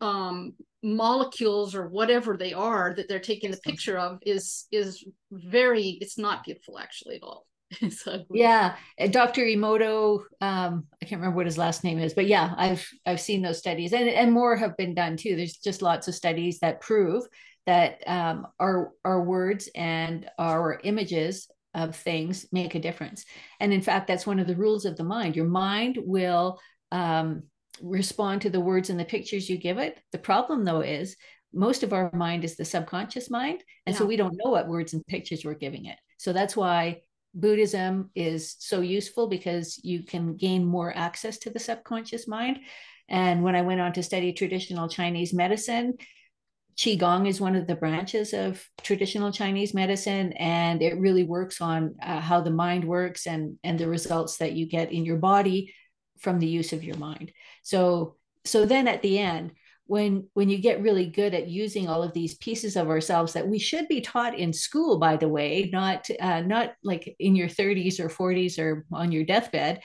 um 0.02 0.52
molecules 0.82 1.74
or 1.74 1.88
whatever 1.88 2.36
they 2.36 2.52
are 2.52 2.92
that 2.94 3.08
they're 3.08 3.18
taking 3.18 3.50
the 3.50 3.56
picture 3.58 3.98
of 3.98 4.18
is 4.22 4.66
is 4.70 5.02
very 5.32 5.96
it's 6.02 6.18
not 6.18 6.44
beautiful 6.44 6.78
actually 6.78 7.16
at 7.16 7.22
all 7.22 7.46
yeah 8.32 8.76
dr 9.10 9.40
emoto 9.40 10.20
um 10.40 10.84
i 11.00 11.04
can't 11.04 11.20
remember 11.20 11.36
what 11.36 11.46
his 11.46 11.58
last 11.58 11.84
name 11.84 11.98
is 11.98 12.14
but 12.14 12.26
yeah 12.26 12.52
i've 12.56 12.86
i've 13.06 13.20
seen 13.20 13.42
those 13.42 13.58
studies 13.58 13.92
and 13.92 14.08
and 14.08 14.32
more 14.32 14.56
have 14.56 14.76
been 14.76 14.94
done 14.94 15.16
too. 15.16 15.36
There's 15.36 15.56
just 15.56 15.82
lots 15.82 16.08
of 16.08 16.14
studies 16.14 16.60
that 16.60 16.80
prove 16.80 17.24
that 17.66 18.02
um, 18.06 18.46
our 18.58 18.92
our 19.04 19.22
words 19.22 19.68
and 19.74 20.28
our 20.38 20.80
images 20.84 21.48
of 21.74 21.94
things 21.94 22.46
make 22.52 22.74
a 22.74 22.80
difference. 22.80 23.24
And 23.60 23.72
in 23.72 23.82
fact 23.82 24.06
that's 24.06 24.26
one 24.26 24.38
of 24.38 24.46
the 24.46 24.56
rules 24.56 24.84
of 24.84 24.96
the 24.96 25.04
mind. 25.04 25.36
Your 25.36 25.48
mind 25.48 25.98
will 26.00 26.58
um, 26.92 27.44
respond 27.82 28.42
to 28.42 28.50
the 28.50 28.60
words 28.60 28.90
and 28.90 28.98
the 28.98 29.04
pictures 29.04 29.48
you 29.48 29.56
give 29.56 29.78
it. 29.78 29.98
The 30.12 30.18
problem 30.18 30.64
though 30.64 30.80
is 30.80 31.16
most 31.52 31.82
of 31.82 31.92
our 31.92 32.10
mind 32.14 32.44
is 32.44 32.56
the 32.56 32.64
subconscious 32.64 33.28
mind 33.30 33.62
and 33.86 33.94
yeah. 33.94 33.98
so 33.98 34.06
we 34.06 34.16
don't 34.16 34.38
know 34.42 34.50
what 34.50 34.68
words 34.68 34.92
and 34.92 35.06
pictures 35.06 35.44
we're 35.44 35.54
giving 35.54 35.86
it. 35.86 35.96
So 36.18 36.32
that's 36.32 36.56
why 36.56 37.00
Buddhism 37.34 38.10
is 38.14 38.56
so 38.58 38.80
useful 38.80 39.28
because 39.28 39.78
you 39.82 40.02
can 40.02 40.36
gain 40.36 40.64
more 40.64 40.96
access 40.96 41.38
to 41.38 41.50
the 41.50 41.58
subconscious 41.58 42.26
mind. 42.26 42.60
And 43.08 43.42
when 43.42 43.54
I 43.56 43.62
went 43.62 43.80
on 43.80 43.92
to 43.94 44.02
study 44.02 44.32
traditional 44.32 44.88
Chinese 44.88 45.32
medicine, 45.32 45.94
Qigong 46.76 47.28
is 47.28 47.40
one 47.40 47.56
of 47.56 47.66
the 47.66 47.74
branches 47.74 48.32
of 48.32 48.64
traditional 48.82 49.32
Chinese 49.32 49.74
medicine, 49.74 50.32
and 50.32 50.80
it 50.80 50.98
really 50.98 51.24
works 51.24 51.60
on 51.60 51.96
uh, 52.02 52.20
how 52.20 52.40
the 52.40 52.50
mind 52.50 52.84
works 52.84 53.26
and, 53.26 53.58
and 53.62 53.78
the 53.78 53.88
results 53.88 54.38
that 54.38 54.52
you 54.52 54.66
get 54.66 54.90
in 54.90 55.04
your 55.04 55.18
body 55.18 55.74
from 56.20 56.38
the 56.38 56.46
use 56.46 56.72
of 56.72 56.82
your 56.82 56.96
mind. 56.96 57.32
So, 57.62 58.16
so 58.44 58.64
then 58.64 58.88
at 58.88 59.02
the 59.02 59.18
end, 59.18 59.52
when 59.90 60.28
when 60.34 60.48
you 60.48 60.58
get 60.58 60.80
really 60.82 61.06
good 61.06 61.34
at 61.34 61.48
using 61.48 61.88
all 61.88 62.04
of 62.04 62.12
these 62.12 62.36
pieces 62.36 62.76
of 62.76 62.88
ourselves 62.88 63.32
that 63.32 63.48
we 63.48 63.58
should 63.58 63.88
be 63.88 64.00
taught 64.00 64.38
in 64.38 64.52
school 64.52 65.00
by 65.00 65.16
the 65.16 65.28
way 65.28 65.68
not 65.72 66.08
uh, 66.20 66.40
not 66.42 66.74
like 66.84 67.16
in 67.18 67.34
your 67.34 67.48
30s 67.48 67.98
or 67.98 68.08
40s 68.08 68.56
or 68.60 68.86
on 68.92 69.10
your 69.10 69.24
deathbed. 69.24 69.80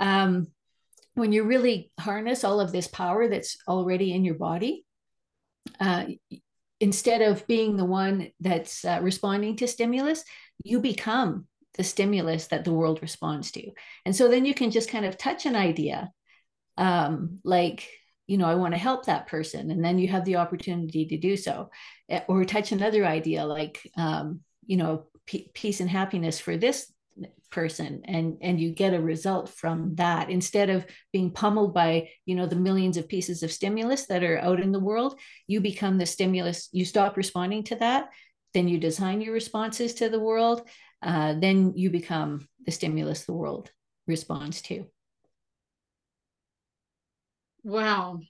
Um, 0.00 0.46
when 1.12 1.32
you 1.32 1.44
really 1.44 1.92
harness 2.00 2.44
all 2.44 2.60
of 2.60 2.72
this 2.72 2.88
power 2.88 3.28
that's 3.28 3.58
already 3.68 4.14
in 4.14 4.24
your 4.24 4.36
body 4.36 4.86
uh, 5.80 6.06
instead 6.80 7.20
of 7.20 7.46
being 7.46 7.76
the 7.76 7.84
one 7.84 8.30
that's 8.40 8.86
uh, 8.86 9.00
responding 9.02 9.56
to 9.56 9.68
stimulus 9.68 10.24
you 10.64 10.80
become 10.80 11.46
the 11.74 11.84
stimulus 11.84 12.46
that 12.46 12.64
the 12.64 12.72
world 12.72 13.00
responds 13.02 13.50
to. 13.52 13.70
And 14.06 14.16
so 14.16 14.28
then 14.28 14.46
you 14.46 14.54
can 14.54 14.70
just 14.70 14.88
kind 14.88 15.04
of 15.04 15.18
touch 15.18 15.44
an 15.44 15.56
idea 15.56 16.10
um, 16.78 17.40
like 17.44 17.86
you 18.26 18.38
know, 18.38 18.46
I 18.46 18.54
want 18.54 18.74
to 18.74 18.78
help 18.78 19.06
that 19.06 19.26
person. 19.26 19.70
And 19.70 19.84
then 19.84 19.98
you 19.98 20.08
have 20.08 20.24
the 20.24 20.36
opportunity 20.36 21.06
to 21.06 21.16
do 21.16 21.36
so. 21.36 21.70
Eh, 22.08 22.20
or 22.28 22.44
touch 22.44 22.72
another 22.72 23.04
idea 23.04 23.44
like, 23.44 23.90
um, 23.96 24.40
you 24.66 24.76
know, 24.76 25.06
p- 25.26 25.50
peace 25.54 25.80
and 25.80 25.90
happiness 25.90 26.38
for 26.38 26.56
this 26.56 26.92
person 27.50 28.00
and 28.06 28.38
and 28.40 28.58
you 28.58 28.70
get 28.70 28.94
a 28.94 29.00
result 29.00 29.50
from 29.50 29.94
that 29.96 30.30
instead 30.30 30.70
of 30.70 30.86
being 31.12 31.30
pummeled 31.30 31.74
by 31.74 32.08
you 32.24 32.34
know 32.34 32.46
the 32.46 32.56
millions 32.56 32.96
of 32.96 33.06
pieces 33.06 33.42
of 33.42 33.52
stimulus 33.52 34.06
that 34.06 34.24
are 34.24 34.38
out 34.38 34.58
in 34.58 34.72
the 34.72 34.80
world 34.80 35.20
you 35.46 35.60
become 35.60 35.98
the 35.98 36.06
stimulus 36.06 36.70
you 36.72 36.86
stop 36.86 37.14
responding 37.14 37.62
to 37.62 37.76
that 37.76 38.08
then 38.54 38.68
you 38.68 38.78
design 38.78 39.20
your 39.20 39.34
responses 39.34 39.92
to 39.92 40.08
the 40.08 40.18
world 40.18 40.66
uh, 41.02 41.34
then 41.38 41.72
you 41.76 41.90
become 41.90 42.48
the 42.64 42.72
stimulus 42.72 43.24
the 43.24 43.32
world 43.32 43.70
responds 44.06 44.62
to. 44.62 44.86
Wow. 47.64 48.20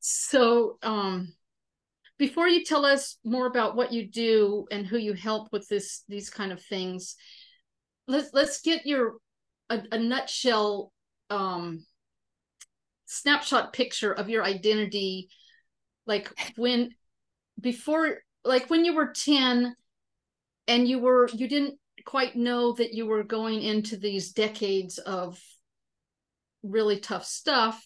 so, 0.00 0.78
um, 0.82 1.32
before 2.18 2.46
you 2.46 2.64
tell 2.64 2.84
us 2.84 3.18
more 3.24 3.46
about 3.46 3.74
what 3.74 3.92
you 3.92 4.06
do 4.06 4.66
and 4.70 4.86
who 4.86 4.96
you 4.96 5.12
help 5.12 5.48
with 5.52 5.66
this 5.68 6.04
these 6.08 6.30
kind 6.30 6.52
of 6.52 6.62
things, 6.62 7.16
let's 8.06 8.30
let's 8.32 8.60
get 8.60 8.86
your 8.86 9.14
a, 9.70 9.82
a 9.92 9.98
nutshell 9.98 10.92
um, 11.30 11.84
snapshot 13.06 13.72
picture 13.72 14.12
of 14.12 14.28
your 14.28 14.44
identity, 14.44 15.30
like 16.06 16.32
when 16.56 16.90
before, 17.60 18.18
like 18.44 18.70
when 18.70 18.84
you 18.84 18.94
were 18.94 19.12
ten, 19.12 19.74
and 20.68 20.86
you 20.86 20.98
were 20.98 21.28
you 21.32 21.48
didn't 21.48 21.78
quite 22.04 22.36
know 22.36 22.72
that 22.72 22.94
you 22.94 23.06
were 23.06 23.24
going 23.24 23.62
into 23.62 23.96
these 23.96 24.32
decades 24.32 24.98
of 24.98 25.40
really 26.62 27.00
tough 27.00 27.24
stuff 27.24 27.84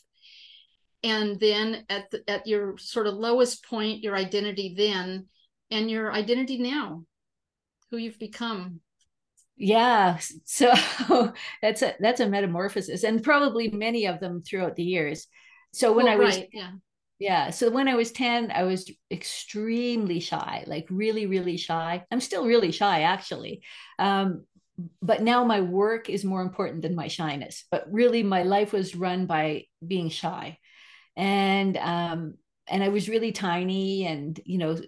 and 1.07 1.39
then 1.39 1.85
at 1.89 2.11
the, 2.11 2.29
at 2.29 2.47
your 2.49 2.77
sort 2.79 3.07
of 3.07 3.15
lowest 3.15 3.65
point 3.65 4.03
your 4.03 4.17
identity 4.17 4.75
then 4.77 5.27
and 5.71 5.89
your 5.89 6.13
identity 6.13 6.59
now 6.59 7.05
who 7.91 7.97
you've 7.97 8.19
become. 8.19 8.81
Yeah 9.57 10.19
so 10.45 10.75
that's 11.63 11.83
a 11.83 11.95
that's 12.01 12.21
a 12.21 12.29
metamorphosis 12.29 13.05
and 13.05 13.23
probably 13.23 13.71
many 13.71 14.07
of 14.07 14.19
them 14.21 14.43
throughout 14.43 14.75
the 14.75 14.83
years. 14.83 15.29
So 15.73 15.93
when 15.93 16.07
well, 16.07 16.15
i 16.15 16.17
was 16.17 16.37
right, 16.37 16.49
yeah. 16.53 16.71
Yeah 17.21 17.51
so 17.51 17.71
when 17.71 17.89
i 17.89 17.95
was 17.95 18.11
10 18.13 18.51
i 18.51 18.65
was 18.65 18.91
extremely 19.11 20.21
shy 20.21 20.65
like 20.67 20.87
really 20.91 21.27
really 21.27 21.57
shy. 21.57 22.05
I'm 22.11 22.21
still 22.21 22.45
really 22.45 22.73
shy 22.73 23.03
actually. 23.03 23.63
Um, 23.99 24.45
but 25.01 25.23
now 25.23 25.43
my 25.45 25.63
work 25.63 26.11
is 26.11 26.23
more 26.23 26.43
important 26.43 26.83
than 26.83 26.97
my 26.97 27.09
shyness 27.09 27.65
but 27.71 27.87
really 27.91 28.23
my 28.25 28.43
life 28.43 28.73
was 28.73 28.97
run 28.97 29.25
by 29.25 29.65
being 29.87 30.11
shy 30.11 30.59
and 31.17 31.77
um, 31.77 32.35
and 32.69 32.83
I 32.83 32.89
was 32.89 33.09
really 33.09 33.33
tiny, 33.33 34.07
and 34.07 34.39
you 34.45 34.59
know, 34.59 34.79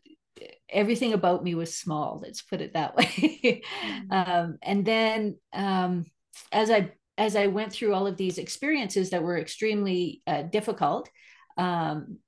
everything 0.69 1.13
about 1.13 1.43
me 1.43 1.55
was 1.55 1.75
small. 1.75 2.21
Let's 2.23 2.43
put 2.43 2.61
it 2.61 2.75
that 2.75 2.97
way. 2.97 3.63
mm-hmm. 3.85 4.13
um, 4.13 4.59
and 4.63 4.85
then 4.85 5.39
um, 5.53 6.07
as 6.53 6.71
I 6.71 6.93
as 7.17 7.35
I 7.35 7.49
went 7.49 7.73
through 7.73 7.95
all 7.95 8.07
of 8.07 8.17
these 8.17 8.39
experiences 8.39 9.11
that 9.11 9.23
were 9.23 9.39
extremely 9.39 10.23
uh, 10.27 10.43
difficult, 10.43 11.11
um, 11.57 12.19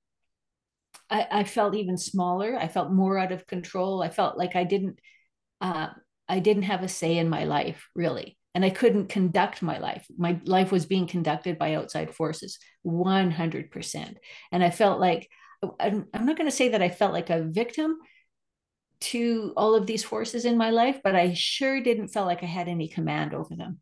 I, 1.09 1.26
I, 1.30 1.44
felt 1.44 1.76
even 1.76 1.96
smaller. 1.96 2.57
I 2.59 2.66
felt 2.66 2.90
more 2.90 3.16
out 3.16 3.30
of 3.30 3.46
control. 3.46 4.03
I 4.03 4.09
felt 4.09 4.36
like 4.36 4.57
I 4.57 4.64
didn't 4.64 4.98
uh, 5.61 5.88
I 6.28 6.38
didn't 6.40 6.64
have 6.64 6.82
a 6.82 6.88
say 6.88 7.18
in 7.18 7.28
my 7.28 7.44
life 7.44 7.88
really 7.94 8.36
and 8.55 8.64
I 8.64 8.70
couldn't 8.70 9.09
conduct 9.09 9.62
my 9.62 9.78
life. 9.78 10.07
My 10.16 10.40
life 10.44 10.72
was 10.72 10.86
being 10.86 11.07
conducted 11.07 11.59
by 11.59 11.74
outside 11.74 12.14
forces 12.14 12.59
100%. 12.84 14.16
And 14.51 14.64
I 14.64 14.70
felt 14.70 15.01
like, 15.01 15.28
I'm, 15.78 16.07
not 16.12 16.36
going 16.36 16.48
to 16.48 16.57
say 16.57 16.70
that 16.70 16.82
I 16.82 16.88
felt 16.88 17.12
like 17.12 17.30
a 17.30 17.42
victim 17.42 17.98
to 19.03 19.53
all 19.57 19.74
of 19.74 19.86
these 19.86 20.05
forces 20.05 20.44
in 20.44 20.59
my 20.59 20.70
life, 20.70 21.01
but 21.05 21.14
I 21.14 21.32
sure 21.34 21.80
didn't 21.80 22.09
feel 22.09 22.24
like 22.24 22.42
I 22.42 22.46
had 22.46 22.68
any 22.68 22.88
command 22.88 23.34
over 23.34 23.55
them. 23.55 23.78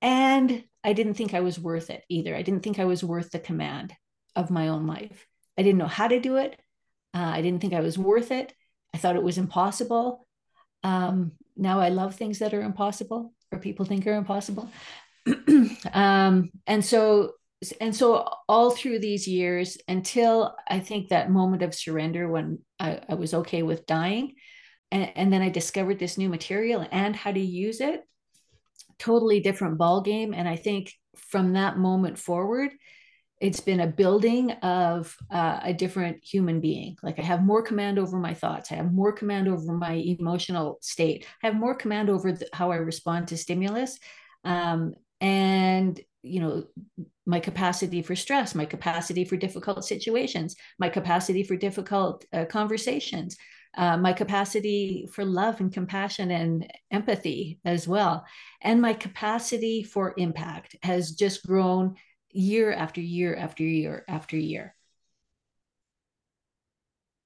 And 0.00 0.64
I 0.82 0.92
didn't 0.92 1.14
think 1.14 1.34
I 1.34 1.40
was 1.40 1.58
worth 1.58 1.90
it 1.90 2.04
either. 2.08 2.34
I 2.34 2.42
didn't 2.42 2.62
think 2.62 2.78
I 2.78 2.84
was 2.84 3.04
worth 3.04 3.30
the 3.30 3.38
command 3.38 3.94
of 4.34 4.50
my 4.50 4.68
own 4.68 4.86
life. 4.86 5.26
I 5.58 5.62
didn't 5.62 5.78
know 5.78 5.86
how 5.86 6.08
to 6.08 6.20
do 6.20 6.36
it. 6.36 6.58
Uh, 7.14 7.18
I 7.18 7.42
didn't 7.42 7.60
think 7.60 7.74
I 7.74 7.80
was 7.80 7.96
worth 7.98 8.30
it. 8.30 8.52
I 8.92 8.98
thought 8.98 9.16
it 9.16 9.22
was 9.22 9.38
impossible. 9.38 10.26
Um, 10.82 11.32
now 11.56 11.80
I 11.80 11.88
love 11.88 12.14
things 12.14 12.40
that 12.40 12.54
are 12.54 12.62
impossible 12.62 13.32
people 13.58 13.84
think 13.84 14.06
are 14.06 14.14
impossible. 14.14 14.70
um, 15.92 16.50
and 16.66 16.84
so 16.84 17.32
and 17.80 17.96
so 17.96 18.28
all 18.48 18.70
through 18.70 18.98
these 18.98 19.26
years 19.26 19.78
until 19.88 20.54
I 20.68 20.80
think 20.80 21.08
that 21.08 21.30
moment 21.30 21.62
of 21.62 21.74
surrender 21.74 22.28
when 22.28 22.58
I, 22.78 23.00
I 23.08 23.14
was 23.14 23.32
okay 23.32 23.62
with 23.62 23.86
dying, 23.86 24.34
and, 24.90 25.10
and 25.16 25.32
then 25.32 25.40
I 25.40 25.48
discovered 25.48 25.98
this 25.98 26.18
new 26.18 26.28
material 26.28 26.86
and 26.90 27.16
how 27.16 27.32
to 27.32 27.40
use 27.40 27.80
it. 27.80 28.02
Totally 28.98 29.40
different 29.40 29.78
ball 29.78 30.02
game, 30.02 30.34
and 30.34 30.48
I 30.48 30.56
think 30.56 30.92
from 31.16 31.54
that 31.54 31.78
moment 31.78 32.18
forward, 32.18 32.70
it's 33.44 33.60
been 33.60 33.80
a 33.80 33.86
building 33.86 34.52
of 34.62 35.14
uh, 35.30 35.60
a 35.62 35.74
different 35.74 36.24
human 36.24 36.60
being. 36.60 36.96
Like 37.02 37.18
i 37.18 37.22
have 37.22 37.42
more 37.42 37.60
command 37.60 37.98
over 37.98 38.18
my 38.18 38.32
thoughts. 38.32 38.72
I 38.72 38.76
have 38.76 38.90
more 38.90 39.12
command 39.12 39.48
over 39.48 39.74
my 39.74 39.92
emotional 39.92 40.78
state. 40.80 41.26
I 41.42 41.48
have 41.48 41.54
more 41.54 41.74
command 41.74 42.08
over 42.08 42.32
the, 42.32 42.48
how 42.54 42.72
i 42.72 42.76
respond 42.76 43.28
to 43.28 43.36
stimulus. 43.36 43.98
Um, 44.44 44.94
and 45.20 46.00
you 46.22 46.40
know 46.40 46.64
my 47.26 47.38
capacity 47.38 48.00
for 48.00 48.16
stress 48.16 48.54
my 48.54 48.64
capacity 48.64 49.24
for 49.26 49.36
difficult 49.36 49.84
situations 49.84 50.56
my 50.78 50.88
capacity 50.88 51.42
for 51.42 51.54
difficult 51.54 52.24
uh, 52.32 52.46
conversations 52.46 53.36
uh, 53.76 53.96
my 53.96 54.12
capacity 54.12 55.06
for 55.12 55.24
love 55.24 55.60
and 55.60 55.72
compassion 55.72 56.30
and 56.30 56.72
empathy 56.92 57.58
as 57.64 57.88
well. 57.88 58.24
And 58.62 58.80
my 58.80 58.92
capacity 58.92 59.82
for 59.82 60.14
impact 60.16 60.76
has 60.82 61.12
just 61.12 61.44
grown 61.44 61.96
year 62.34 62.72
after 62.72 63.00
year 63.00 63.34
after 63.34 63.62
year 63.62 64.04
after 64.08 64.36
year. 64.36 64.74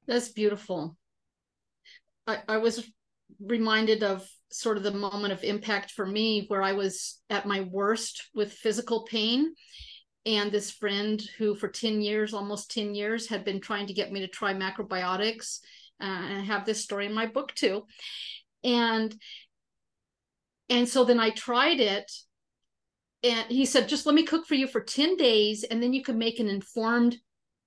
That's 0.07 0.29
beautiful. 0.29 0.97
I, 2.27 2.39
I 2.49 2.57
was 2.59 2.89
reminded 3.41 4.03
of 4.03 4.29
sort 4.51 4.77
of 4.77 4.83
the 4.83 4.93
moment 4.93 5.33
of 5.33 5.45
impact 5.45 5.91
for 5.91 6.07
me 6.07 6.45
where 6.49 6.63
I 6.63 6.73
was 6.73 7.21
at 7.29 7.47
my 7.47 7.63
worst 7.63 8.29
with 8.35 8.53
physical 8.53 9.05
pain. 9.05 9.55
And 10.27 10.53
this 10.53 10.71
friend 10.71 11.23
who, 11.39 11.55
for 11.55 11.69
10 11.69 12.03
years, 12.03 12.35
almost 12.35 12.71
10 12.71 12.95
years, 12.95 13.29
had 13.29 13.45
been 13.45 13.61
trying 13.61 13.87
to 13.87 13.95
get 13.95 14.13
me 14.13 14.21
to 14.21 14.29
try 14.29 14.53
macrobiotics. 14.53 15.61
Uh, 16.01 16.05
and 16.05 16.39
I 16.39 16.45
have 16.45 16.67
this 16.67 16.83
story 16.83 17.07
in 17.07 17.15
my 17.15 17.27
book 17.27 17.55
too. 17.55 17.85
And 18.63 19.15
and 20.71 20.87
so 20.87 21.05
then 21.05 21.19
I 21.19 21.31
tried 21.31 21.81
it 21.81 22.13
and 23.23 23.51
he 23.51 23.65
said 23.65 23.89
just 23.89 24.07
let 24.07 24.15
me 24.15 24.23
cook 24.23 24.47
for 24.47 24.55
you 24.55 24.67
for 24.67 24.81
10 24.81 25.17
days 25.17 25.65
and 25.65 25.83
then 25.83 25.93
you 25.93 26.03
can 26.03 26.19
make 26.19 26.39
an 26.41 26.49
informed 26.49 27.17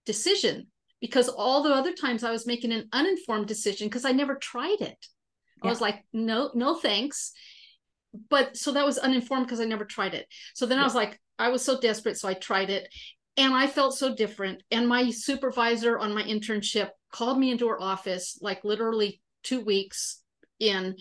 decision. 0.05 0.67
Because 0.99 1.29
all 1.29 1.63
the 1.63 1.73
other 1.73 1.93
times 1.93 2.23
i 2.23 2.31
was 2.31 2.45
making 2.47 2.71
an 2.71 2.87
uninformed 2.93 3.47
decision 3.47 3.87
because 3.87 4.05
i 4.05 4.11
never 4.11 4.35
tried 4.35 4.81
it. 4.81 4.97
Yeah. 5.63 5.67
i 5.67 5.69
was 5.69 5.81
like 5.81 6.05
no 6.13 6.51
no 6.53 6.75
thanks. 6.75 7.31
But 8.29 8.57
so 8.57 8.73
that 8.73 8.85
was 8.85 8.97
uninformed 8.97 9.45
because 9.45 9.59
i 9.59 9.65
never 9.65 9.85
tried 9.85 10.13
it. 10.13 10.27
So 10.53 10.65
then 10.65 10.77
yeah. 10.77 10.83
i 10.83 10.87
was 10.87 10.95
like 10.95 11.19
i 11.39 11.49
was 11.49 11.63
so 11.63 11.79
desperate 11.79 12.17
so 12.17 12.27
i 12.27 12.33
tried 12.33 12.69
it. 12.69 12.87
And 13.37 13.53
i 13.53 13.67
felt 13.67 13.97
so 13.97 14.15
different. 14.15 14.63
And 14.71 14.87
my 14.87 15.09
supervisor 15.09 15.97
on 15.97 16.13
my 16.13 16.23
internship 16.23 16.89
called 17.11 17.39
me 17.39 17.51
into 17.51 17.67
her 17.67 17.81
office 17.81 18.37
like 18.41 18.63
literally 18.63 19.21
two 19.43 19.61
weeks 19.61 20.21
in 20.59 20.95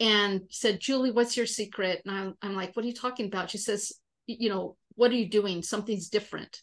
and 0.00 0.42
said, 0.50 0.80
Julie, 0.80 1.10
what's 1.10 1.36
your 1.36 1.46
secret? 1.46 2.02
And 2.04 2.14
I'm, 2.14 2.34
I'm 2.42 2.54
like, 2.54 2.76
what 2.76 2.84
are 2.84 2.88
you 2.88 2.94
talking 2.94 3.26
about? 3.26 3.50
She 3.50 3.58
says, 3.58 3.92
you 4.26 4.48
know, 4.48 4.76
what 4.94 5.10
are 5.10 5.16
you 5.16 5.28
doing? 5.28 5.62
Something's 5.62 6.08
different. 6.08 6.62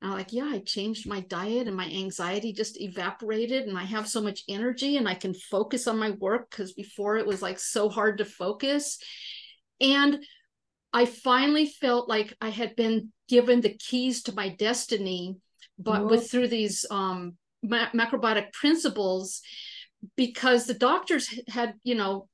And 0.00 0.10
I'm 0.10 0.16
like, 0.16 0.32
yeah, 0.32 0.48
I 0.50 0.60
changed 0.60 1.06
my 1.06 1.20
diet 1.20 1.66
and 1.66 1.76
my 1.76 1.86
anxiety 1.86 2.52
just 2.52 2.80
evaporated 2.80 3.66
and 3.66 3.76
I 3.76 3.84
have 3.84 4.08
so 4.08 4.22
much 4.22 4.44
energy 4.48 4.96
and 4.96 5.08
I 5.08 5.14
can 5.14 5.34
focus 5.34 5.86
on 5.86 5.98
my 5.98 6.12
work 6.12 6.50
because 6.50 6.72
before 6.72 7.16
it 7.16 7.26
was 7.26 7.42
like 7.42 7.58
so 7.58 7.88
hard 7.88 8.18
to 8.18 8.24
focus. 8.24 8.98
And 9.80 10.24
I 10.92 11.04
finally 11.04 11.66
felt 11.66 12.08
like 12.08 12.34
I 12.40 12.48
had 12.48 12.76
been 12.76 13.12
given 13.28 13.60
the 13.60 13.74
keys 13.74 14.22
to 14.24 14.34
my 14.34 14.48
destiny, 14.48 15.36
but 15.78 16.06
with 16.06 16.30
through 16.30 16.48
these 16.48 16.84
um, 16.90 17.36
ma- 17.62 17.90
macrobiotic 17.90 18.52
principles, 18.52 19.42
because 20.16 20.66
the 20.66 20.74
doctors 20.74 21.28
had, 21.48 21.74
you 21.84 21.94
know, 21.94 22.26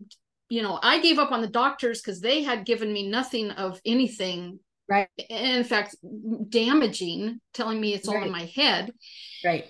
you 0.49 0.63
know, 0.63 0.79
I 0.83 1.01
gave 1.01 1.19
up 1.19 1.33
on 1.33 1.41
the 1.41 1.49
doctors 1.49 2.01
because 2.01 2.21
they 2.21 2.43
had 2.43 2.65
given 2.65 2.93
me 2.93 3.09
nothing 3.09 3.51
of 3.51 3.81
anything. 3.85 4.61
Right. 4.89 5.09
In 5.29 5.65
fact, 5.65 5.97
damaging, 6.49 7.41
telling 7.53 7.81
me 7.81 7.95
it's 7.95 8.07
all 8.07 8.23
in 8.23 8.31
my 8.31 8.45
head. 8.55 8.93
Right. 9.45 9.67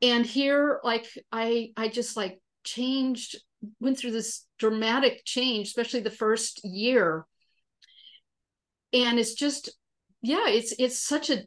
And 0.00 0.24
here, 0.24 0.80
like, 0.82 1.06
I, 1.30 1.72
I 1.76 1.88
just 1.88 2.16
like 2.16 2.40
changed, 2.64 3.36
went 3.80 3.98
through 3.98 4.12
this 4.12 4.46
dramatic 4.58 5.22
change, 5.24 5.66
especially 5.66 6.00
the 6.00 6.10
first 6.10 6.64
year. 6.64 7.26
And 8.94 9.18
it's 9.18 9.34
just, 9.34 9.70
yeah, 10.22 10.48
it's, 10.48 10.72
it's 10.78 10.98
such 10.98 11.28
a, 11.28 11.42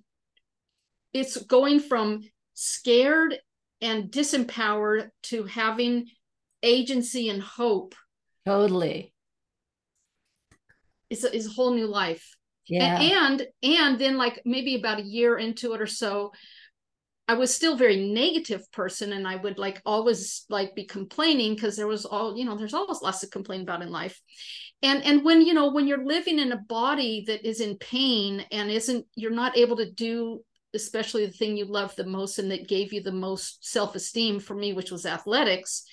it's 1.11 1.37
going 1.37 1.79
from 1.79 2.21
scared 2.53 3.35
and 3.81 4.11
disempowered 4.11 5.09
to 5.23 5.45
having 5.45 6.05
agency 6.61 7.29
and 7.29 7.41
hope 7.41 7.95
Totally. 8.45 9.13
It's 11.09 11.23
a, 11.23 11.35
it's 11.35 11.47
a 11.47 11.51
whole 11.51 11.73
new 11.73 11.87
life. 11.87 12.35
Yeah. 12.67 12.99
And, 12.99 13.41
and 13.41 13.47
and 13.63 13.99
then 13.99 14.17
like 14.17 14.41
maybe 14.45 14.75
about 14.75 14.99
a 14.99 15.03
year 15.03 15.37
into 15.37 15.73
it 15.73 15.81
or 15.81 15.87
so, 15.87 16.31
I 17.27 17.33
was 17.33 17.53
still 17.53 17.75
very 17.75 17.97
negative 18.11 18.69
person 18.71 19.13
and 19.13 19.27
I 19.27 19.35
would 19.35 19.57
like 19.57 19.81
always 19.85 20.45
like 20.49 20.75
be 20.75 20.85
complaining 20.85 21.55
because 21.55 21.75
there 21.75 21.87
was 21.87 22.05
all, 22.05 22.37
you 22.37 22.45
know, 22.45 22.57
there's 22.57 22.73
always 22.73 23.01
lots 23.01 23.19
to 23.19 23.27
complain 23.27 23.61
about 23.61 23.81
in 23.81 23.89
life. 23.89 24.21
And 24.81 25.03
and 25.03 25.23
when, 25.23 25.41
you 25.41 25.53
know, 25.53 25.71
when 25.71 25.87
you're 25.87 26.05
living 26.05 26.39
in 26.39 26.51
a 26.51 26.57
body 26.57 27.25
that 27.27 27.47
is 27.47 27.61
in 27.61 27.77
pain 27.77 28.45
and 28.51 28.71
isn't 28.71 29.05
you're 29.15 29.31
not 29.31 29.57
able 29.57 29.77
to 29.77 29.91
do 29.91 30.43
especially 30.73 31.25
the 31.25 31.31
thing 31.33 31.57
you 31.57 31.65
love 31.65 31.93
the 31.95 32.05
most 32.05 32.39
and 32.39 32.51
that 32.51 32.67
gave 32.67 32.93
you 32.93 33.03
the 33.03 33.11
most 33.11 33.65
self-esteem 33.69 34.39
for 34.39 34.55
me, 34.55 34.71
which 34.71 34.89
was 34.91 35.05
athletics, 35.05 35.83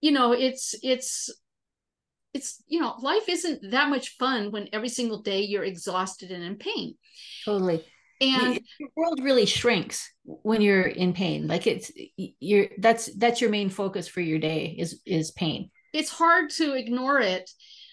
you 0.00 0.10
know, 0.10 0.32
it's 0.32 0.74
it's 0.82 1.30
it's 2.34 2.62
you 2.66 2.80
know, 2.80 2.96
life 3.00 3.28
isn't 3.28 3.70
that 3.70 3.88
much 3.88 4.16
fun 4.16 4.50
when 4.50 4.68
every 4.72 4.88
single 4.88 5.22
day 5.22 5.42
you're 5.42 5.64
exhausted 5.64 6.30
and 6.32 6.42
in 6.42 6.56
pain. 6.56 6.96
Totally. 7.44 7.84
And 8.20 8.60
the 8.78 8.88
world 8.96 9.20
really 9.22 9.46
shrinks 9.46 10.10
when 10.24 10.60
you're 10.60 10.82
in 10.82 11.12
pain. 11.12 11.46
Like 11.46 11.66
it's 11.66 11.90
you're 12.16 12.68
that's 12.78 13.06
that's 13.16 13.40
your 13.40 13.50
main 13.50 13.70
focus 13.70 14.08
for 14.08 14.20
your 14.20 14.38
day 14.38 14.74
is 14.78 15.00
is 15.06 15.30
pain. 15.30 15.70
It's 15.92 16.10
hard 16.10 16.50
to 16.50 16.74
ignore 16.74 17.20
it. 17.20 17.50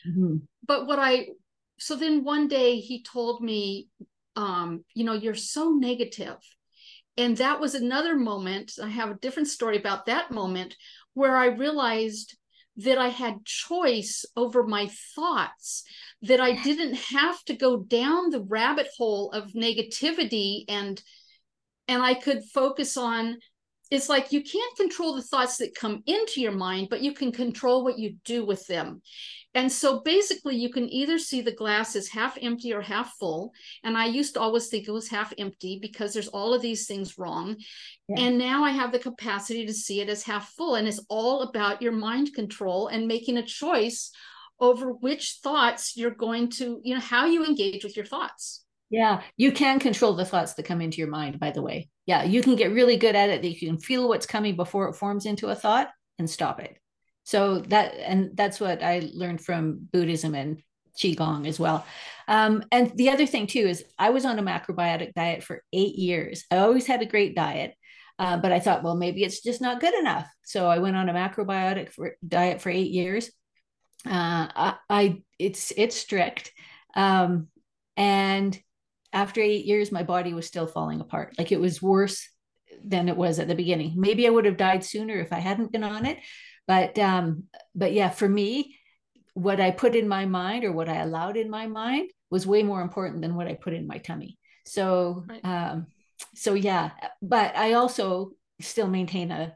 Mm-hmm. 0.08 0.38
but 0.68 0.88
what 0.88 0.98
i 0.98 1.28
so 1.78 1.96
then 1.96 2.24
one 2.24 2.48
day 2.48 2.80
he 2.80 3.04
told 3.04 3.44
me 3.44 3.88
um 4.36 4.84
you 4.96 5.04
know 5.04 5.14
you're 5.14 5.36
so 5.36 5.70
negative. 5.70 6.38
And 7.18 7.38
that 7.38 7.60
was 7.60 7.76
another 7.76 8.16
moment 8.16 8.72
i 8.82 8.88
have 8.88 9.12
a 9.12 9.20
different 9.20 9.48
story 9.48 9.78
about 9.78 10.08
that 10.08 10.32
moment 10.32 10.76
where 11.14 11.36
i 11.36 11.48
realized 11.48 12.36
that 12.84 12.98
I 12.98 13.10
had 13.10 13.46
choice 13.46 14.26
over 14.36 14.66
my 14.66 14.90
thoughts, 15.16 15.84
that 16.22 16.40
I 16.40 16.62
didn't 16.64 16.96
have 16.96 17.44
to 17.46 17.56
go 17.56 17.78
down 17.78 18.30
the 18.30 18.42
rabbit 18.42 18.88
hole 18.98 19.32
of 19.32 19.54
negativity 19.54 20.66
and 20.68 21.02
and 21.88 22.02
I 22.02 22.14
could 22.14 22.44
focus 22.46 22.96
on 22.96 23.38
it's 23.92 24.08
like 24.08 24.32
you 24.32 24.42
can't 24.42 24.78
control 24.78 25.16
the 25.16 25.22
thoughts 25.22 25.58
that 25.58 25.76
come 25.76 26.02
into 26.08 26.40
your 26.40 26.54
mind, 26.54 26.88
but 26.90 27.02
you 27.02 27.14
can 27.14 27.32
control 27.32 27.84
what 27.84 28.00
you 28.00 28.16
do 28.24 28.46
with 28.46 28.66
them. 28.68 29.02
And 29.54 29.70
so 29.70 30.00
basically, 30.00 30.56
you 30.56 30.70
can 30.70 30.90
either 30.90 31.20
see 31.20 31.42
the 31.42 31.52
glass 31.52 31.98
as 31.98 32.08
half 32.08 32.38
empty 32.42 32.74
or 32.74 32.82
half 32.82 33.14
full. 33.20 33.52
And 33.84 33.98
I 33.98 34.06
used 34.06 34.36
to 34.36 34.40
always 34.40 34.68
think 34.68 34.88
it 34.88 34.92
was 34.92 35.10
half 35.10 35.34
empty 35.38 35.78
because 35.82 36.14
there's 36.14 36.30
all 36.30 36.54
of 36.54 36.62
these 36.62 36.88
things 36.88 37.18
wrong. 37.18 37.58
Yeah. 38.08 38.24
And 38.24 38.38
now 38.38 38.64
I 38.64 38.72
have 38.72 38.94
the 38.94 39.00
capacity 39.00 39.66
to 39.66 39.74
see 39.74 40.00
it 40.00 40.08
as 40.08 40.24
half 40.24 40.50
full. 40.54 40.76
And 40.76 40.88
it's 40.88 41.04
all 41.10 41.42
about 41.42 41.82
your 41.82 41.92
mind 41.92 42.34
control 42.34 42.88
and 42.88 43.10
making 43.10 43.38
a 43.38 43.46
choice 43.46 44.12
over 44.62 44.94
which 44.94 45.40
thoughts 45.44 45.98
you're 45.98 46.12
going 46.12 46.50
to, 46.52 46.80
you 46.84 46.94
know, 46.94 47.02
how 47.02 47.26
you 47.26 47.44
engage 47.46 47.84
with 47.84 47.98
your 47.98 48.06
thoughts. 48.06 48.64
Yeah, 48.90 49.22
you 49.38 49.54
can 49.54 49.80
control 49.80 50.16
the 50.16 50.26
thoughts 50.26 50.54
that 50.54 50.66
come 50.66 50.82
into 50.82 50.98
your 50.98 51.10
mind, 51.10 51.40
by 51.40 51.52
the 51.52 51.62
way. 51.62 51.90
Yeah, 52.12 52.24
you 52.24 52.42
can 52.42 52.58
get 52.58 52.74
really 52.74 52.98
good 52.98 53.16
at 53.16 53.30
it. 53.30 53.46
You 53.46 53.56
can 53.58 53.78
feel 53.78 54.10
what's 54.10 54.26
coming 54.26 54.58
before 54.58 54.90
it 54.90 54.98
forms 54.98 55.26
into 55.26 55.48
a 55.48 55.56
thought 55.56 55.90
and 56.20 56.30
stop 56.30 56.60
it. 56.60 56.78
So 57.24 57.60
that, 57.74 57.94
and 57.96 58.36
that's 58.36 58.60
what 58.60 58.84
I 58.84 59.10
learned 59.14 59.40
from 59.40 59.88
Buddhism 59.94 60.36
and 60.36 60.62
Qigong 60.98 61.48
as 61.48 61.58
well. 61.58 61.86
Um, 62.28 62.66
and 62.70 62.92
the 62.98 63.12
other 63.12 63.26
thing 63.26 63.48
too 63.48 63.66
is 63.66 63.86
I 63.98 64.10
was 64.10 64.26
on 64.26 64.40
a 64.40 64.44
macrobiotic 64.44 65.14
diet 65.14 65.42
for 65.42 65.64
eight 65.72 65.96
years. 65.96 66.44
I 66.52 66.58
always 66.58 66.86
had 66.86 67.02
a 67.02 67.06
great 67.06 67.34
diet. 67.34 67.76
Uh, 68.20 68.36
but 68.36 68.52
I 68.52 68.60
thought, 68.60 68.84
well, 68.84 68.98
maybe 68.98 69.24
it's 69.24 69.42
just 69.42 69.62
not 69.62 69.80
good 69.80 69.94
enough. 69.94 70.28
So 70.44 70.68
I 70.68 70.80
went 70.80 70.98
on 70.98 71.08
a 71.08 71.14
macrobiotic 71.14 71.94
for, 71.94 72.18
diet 72.28 72.62
for 72.62 72.70
eight 72.70 72.92
years. 72.92 73.32
Uh, 74.06 74.52
I, 74.68 74.76
I, 74.90 75.22
it's 75.40 75.72
it's 75.78 75.96
strict, 75.96 76.52
um, 76.94 77.48
and 77.96 78.60
after 79.14 79.42
eight 79.42 79.66
years, 79.66 79.92
my 79.92 80.04
body 80.04 80.34
was 80.34 80.48
still 80.48 80.68
falling 80.68 81.02
apart. 81.02 81.36
Like 81.38 81.52
it 81.52 81.60
was 81.60 81.82
worse 81.82 82.28
than 82.84 83.10
it 83.10 83.18
was 83.18 83.40
at 83.40 83.48
the 83.48 83.56
beginning. 83.56 83.94
Maybe 83.98 84.26
I 84.26 84.30
would 84.30 84.46
have 84.46 84.58
died 84.58 84.84
sooner 84.84 85.20
if 85.20 85.34
I 85.34 85.40
hadn't 85.40 85.72
been 85.72 85.84
on 85.84 86.06
it. 86.06 86.20
But 86.68 86.98
um, 87.00 87.44
but 87.76 87.94
yeah, 87.94 88.10
for 88.10 88.30
me, 88.30 88.78
what 89.34 89.60
I 89.60 89.72
put 89.72 89.96
in 89.96 90.08
my 90.08 90.26
mind 90.26 90.64
or 90.64 90.72
what 90.72 90.90
I 90.90 90.98
allowed 90.98 91.38
in 91.38 91.50
my 91.50 91.68
mind 91.68 92.12
was 92.30 92.48
way 92.48 92.64
more 92.64 92.82
important 92.82 93.22
than 93.22 93.36
what 93.36 93.48
I 93.48 93.56
put 93.56 93.74
in 93.74 93.88
my 93.88 93.98
tummy. 93.98 94.38
So 94.66 95.26
right. 95.28 95.44
um, 95.44 95.88
so 96.36 96.54
yeah, 96.54 96.92
but 97.22 97.56
I 97.58 97.74
also 97.74 98.32
still 98.62 98.88
maintain 98.88 99.32
a 99.32 99.56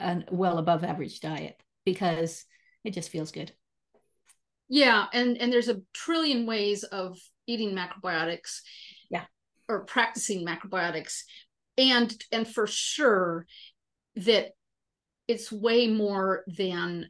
a 0.00 0.22
well 0.30 0.58
above 0.58 0.84
average 0.84 1.20
diet 1.20 1.60
because 1.84 2.44
it 2.84 2.92
just 2.92 3.10
feels 3.10 3.32
good. 3.32 3.52
Yeah, 4.68 5.06
and 5.12 5.36
and 5.38 5.52
there's 5.52 5.68
a 5.68 5.82
trillion 5.92 6.46
ways 6.46 6.84
of 6.84 7.18
eating 7.46 7.74
macrobiotics 7.74 8.60
or 9.68 9.84
practicing 9.84 10.44
macrobiotics 10.44 11.22
and 11.76 12.14
and 12.30 12.46
for 12.46 12.66
sure 12.66 13.46
that 14.16 14.50
it's 15.26 15.50
way 15.50 15.88
more 15.88 16.44
than 16.46 17.08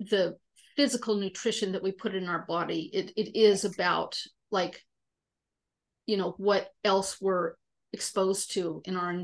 the 0.00 0.36
physical 0.76 1.16
nutrition 1.16 1.72
that 1.72 1.82
we 1.82 1.92
put 1.92 2.14
in 2.14 2.28
our 2.28 2.44
body. 2.46 2.90
It 2.92 3.12
it 3.16 3.36
is 3.38 3.64
about 3.64 4.20
like 4.50 4.84
you 6.06 6.16
know 6.16 6.34
what 6.38 6.68
else 6.84 7.20
we're 7.20 7.54
exposed 7.92 8.52
to 8.52 8.82
in 8.84 8.96
our 8.96 9.22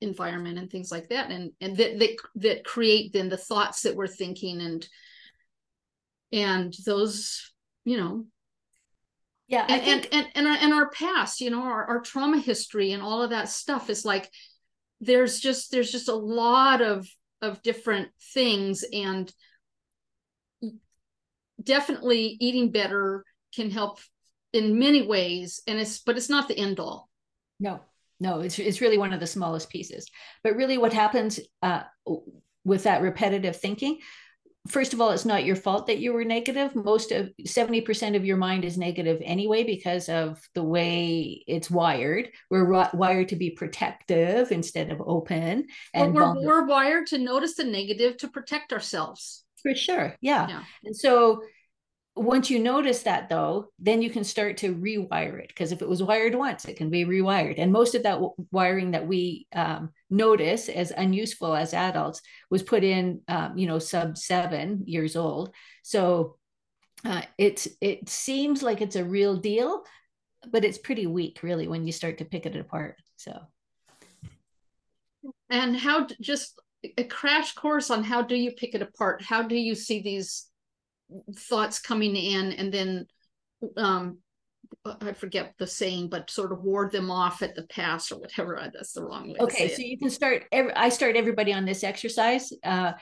environment 0.00 0.58
and 0.58 0.70
things 0.70 0.90
like 0.90 1.08
that 1.08 1.30
and 1.30 1.52
and 1.60 1.76
that 1.76 1.98
that, 1.98 2.16
that 2.36 2.64
create 2.64 3.12
then 3.12 3.28
the 3.28 3.36
thoughts 3.36 3.82
that 3.82 3.96
we're 3.96 4.06
thinking 4.06 4.60
and 4.60 4.86
and 6.32 6.74
those 6.84 7.52
you 7.84 7.96
know 7.96 8.26
yeah 9.48 9.66
and, 9.68 9.82
think... 9.82 10.08
and, 10.12 10.26
and 10.26 10.28
and 10.34 10.46
our, 10.46 10.56
and 10.62 10.72
our 10.72 10.90
past 10.90 11.40
you 11.40 11.50
know 11.50 11.62
our, 11.62 11.84
our 11.86 12.00
trauma 12.00 12.38
history 12.38 12.92
and 12.92 13.02
all 13.02 13.22
of 13.22 13.30
that 13.30 13.48
stuff 13.48 13.90
is 13.90 14.04
like 14.04 14.30
there's 15.00 15.40
just 15.40 15.70
there's 15.70 15.92
just 15.92 16.08
a 16.08 16.14
lot 16.14 16.80
of 16.80 17.06
of 17.42 17.62
different 17.62 18.08
things 18.32 18.84
and 18.92 19.32
definitely 21.62 22.36
eating 22.40 22.70
better 22.70 23.24
can 23.54 23.70
help 23.70 23.98
in 24.52 24.78
many 24.78 25.06
ways 25.06 25.60
and 25.66 25.78
it's 25.78 26.00
but 26.00 26.16
it's 26.16 26.30
not 26.30 26.48
the 26.48 26.58
end 26.58 26.80
all. 26.80 27.08
No 27.60 27.80
no 28.20 28.40
it's, 28.40 28.58
it's 28.58 28.80
really 28.80 28.98
one 28.98 29.12
of 29.12 29.20
the 29.20 29.26
smallest 29.26 29.68
pieces. 29.68 30.10
But 30.42 30.56
really 30.56 30.78
what 30.78 30.92
happens 30.92 31.40
uh, 31.62 31.82
with 32.64 32.84
that 32.84 33.02
repetitive 33.02 33.56
thinking 33.56 33.98
first 34.68 34.94
of 34.94 35.00
all, 35.00 35.10
it's 35.10 35.24
not 35.24 35.44
your 35.44 35.56
fault 35.56 35.86
that 35.86 35.98
you 35.98 36.12
were 36.12 36.24
negative. 36.24 36.74
Most 36.74 37.12
of 37.12 37.30
70% 37.42 38.16
of 38.16 38.24
your 38.24 38.36
mind 38.36 38.64
is 38.64 38.78
negative 38.78 39.20
anyway 39.22 39.62
because 39.62 40.08
of 40.08 40.40
the 40.54 40.62
way 40.62 41.44
it's 41.46 41.70
wired. 41.70 42.30
We're 42.50 42.88
wired 42.94 43.28
to 43.28 43.36
be 43.36 43.50
protective 43.50 44.52
instead 44.52 44.90
of 44.90 45.02
open. 45.04 45.66
And 45.92 46.14
we're, 46.14 46.34
we're 46.34 46.66
wired 46.66 47.06
to 47.08 47.18
notice 47.18 47.56
the 47.56 47.64
negative 47.64 48.16
to 48.18 48.28
protect 48.28 48.72
ourselves. 48.72 49.44
For 49.62 49.74
sure. 49.74 50.14
Yeah. 50.20 50.48
yeah. 50.48 50.62
And 50.84 50.96
so 50.96 51.42
once 52.16 52.48
you 52.48 52.60
notice 52.60 53.02
that 53.02 53.28
though 53.28 53.66
then 53.78 54.00
you 54.00 54.08
can 54.08 54.22
start 54.22 54.56
to 54.56 54.74
rewire 54.74 55.40
it 55.40 55.48
because 55.48 55.72
if 55.72 55.82
it 55.82 55.88
was 55.88 56.02
wired 56.02 56.34
once 56.34 56.64
it 56.64 56.76
can 56.76 56.88
be 56.88 57.04
rewired. 57.04 57.56
And 57.58 57.72
most 57.72 57.94
of 57.94 58.04
that 58.04 58.14
w- 58.14 58.34
wiring 58.52 58.92
that 58.92 59.06
we 59.06 59.46
um, 59.52 59.90
notice 60.10 60.68
as 60.68 60.92
unuseful 60.92 61.54
as 61.54 61.74
adults 61.74 62.22
was 62.50 62.62
put 62.62 62.84
in 62.84 63.20
um, 63.26 63.58
you 63.58 63.66
know 63.66 63.78
sub 63.78 64.16
seven 64.16 64.84
years 64.86 65.16
old. 65.16 65.52
So 65.82 66.36
uh, 67.04 67.22
it's 67.36 67.66
it 67.80 68.08
seems 68.08 68.62
like 68.62 68.80
it's 68.80 68.96
a 68.96 69.04
real 69.04 69.36
deal 69.36 69.82
but 70.50 70.64
it's 70.64 70.78
pretty 70.78 71.06
weak 71.06 71.40
really 71.42 71.66
when 71.66 71.84
you 71.86 71.92
start 71.92 72.18
to 72.18 72.24
pick 72.24 72.46
it 72.46 72.56
apart 72.56 72.96
so. 73.16 73.40
And 75.48 75.76
how 75.76 76.06
just 76.20 76.60
a 76.98 77.04
crash 77.04 77.54
course 77.54 77.90
on 77.90 78.04
how 78.04 78.22
do 78.22 78.34
you 78.34 78.52
pick 78.52 78.74
it 78.74 78.82
apart? 78.82 79.22
How 79.22 79.42
do 79.42 79.56
you 79.56 79.74
see 79.74 80.02
these 80.02 80.46
thoughts 81.36 81.78
coming 81.78 82.16
in 82.16 82.52
and 82.52 82.72
then 82.72 83.06
um 83.76 84.18
I 84.84 85.12
forget 85.12 85.54
the 85.58 85.66
saying, 85.66 86.08
but 86.08 86.30
sort 86.30 86.52
of 86.52 86.62
ward 86.62 86.92
them 86.92 87.10
off 87.10 87.42
at 87.42 87.54
the 87.54 87.62
pass 87.64 88.12
or 88.12 88.18
whatever. 88.18 88.58
That's 88.72 88.92
the 88.92 89.04
wrong 89.04 89.28
way. 89.28 89.36
Okay, 89.40 89.68
so 89.68 89.82
you 89.82 89.98
can 89.98 90.10
start. 90.10 90.44
Every, 90.52 90.72
I 90.74 90.88
start 90.88 91.16
everybody 91.16 91.52
on 91.52 91.64
this 91.64 91.84
exercise. 91.84 92.52
Uh, 92.62 92.92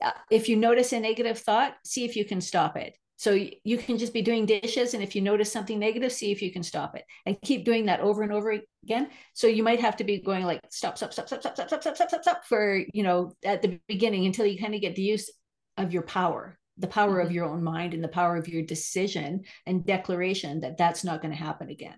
uh, 0.00 0.12
if 0.30 0.48
you 0.48 0.56
notice 0.56 0.92
a 0.92 1.00
negative 1.00 1.38
thought, 1.38 1.74
see 1.84 2.04
if 2.04 2.14
you 2.14 2.24
can 2.24 2.40
stop 2.40 2.76
it. 2.76 2.96
So 3.16 3.36
you 3.64 3.78
can 3.78 3.98
just 3.98 4.14
be 4.14 4.22
doing 4.22 4.46
dishes, 4.46 4.94
and 4.94 5.02
if 5.02 5.16
you 5.16 5.22
notice 5.22 5.50
something 5.50 5.76
negative, 5.76 6.12
see 6.12 6.30
if 6.30 6.40
you 6.40 6.52
can 6.52 6.62
stop 6.62 6.94
it, 6.94 7.04
and 7.26 7.40
keep 7.42 7.64
doing 7.64 7.86
that 7.86 7.98
over 7.98 8.22
and 8.22 8.32
over 8.32 8.56
again. 8.84 9.08
So 9.34 9.48
you 9.48 9.64
might 9.64 9.80
have 9.80 9.96
to 9.96 10.04
be 10.04 10.20
going 10.20 10.44
like 10.44 10.60
stop, 10.70 10.96
stop, 10.96 11.12
stop, 11.12 11.26
stop, 11.26 11.40
stop, 11.40 11.56
stop, 11.56 11.68
stop, 11.68 11.82
stop, 11.82 12.08
stop, 12.08 12.22
stop 12.22 12.44
for 12.44 12.80
you 12.92 13.02
know 13.02 13.32
at 13.44 13.60
the 13.60 13.80
beginning 13.88 14.26
until 14.26 14.46
you 14.46 14.56
kind 14.56 14.74
of 14.74 14.80
get 14.80 14.94
the 14.94 15.02
use 15.02 15.32
of 15.76 15.92
your 15.92 16.02
power 16.02 16.56
the 16.78 16.86
power 16.86 17.18
mm-hmm. 17.18 17.26
of 17.26 17.32
your 17.32 17.46
own 17.46 17.62
mind 17.62 17.94
and 17.94 18.02
the 18.02 18.08
power 18.08 18.36
of 18.36 18.48
your 18.48 18.62
decision 18.62 19.42
and 19.66 19.86
declaration 19.86 20.60
that 20.60 20.78
that's 20.78 21.04
not 21.04 21.20
going 21.20 21.32
to 21.32 21.38
happen 21.38 21.70
again. 21.70 21.96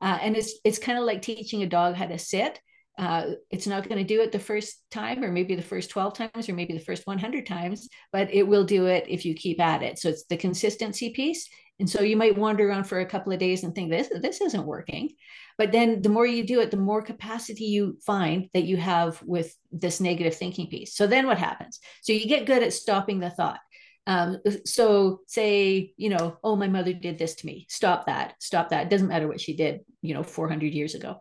Uh, 0.00 0.18
and 0.22 0.36
it's 0.36 0.54
it's 0.64 0.78
kind 0.78 0.98
of 0.98 1.04
like 1.04 1.22
teaching 1.22 1.62
a 1.62 1.66
dog 1.68 1.94
how 1.94 2.06
to 2.06 2.18
sit. 2.18 2.60
Uh, 2.98 3.32
it's 3.50 3.66
not 3.66 3.88
going 3.88 3.98
to 3.98 4.14
do 4.14 4.20
it 4.20 4.32
the 4.32 4.38
first 4.38 4.82
time, 4.90 5.24
or 5.24 5.30
maybe 5.30 5.54
the 5.54 5.62
first 5.62 5.90
12 5.90 6.14
times, 6.14 6.48
or 6.48 6.54
maybe 6.54 6.74
the 6.74 6.84
first 6.84 7.06
100 7.06 7.46
times, 7.46 7.88
but 8.12 8.32
it 8.32 8.42
will 8.46 8.64
do 8.64 8.86
it 8.86 9.06
if 9.08 9.24
you 9.24 9.34
keep 9.34 9.58
at 9.60 9.82
it. 9.82 9.98
So 9.98 10.10
it's 10.10 10.24
the 10.24 10.36
consistency 10.36 11.10
piece 11.10 11.48
And 11.80 11.88
so 11.88 12.02
you 12.02 12.16
might 12.16 12.36
wander 12.36 12.68
around 12.68 12.84
for 12.84 13.00
a 13.00 13.06
couple 13.06 13.32
of 13.32 13.38
days 13.38 13.64
and 13.64 13.74
think 13.74 13.90
this 13.90 14.10
this 14.20 14.42
isn't 14.42 14.66
working. 14.66 15.10
But 15.56 15.72
then 15.72 16.02
the 16.02 16.10
more 16.10 16.26
you 16.26 16.46
do 16.46 16.60
it, 16.60 16.70
the 16.70 16.76
more 16.76 17.02
capacity 17.02 17.64
you 17.64 17.98
find 18.04 18.48
that 18.52 18.64
you 18.64 18.76
have 18.76 19.22
with 19.22 19.54
this 19.72 19.98
negative 19.98 20.34
thinking 20.36 20.68
piece. 20.68 20.94
So 20.94 21.06
then 21.06 21.26
what 21.26 21.38
happens? 21.38 21.80
So 22.02 22.12
you 22.12 22.26
get 22.26 22.46
good 22.46 22.62
at 22.62 22.74
stopping 22.74 23.18
the 23.18 23.30
thought. 23.30 23.60
Um, 24.06 24.38
so 24.64 25.20
say, 25.26 25.92
you 25.96 26.08
know, 26.08 26.38
oh, 26.42 26.56
my 26.56 26.68
mother 26.68 26.92
did 26.92 27.18
this 27.18 27.34
to 27.36 27.46
me. 27.46 27.66
Stop 27.68 28.06
that. 28.06 28.34
Stop 28.40 28.70
that. 28.70 28.84
It 28.86 28.90
doesn't 28.90 29.08
matter 29.08 29.28
what 29.28 29.40
she 29.40 29.54
did, 29.54 29.80
you 30.02 30.14
know, 30.14 30.22
400 30.22 30.72
years 30.72 30.94
ago. 30.94 31.20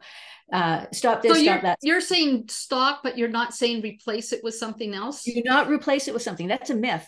Uh, 0.51 0.85
stop 0.91 1.21
this, 1.21 1.37
so 1.37 1.43
stop 1.43 1.61
that. 1.61 1.77
You're 1.83 2.01
saying 2.01 2.45
stop, 2.49 3.01
but 3.03 3.17
you're 3.17 3.27
not 3.27 3.53
saying 3.53 3.81
replace 3.81 4.33
it 4.33 4.43
with 4.43 4.55
something 4.55 4.95
else? 4.95 5.23
Do 5.23 5.41
not 5.45 5.69
replace 5.69 6.07
it 6.07 6.13
with 6.13 6.23
something. 6.23 6.47
That's 6.47 6.71
a 6.71 6.75
myth 6.75 7.07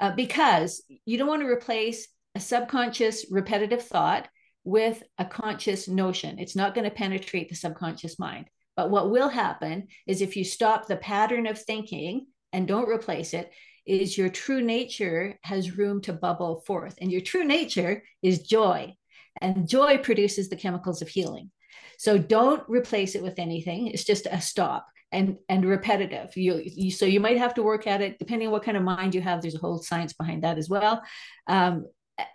uh, 0.00 0.12
because 0.12 0.82
you 1.04 1.18
don't 1.18 1.28
want 1.28 1.42
to 1.42 1.48
replace 1.48 2.08
a 2.34 2.40
subconscious 2.40 3.26
repetitive 3.30 3.82
thought 3.82 4.28
with 4.64 5.02
a 5.18 5.24
conscious 5.24 5.88
notion. 5.88 6.38
It's 6.38 6.56
not 6.56 6.74
going 6.74 6.84
to 6.84 6.94
penetrate 6.94 7.48
the 7.48 7.56
subconscious 7.56 8.18
mind. 8.18 8.46
But 8.76 8.90
what 8.90 9.10
will 9.10 9.28
happen 9.28 9.88
is 10.06 10.22
if 10.22 10.36
you 10.36 10.44
stop 10.44 10.86
the 10.86 10.96
pattern 10.96 11.46
of 11.46 11.60
thinking 11.60 12.26
and 12.52 12.68
don't 12.68 12.88
replace 12.88 13.34
it, 13.34 13.50
is 13.88 14.18
your 14.18 14.28
true 14.28 14.60
nature 14.60 15.38
has 15.42 15.76
room 15.76 16.00
to 16.02 16.12
bubble 16.12 16.62
forth. 16.66 16.94
And 17.00 17.10
your 17.10 17.22
true 17.22 17.44
nature 17.44 18.02
is 18.22 18.42
joy. 18.42 18.94
And 19.40 19.68
joy 19.68 19.98
produces 19.98 20.48
the 20.48 20.56
chemicals 20.56 21.00
of 21.00 21.08
healing. 21.08 21.50
So 21.98 22.18
don't 22.18 22.62
replace 22.68 23.14
it 23.14 23.22
with 23.22 23.38
anything. 23.38 23.88
It's 23.88 24.04
just 24.04 24.26
a 24.26 24.40
stop 24.40 24.86
and 25.10 25.38
and 25.48 25.64
repetitive. 25.64 26.36
You, 26.36 26.60
you 26.64 26.90
so 26.90 27.06
you 27.06 27.18
might 27.18 27.38
have 27.38 27.54
to 27.54 27.62
work 27.62 27.86
at 27.86 28.02
it 28.02 28.18
depending 28.18 28.48
on 28.48 28.52
what 28.52 28.62
kind 28.62 28.76
of 28.76 28.82
mind 28.82 29.14
you 29.14 29.22
have. 29.22 29.40
There's 29.40 29.54
a 29.54 29.58
whole 29.58 29.78
science 29.78 30.12
behind 30.12 30.44
that 30.44 30.58
as 30.58 30.68
well. 30.68 31.02
Um, 31.46 31.86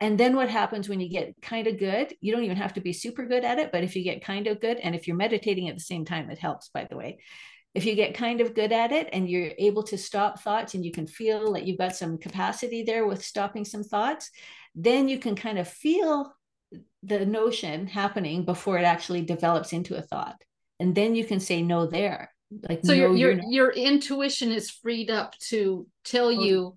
and 0.01 0.17
then 0.17 0.35
what 0.35 0.49
happens 0.49 0.87
when 0.87 0.99
you 0.99 1.09
get 1.09 1.35
kind 1.41 1.67
of 1.67 1.77
good 1.77 2.13
you 2.21 2.31
don't 2.31 2.43
even 2.43 2.55
have 2.55 2.73
to 2.73 2.81
be 2.81 2.93
super 2.93 3.25
good 3.25 3.43
at 3.43 3.59
it 3.59 3.69
but 3.71 3.83
if 3.83 3.95
you 3.95 4.03
get 4.03 4.23
kind 4.23 4.47
of 4.47 4.61
good 4.61 4.77
and 4.77 4.95
if 4.95 5.07
you're 5.07 5.17
meditating 5.17 5.67
at 5.67 5.75
the 5.75 5.81
same 5.81 6.05
time 6.05 6.29
it 6.29 6.39
helps 6.39 6.69
by 6.69 6.87
the 6.89 6.95
way 6.95 7.17
if 7.73 7.85
you 7.85 7.95
get 7.95 8.13
kind 8.13 8.39
of 8.39 8.53
good 8.53 8.71
at 8.71 8.91
it 8.91 9.09
and 9.13 9.29
you're 9.29 9.51
able 9.57 9.83
to 9.83 9.97
stop 9.97 10.39
thoughts 10.39 10.73
and 10.75 10.85
you 10.85 10.91
can 10.91 11.07
feel 11.07 11.53
that 11.53 11.65
you've 11.65 11.79
got 11.79 11.95
some 11.95 12.17
capacity 12.17 12.83
there 12.83 13.07
with 13.07 13.23
stopping 13.23 13.65
some 13.65 13.83
thoughts, 13.83 14.29
then 14.75 15.09
you 15.09 15.17
can 15.17 15.35
kind 15.35 15.57
of 15.57 15.67
feel 15.67 16.33
the 17.01 17.25
notion 17.25 17.87
happening 17.87 18.45
before 18.45 18.77
it 18.77 18.83
actually 18.83 19.21
develops 19.21 19.73
into 19.73 19.95
a 19.95 20.01
thought. 20.01 20.41
And 20.79 20.93
then 20.93 21.15
you 21.15 21.25
can 21.25 21.39
say 21.39 21.61
no 21.61 21.87
there. 21.87 22.31
Like 22.69 22.81
so 22.83 22.93
no, 22.93 23.13
your 23.13 23.15
your, 23.15 23.41
your 23.49 23.71
intuition 23.71 24.51
is 24.51 24.69
freed 24.69 25.09
up 25.09 25.35
to 25.49 25.87
tell 26.03 26.27
oh, 26.27 26.29
you 26.29 26.75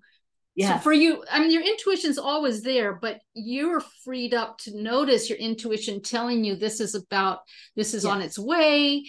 yeah. 0.57 0.79
So 0.79 0.85
for 0.85 0.93
you, 0.93 1.23
I 1.31 1.39
mean, 1.39 1.51
your 1.51 1.61
intuition's 1.61 2.17
always 2.17 2.63
there, 2.63 2.93
but 2.93 3.19
you're 3.35 3.79
freed 4.03 4.33
up 4.33 4.57
to 4.61 4.75
notice 4.75 5.29
your 5.29 5.37
intuition 5.37 6.01
telling 6.01 6.43
you 6.43 6.55
this 6.55 6.79
is 6.79 6.95
about, 6.95 7.41
this 7.75 7.93
is 7.93 8.05
yeah. 8.05 8.09
on 8.09 8.23
its 8.23 8.39
way 8.39 9.05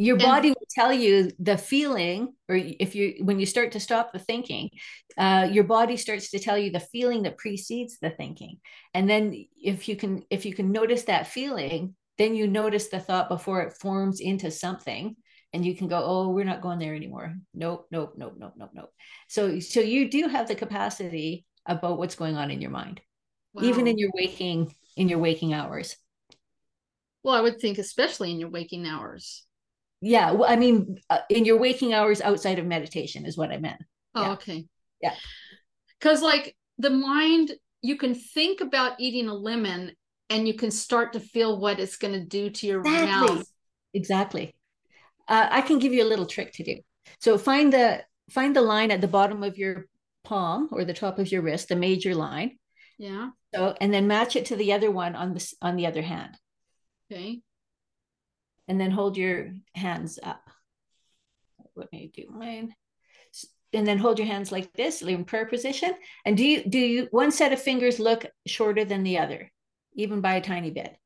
your 0.00 0.16
and, 0.16 0.22
body 0.22 0.48
will 0.48 0.66
tell 0.70 0.92
you 0.94 1.30
the 1.38 1.58
feeling 1.58 2.32
or 2.48 2.56
if 2.56 2.94
you 2.94 3.16
when 3.22 3.38
you 3.38 3.44
start 3.44 3.72
to 3.72 3.80
stop 3.80 4.12
the 4.12 4.18
thinking 4.18 4.70
uh, 5.18 5.46
your 5.52 5.64
body 5.64 5.98
starts 5.98 6.30
to 6.30 6.38
tell 6.38 6.56
you 6.56 6.70
the 6.70 6.80
feeling 6.80 7.24
that 7.24 7.36
precedes 7.36 7.98
the 8.00 8.08
thinking. 8.08 8.58
And 8.94 9.08
then 9.10 9.46
if 9.62 9.88
you 9.88 9.96
can 9.96 10.22
if 10.30 10.46
you 10.46 10.54
can 10.54 10.72
notice 10.72 11.02
that 11.04 11.26
feeling 11.26 11.94
then 12.16 12.34
you 12.34 12.46
notice 12.46 12.88
the 12.88 12.98
thought 12.98 13.28
before 13.28 13.60
it 13.60 13.74
forms 13.74 14.20
into 14.20 14.50
something 14.50 15.16
and 15.52 15.66
you 15.66 15.76
can 15.76 15.86
go 15.86 16.02
oh 16.02 16.30
we're 16.30 16.44
not 16.44 16.62
going 16.62 16.78
there 16.78 16.94
anymore. 16.94 17.34
Nope 17.52 17.86
nope 17.90 18.14
nope 18.16 18.36
nope 18.38 18.54
nope 18.56 18.70
nope. 18.72 18.90
So 19.28 19.60
so 19.60 19.80
you 19.80 20.10
do 20.10 20.28
have 20.28 20.48
the 20.48 20.54
capacity 20.54 21.44
about 21.66 21.98
what's 21.98 22.14
going 22.14 22.36
on 22.36 22.50
in 22.50 22.62
your 22.62 22.70
mind 22.70 23.02
wow. 23.52 23.64
even 23.64 23.86
in 23.86 23.98
your 23.98 24.10
waking 24.14 24.74
in 24.96 25.10
your 25.10 25.18
waking 25.18 25.52
hours. 25.52 25.94
Well 27.22 27.34
i 27.34 27.40
would 27.42 27.60
think 27.60 27.76
especially 27.76 28.30
in 28.30 28.40
your 28.40 28.48
waking 28.48 28.86
hours 28.86 29.44
yeah 30.00 30.30
well, 30.32 30.50
i 30.50 30.56
mean 30.56 30.98
uh, 31.10 31.18
in 31.28 31.44
your 31.44 31.58
waking 31.58 31.92
hours 31.92 32.20
outside 32.20 32.58
of 32.58 32.66
meditation 32.66 33.26
is 33.26 33.36
what 33.36 33.50
i 33.50 33.58
meant. 33.58 33.80
Oh 34.14 34.22
yeah. 34.22 34.32
okay. 34.32 34.66
Yeah. 35.00 35.14
Because 35.98 36.22
like 36.22 36.56
the 36.78 36.90
mind 36.90 37.52
you 37.82 37.96
can 37.96 38.14
think 38.14 38.60
about 38.60 39.00
eating 39.00 39.28
a 39.28 39.34
lemon 39.34 39.92
and 40.28 40.46
you 40.46 40.54
can 40.54 40.70
start 40.70 41.14
to 41.14 41.20
feel 41.20 41.58
what 41.58 41.80
it's 41.80 41.96
going 41.96 42.14
to 42.14 42.24
do 42.24 42.50
to 42.50 42.66
your 42.66 42.80
exactly. 42.80 43.36
mouth. 43.36 43.46
Exactly. 43.94 44.54
Uh, 45.28 45.46
i 45.50 45.60
can 45.60 45.78
give 45.78 45.92
you 45.92 46.02
a 46.02 46.08
little 46.08 46.26
trick 46.26 46.52
to 46.54 46.64
do. 46.64 46.76
So 47.20 47.38
find 47.38 47.72
the 47.72 48.02
find 48.30 48.54
the 48.54 48.62
line 48.62 48.90
at 48.90 49.00
the 49.00 49.08
bottom 49.08 49.42
of 49.42 49.58
your 49.58 49.86
palm 50.24 50.68
or 50.72 50.84
the 50.84 50.94
top 50.94 51.18
of 51.18 51.30
your 51.30 51.42
wrist 51.42 51.68
the 51.68 51.76
major 51.76 52.14
line. 52.14 52.58
Yeah. 52.98 53.30
So 53.54 53.74
and 53.80 53.92
then 53.92 54.06
match 54.06 54.36
it 54.36 54.46
to 54.46 54.56
the 54.56 54.72
other 54.72 54.90
one 54.90 55.14
on 55.14 55.34
this 55.34 55.54
on 55.62 55.76
the 55.76 55.86
other 55.86 56.02
hand. 56.02 56.36
Okay 57.10 57.42
and 58.70 58.80
then 58.80 58.92
hold 58.92 59.16
your 59.16 59.52
hands 59.74 60.20
up. 60.22 60.48
Let 61.74 61.92
me 61.92 62.12
do 62.14 62.26
mine. 62.30 62.72
And 63.72 63.84
then 63.84 63.98
hold 63.98 64.18
your 64.18 64.28
hands 64.28 64.52
like 64.52 64.72
this, 64.74 65.02
in 65.02 65.24
prayer 65.24 65.46
position. 65.46 65.92
And 66.24 66.36
do 66.36 66.44
you 66.44 66.64
do 66.64 66.78
you 66.78 67.08
one 67.10 67.32
set 67.32 67.52
of 67.52 67.60
fingers 67.60 67.98
look 67.98 68.26
shorter 68.46 68.84
than 68.84 69.02
the 69.02 69.18
other, 69.18 69.50
even 69.94 70.20
by 70.20 70.34
a 70.34 70.40
tiny 70.40 70.70
bit? 70.70 70.96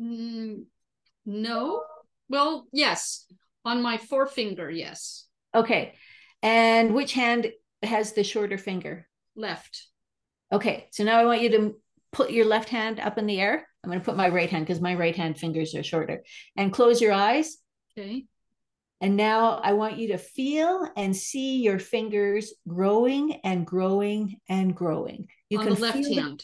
Mm, 0.00 0.64
no. 1.24 1.82
Well, 2.28 2.66
yes. 2.72 3.26
On 3.64 3.82
my 3.82 3.98
forefinger, 3.98 4.68
yes. 4.68 5.26
Okay. 5.54 5.94
And 6.42 6.92
which 6.92 7.12
hand 7.12 7.52
has 7.84 8.14
the 8.14 8.24
shorter 8.24 8.58
finger? 8.58 9.06
Left. 9.36 9.86
Okay. 10.50 10.88
So 10.90 11.04
now 11.04 11.20
I 11.20 11.24
want 11.24 11.40
you 11.40 11.50
to 11.50 11.74
put 12.14 12.30
your 12.30 12.46
left 12.46 12.70
hand 12.70 13.00
up 13.00 13.18
in 13.18 13.26
the 13.26 13.40
air. 13.40 13.66
I'm 13.82 13.90
going 13.90 14.00
to 14.00 14.04
put 14.04 14.16
my 14.16 14.28
right 14.28 14.48
hand 14.48 14.64
because 14.66 14.80
my 14.80 14.94
right 14.94 15.14
hand 15.14 15.38
fingers 15.38 15.74
are 15.74 15.82
shorter. 15.82 16.22
And 16.56 16.72
close 16.72 17.00
your 17.00 17.12
eyes. 17.12 17.58
Okay. 17.98 18.24
And 19.00 19.16
now 19.16 19.60
I 19.62 19.74
want 19.74 19.98
you 19.98 20.08
to 20.08 20.18
feel 20.18 20.88
and 20.96 21.14
see 21.14 21.62
your 21.62 21.78
fingers 21.78 22.54
growing 22.66 23.40
and 23.44 23.66
growing 23.66 24.36
and 24.48 24.74
growing. 24.74 25.28
You 25.50 25.58
On 25.58 25.66
can 25.66 25.74
the 25.74 25.80
left 25.80 25.96
hand. 25.96 26.16
Them, 26.16 26.38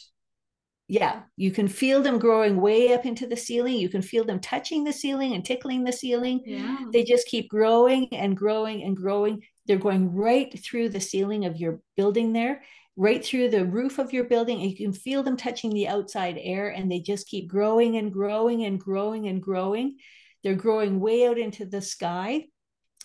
yeah, 0.89 1.23
you 1.37 1.53
can 1.53 1.69
feel 1.69 2.03
them 2.03 2.19
growing 2.19 2.61
way 2.61 2.93
up 2.93 3.07
into 3.07 3.27
the 3.27 3.37
ceiling. 3.37 3.77
You 3.77 3.89
can 3.89 4.03
feel 4.03 4.25
them 4.25 4.41
touching 4.41 4.85
the 4.85 4.93
ceiling 4.93 5.33
and 5.33 5.45
tickling 5.45 5.85
the 5.85 5.93
ceiling. 5.93 6.43
Yeah. 6.45 6.79
They 6.93 7.05
just 7.05 7.29
keep 7.29 7.49
growing 7.49 8.13
and 8.13 8.37
growing 8.37 8.83
and 8.83 8.97
growing. 8.97 9.43
They're 9.67 9.79
going 9.79 10.13
right 10.13 10.53
through 10.63 10.89
the 10.91 11.01
ceiling 11.01 11.47
of 11.47 11.57
your 11.57 11.81
building 11.97 12.33
there 12.33 12.63
right 13.01 13.25
through 13.25 13.49
the 13.49 13.65
roof 13.65 13.99
of 13.99 14.13
your 14.13 14.25
building 14.25 14.61
and 14.61 14.71
you 14.71 14.77
can 14.77 14.93
feel 14.93 15.23
them 15.23 15.35
touching 15.35 15.71
the 15.71 15.89
outside 15.89 16.39
air 16.39 16.69
and 16.69 16.93
they 16.93 17.01
just 17.01 17.27
keep 17.27 17.49
growing 17.49 17.97
and 17.97 18.13
growing 18.13 18.67
and 18.67 18.79
growing 18.79 19.27
and 19.27 19.43
growing. 19.43 19.97
They're 20.45 20.55
growing 20.55 21.01
way 21.01 21.27
out 21.27 21.39
into 21.39 21.65
the 21.65 21.81
sky. 21.81 22.45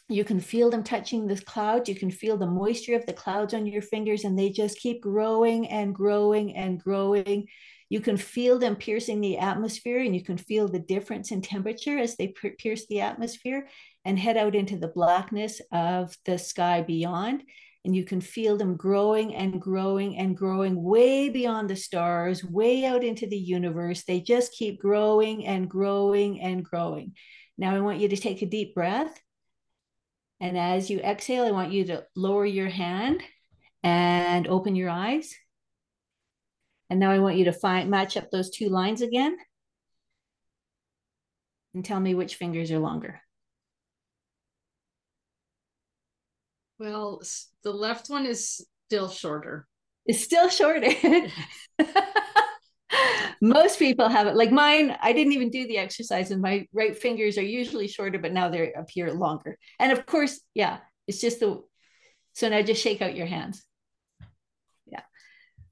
You 0.10 0.26
can 0.26 0.42
feel 0.42 0.70
them 0.70 0.84
touching 0.84 1.28
the 1.28 1.38
clouds. 1.38 1.88
You 1.88 1.96
can 1.96 2.12
feel 2.12 2.36
the 2.36 2.46
moisture 2.46 2.98
of 2.98 3.06
the 3.06 3.14
clouds 3.14 3.54
on 3.54 3.66
your 3.68 3.82
fingers 3.82 4.26
and 4.26 4.38
they 4.38 4.50
just 4.50 4.80
keep 4.80 5.02
growing 5.02 5.70
and 5.70 5.96
growing 5.96 6.58
and 6.58 6.78
growing. 6.78 7.48
You 7.88 8.02
can 8.02 8.18
feel 8.18 8.60
them 8.60 8.76
piercing 8.76 9.22
the 9.22 9.38
atmosphere 9.38 10.00
and 10.00 10.14
you 10.14 10.26
can 10.26 10.38
feel 10.38 10.68
the 10.68 10.80
difference 10.80 11.32
in 11.32 11.42
temperature 11.42 11.98
as 11.98 12.18
they 12.18 12.34
pierce 12.60 12.86
the 12.88 13.00
atmosphere 13.00 13.70
and 14.04 14.20
head 14.20 14.36
out 14.36 14.56
into 14.56 14.78
the 14.78 14.90
blackness 14.90 15.62
of 15.72 16.18
the 16.26 16.38
sky 16.38 16.82
beyond 16.82 17.44
and 17.86 17.96
you 17.96 18.04
can 18.04 18.20
feel 18.20 18.58
them 18.58 18.76
growing 18.76 19.36
and 19.36 19.62
growing 19.62 20.18
and 20.18 20.36
growing 20.36 20.84
way 20.84 21.30
beyond 21.30 21.70
the 21.70 21.76
stars, 21.76 22.44
way 22.44 22.84
out 22.84 23.04
into 23.04 23.28
the 23.28 23.38
universe. 23.38 24.04
They 24.04 24.22
just 24.22 24.54
keep 24.54 24.82
growing 24.82 25.46
and 25.46 25.70
growing 25.70 26.42
and 26.42 26.66
growing. 26.66 27.14
Now, 27.58 27.76
I 27.76 27.82
want 27.82 28.00
you 28.00 28.10
to 28.10 28.18
take 28.18 28.42
a 28.42 28.48
deep 28.48 28.74
breath. 28.74 29.22
And 30.40 30.58
as 30.58 30.90
you 30.90 31.00
exhale, 31.00 31.46
I 31.46 31.52
want 31.52 31.72
you 31.72 31.86
to 31.86 32.06
lower 32.16 32.46
your 32.46 32.70
hand 32.70 33.22
and 33.84 34.48
open 34.48 34.76
your 34.76 34.90
eyes. 34.90 35.34
And 36.90 37.00
now 37.00 37.12
I 37.12 37.20
want 37.20 37.38
you 37.38 37.46
to 37.46 37.54
find 37.54 37.90
match 37.90 38.18
up 38.18 38.32
those 38.32 38.50
two 38.50 38.70
lines 38.70 39.02
again. 39.02 39.38
And 41.76 41.86
tell 41.86 42.00
me 42.00 42.16
which 42.16 42.36
fingers 42.36 42.72
are 42.72 42.80
longer. 42.80 43.22
Well, 46.78 47.22
the 47.64 47.72
left 47.72 48.10
one 48.10 48.26
is 48.26 48.66
still 48.88 49.10
shorter. 49.10 49.68
It's 50.06 50.24
still 50.24 50.50
shorter. 50.50 50.92
Most 53.42 53.80
people 53.80 54.08
have 54.08 54.28
it. 54.28 54.36
Like 54.36 54.52
mine, 54.52 54.96
I 55.02 55.14
didn't 55.14 55.34
even 55.34 55.50
do 55.50 55.68
the 55.68 55.78
exercise, 55.78 56.32
and 56.32 56.42
my 56.42 56.68
right 56.74 56.98
fingers 56.98 57.38
are 57.38 57.44
usually 57.44 57.88
shorter, 57.88 58.20
but 58.20 58.34
now 58.34 58.50
they're 58.50 58.78
up 58.78 58.90
here 58.90 59.12
longer. 59.12 59.58
And 59.80 59.92
of 59.92 60.06
course, 60.06 60.40
yeah, 60.54 60.80
it's 61.08 61.22
just 61.22 61.40
the. 61.40 61.62
So 62.34 62.50
now 62.50 62.62
just 62.62 62.82
shake 62.84 63.02
out 63.02 63.16
your 63.16 63.28
hands. 63.28 63.64
Yeah. 64.86 65.02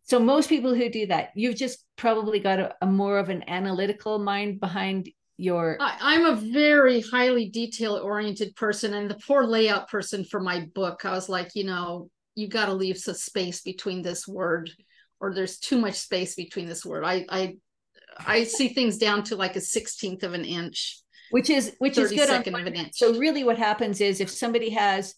So 0.03 0.19
most 0.19 0.49
people 0.49 0.73
who 0.73 0.89
do 0.89 1.07
that, 1.07 1.31
you've 1.35 1.57
just 1.57 1.85
probably 1.97 2.39
got 2.39 2.59
a, 2.59 2.75
a 2.81 2.85
more 2.87 3.17
of 3.17 3.29
an 3.29 3.43
analytical 3.47 4.19
mind 4.19 4.59
behind 4.59 5.09
your 5.37 5.77
I, 5.79 6.15
am 6.15 6.25
a 6.25 6.35
very 6.35 7.01
highly 7.01 7.49
detail 7.49 7.95
oriented 7.95 8.55
person 8.55 8.93
and 8.93 9.09
the 9.09 9.17
poor 9.25 9.43
layout 9.45 9.89
person 9.89 10.23
for 10.23 10.39
my 10.39 10.67
book 10.75 11.05
i 11.05 11.11
was 11.11 11.27
like 11.27 11.51
you 11.55 11.63
know 11.63 12.09
you 12.35 12.47
got 12.47 12.67
to 12.67 12.73
leave 12.73 12.97
some 12.97 13.15
space 13.15 13.61
between 13.61 14.01
this 14.01 14.27
word 14.27 14.69
or 15.19 15.33
there's 15.33 15.57
too 15.57 15.79
much 15.79 15.95
space 15.95 16.35
between 16.35 16.67
this 16.67 16.85
word 16.85 17.03
i 17.03 17.25
i 17.29 17.55
i 18.25 18.43
see 18.43 18.69
things 18.69 18.97
down 18.97 19.23
to 19.23 19.35
like 19.35 19.55
a 19.55 19.59
16th 19.59 20.23
of 20.23 20.33
an 20.33 20.45
inch 20.45 20.99
which 21.31 21.49
is 21.49 21.75
which 21.79 21.97
is 21.97 22.11
good 22.11 22.29
on, 22.29 22.41
of 22.61 22.67
an 22.67 22.75
inch. 22.75 22.93
so 22.93 23.17
really 23.17 23.43
what 23.43 23.57
happens 23.57 24.01
is 24.01 24.21
if 24.21 24.29
somebody 24.29 24.69
has 24.69 25.15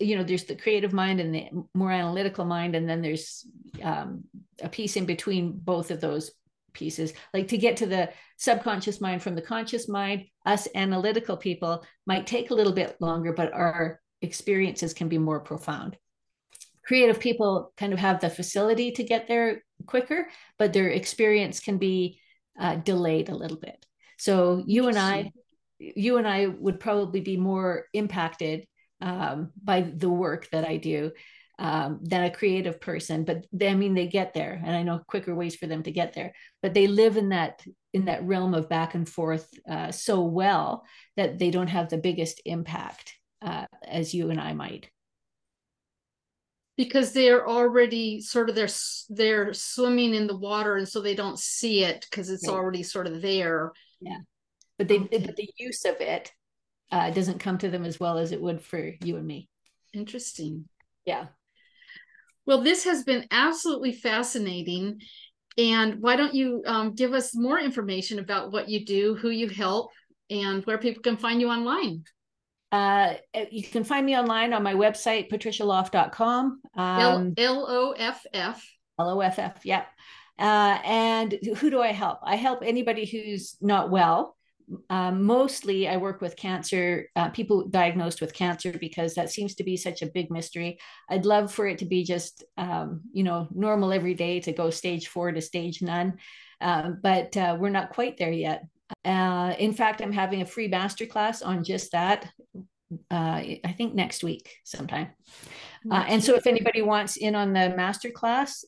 you 0.00 0.16
know 0.16 0.24
there's 0.24 0.44
the 0.44 0.56
creative 0.56 0.92
mind 0.92 1.20
and 1.20 1.34
the 1.34 1.46
more 1.74 1.92
analytical 1.92 2.44
mind 2.44 2.74
and 2.74 2.88
then 2.88 3.02
there's 3.02 3.46
um, 3.82 4.24
a 4.62 4.68
piece 4.68 4.96
in 4.96 5.04
between 5.04 5.52
both 5.52 5.90
of 5.90 6.00
those 6.00 6.32
pieces. 6.78 7.12
Like 7.34 7.48
to 7.48 7.58
get 7.58 7.78
to 7.78 7.86
the 7.86 8.10
subconscious 8.36 9.00
mind 9.00 9.22
from 9.22 9.34
the 9.34 9.42
conscious 9.42 9.88
mind 9.88 10.24
us 10.46 10.68
analytical 10.74 11.36
people 11.36 11.84
might 12.06 12.26
take 12.26 12.50
a 12.50 12.54
little 12.54 12.72
bit 12.72 12.96
longer 13.00 13.32
but 13.32 13.52
our 13.52 14.00
experiences 14.22 14.94
can 14.94 15.08
be 15.08 15.18
more 15.18 15.40
profound. 15.40 15.96
Creative 16.86 17.20
people 17.20 17.72
kind 17.76 17.92
of 17.92 17.98
have 17.98 18.20
the 18.20 18.30
facility 18.30 18.92
to 18.92 19.04
get 19.04 19.28
there 19.28 19.62
quicker 19.86 20.28
but 20.58 20.72
their 20.72 20.88
experience 20.88 21.60
can 21.60 21.78
be 21.78 22.20
uh, 22.58 22.76
delayed 22.76 23.28
a 23.28 23.34
little 23.34 23.58
bit. 23.58 23.84
So 24.18 24.62
you 24.66 24.88
and 24.88 24.98
i 24.98 25.32
you 25.80 26.16
and 26.16 26.26
i 26.26 26.44
would 26.44 26.80
probably 26.80 27.20
be 27.20 27.36
more 27.36 27.84
impacted 27.92 28.66
um, 29.00 29.52
by 29.62 29.82
the 29.82 30.10
work 30.10 30.48
that 30.50 30.64
I 30.64 30.76
do 30.76 31.12
um, 31.58 31.98
than 32.02 32.24
a 32.24 32.30
creative 32.30 32.80
person. 32.80 33.24
But 33.24 33.46
they, 33.52 33.68
I 33.68 33.74
mean, 33.74 33.94
they 33.94 34.06
get 34.06 34.34
there, 34.34 34.60
and 34.64 34.76
I 34.76 34.82
know 34.82 35.00
quicker 35.06 35.34
ways 35.34 35.56
for 35.56 35.66
them 35.66 35.82
to 35.82 35.90
get 35.90 36.12
there. 36.14 36.32
But 36.62 36.74
they 36.74 36.86
live 36.86 37.16
in 37.16 37.30
that 37.30 37.64
in 37.92 38.04
that 38.04 38.24
realm 38.24 38.54
of 38.54 38.68
back 38.68 38.94
and 38.94 39.08
forth 39.08 39.48
uh, 39.68 39.90
so 39.90 40.22
well 40.22 40.84
that 41.16 41.38
they 41.38 41.50
don't 41.50 41.68
have 41.68 41.88
the 41.88 41.98
biggest 41.98 42.40
impact 42.44 43.14
uh, 43.42 43.66
as 43.86 44.14
you 44.14 44.30
and 44.30 44.40
I 44.40 44.52
might. 44.52 44.90
Because 46.76 47.12
they're 47.12 47.48
already 47.48 48.20
sort 48.20 48.48
of 48.48 48.54
they're 48.54 48.68
they're 49.08 49.52
swimming 49.52 50.14
in 50.14 50.28
the 50.28 50.36
water, 50.36 50.76
and 50.76 50.88
so 50.88 51.00
they 51.00 51.16
don't 51.16 51.38
see 51.38 51.82
it 51.82 52.06
because 52.08 52.30
it's 52.30 52.46
right. 52.46 52.54
already 52.54 52.84
sort 52.84 53.08
of 53.08 53.20
there. 53.20 53.72
Yeah, 54.00 54.18
but 54.78 54.86
they 54.86 55.00
okay. 55.00 55.18
but 55.18 55.34
the 55.34 55.50
use 55.58 55.84
of 55.84 56.00
it 56.00 56.30
uh, 56.92 57.10
doesn't 57.10 57.40
come 57.40 57.58
to 57.58 57.68
them 57.68 57.84
as 57.84 57.98
well 57.98 58.16
as 58.18 58.30
it 58.30 58.40
would 58.40 58.60
for 58.60 58.92
you 59.02 59.16
and 59.16 59.26
me. 59.26 59.48
Interesting. 59.92 60.68
Yeah. 61.04 61.26
Well, 62.48 62.62
this 62.62 62.84
has 62.84 63.04
been 63.04 63.26
absolutely 63.30 63.92
fascinating. 63.92 65.02
And 65.58 66.00
why 66.00 66.16
don't 66.16 66.32
you 66.32 66.62
um, 66.64 66.94
give 66.94 67.12
us 67.12 67.36
more 67.36 67.60
information 67.60 68.20
about 68.20 68.52
what 68.52 68.70
you 68.70 68.86
do, 68.86 69.14
who 69.16 69.28
you 69.28 69.50
help, 69.50 69.90
and 70.30 70.64
where 70.64 70.78
people 70.78 71.02
can 71.02 71.18
find 71.18 71.42
you 71.42 71.50
online? 71.50 72.04
Uh, 72.72 73.16
you 73.50 73.62
can 73.62 73.84
find 73.84 74.06
me 74.06 74.16
online 74.16 74.54
on 74.54 74.62
my 74.62 74.72
website, 74.72 75.30
patricialoff.com. 75.30 76.62
Um, 76.74 77.34
L 77.36 77.66
O 77.68 77.92
F 77.92 78.24
F. 78.32 78.66
L 78.98 79.10
O 79.10 79.20
F 79.20 79.38
F, 79.38 79.60
yeah. 79.64 79.84
Uh, 80.38 80.78
and 80.86 81.38
who 81.58 81.68
do 81.68 81.82
I 81.82 81.92
help? 81.92 82.20
I 82.22 82.36
help 82.36 82.60
anybody 82.64 83.04
who's 83.04 83.58
not 83.60 83.90
well 83.90 84.37
um, 84.90 85.24
mostly 85.24 85.88
I 85.88 85.96
work 85.96 86.20
with 86.20 86.36
cancer, 86.36 87.08
uh, 87.16 87.30
people 87.30 87.66
diagnosed 87.68 88.20
with 88.20 88.34
cancer, 88.34 88.72
because 88.72 89.14
that 89.14 89.30
seems 89.30 89.54
to 89.56 89.64
be 89.64 89.76
such 89.76 90.02
a 90.02 90.06
big 90.06 90.30
mystery. 90.30 90.78
I'd 91.08 91.26
love 91.26 91.52
for 91.52 91.66
it 91.66 91.78
to 91.78 91.86
be 91.86 92.04
just, 92.04 92.44
um, 92.56 93.02
you 93.12 93.22
know, 93.22 93.48
normal 93.54 93.92
every 93.92 94.14
day 94.14 94.40
to 94.40 94.52
go 94.52 94.70
stage 94.70 95.08
four 95.08 95.32
to 95.32 95.40
stage 95.40 95.82
none, 95.82 96.18
uh, 96.60 96.90
but 97.02 97.36
uh, 97.36 97.56
we're 97.58 97.70
not 97.70 97.90
quite 97.90 98.18
there 98.18 98.32
yet. 98.32 98.64
Uh, 99.04 99.54
in 99.58 99.72
fact, 99.72 100.00
I'm 100.00 100.12
having 100.12 100.42
a 100.42 100.46
free 100.46 100.70
masterclass 100.70 101.44
on 101.44 101.64
just 101.64 101.92
that. 101.92 102.30
Uh, 103.10 103.60
I 103.64 103.74
think 103.76 103.94
next 103.94 104.24
week 104.24 104.56
sometime. 104.64 105.08
Uh, 105.90 106.04
and 106.08 106.24
so, 106.24 106.34
if 106.34 106.46
anybody 106.46 106.80
wants 106.82 107.16
in 107.16 107.34
on 107.34 107.52
the 107.52 107.74
masterclass, 107.78 108.64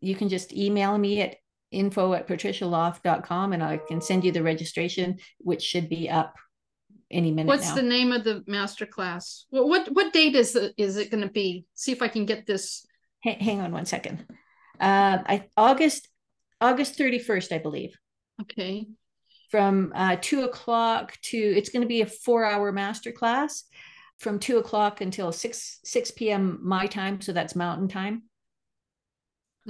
you 0.00 0.14
can 0.14 0.28
just 0.28 0.52
email 0.52 0.96
me 0.96 1.22
at 1.22 1.36
info 1.70 2.12
at 2.12 2.28
patricialoff.com 2.28 3.52
and 3.52 3.62
I 3.62 3.78
can 3.78 4.00
send 4.00 4.24
you 4.24 4.32
the 4.32 4.42
registration, 4.42 5.18
which 5.38 5.62
should 5.62 5.88
be 5.88 6.08
up 6.08 6.34
any 7.10 7.30
minute. 7.30 7.48
What's 7.48 7.70
now. 7.70 7.76
the 7.76 7.82
name 7.82 8.12
of 8.12 8.24
the 8.24 8.42
master 8.46 8.86
class? 8.86 9.46
Well, 9.50 9.68
what 9.68 9.88
what 9.92 10.12
date 10.12 10.34
is 10.34 10.56
it 10.56 10.74
is 10.76 10.96
it 10.96 11.10
going 11.10 11.22
to 11.22 11.32
be? 11.32 11.66
See 11.74 11.92
if 11.92 12.02
I 12.02 12.08
can 12.08 12.26
get 12.26 12.46
this. 12.46 12.86
H- 13.24 13.40
hang 13.40 13.60
on 13.60 13.72
one 13.72 13.86
second. 13.86 14.26
Uh, 14.80 15.18
I 15.26 15.48
August 15.56 16.08
August 16.60 16.98
31st, 16.98 17.52
I 17.52 17.58
believe. 17.58 17.96
Okay. 18.42 18.86
From 19.50 19.92
uh, 19.94 20.16
two 20.20 20.42
o'clock 20.42 21.16
to 21.22 21.36
it's 21.38 21.68
going 21.68 21.82
to 21.82 21.88
be 21.88 22.00
a 22.00 22.06
four 22.06 22.44
hour 22.44 22.72
master 22.72 23.12
class 23.12 23.64
from 24.18 24.38
two 24.38 24.58
o'clock 24.58 25.00
until 25.00 25.30
six 25.32 25.80
six 25.84 26.10
p.m. 26.10 26.58
my 26.62 26.86
time, 26.86 27.20
so 27.20 27.32
that's 27.32 27.54
mountain 27.54 27.88
time. 27.88 28.24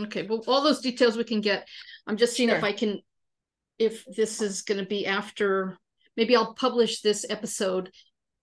Okay, 0.00 0.26
well, 0.26 0.42
all 0.46 0.62
those 0.62 0.80
details 0.80 1.16
we 1.16 1.24
can 1.24 1.40
get. 1.40 1.68
I'm 2.06 2.16
just 2.16 2.34
seeing 2.34 2.48
sure. 2.48 2.58
if 2.58 2.64
I 2.64 2.72
can, 2.72 3.00
if 3.78 4.04
this 4.06 4.42
is 4.42 4.62
going 4.62 4.80
to 4.80 4.86
be 4.86 5.06
after, 5.06 5.78
maybe 6.16 6.34
I'll 6.36 6.54
publish 6.54 7.00
this 7.00 7.24
episode 7.28 7.90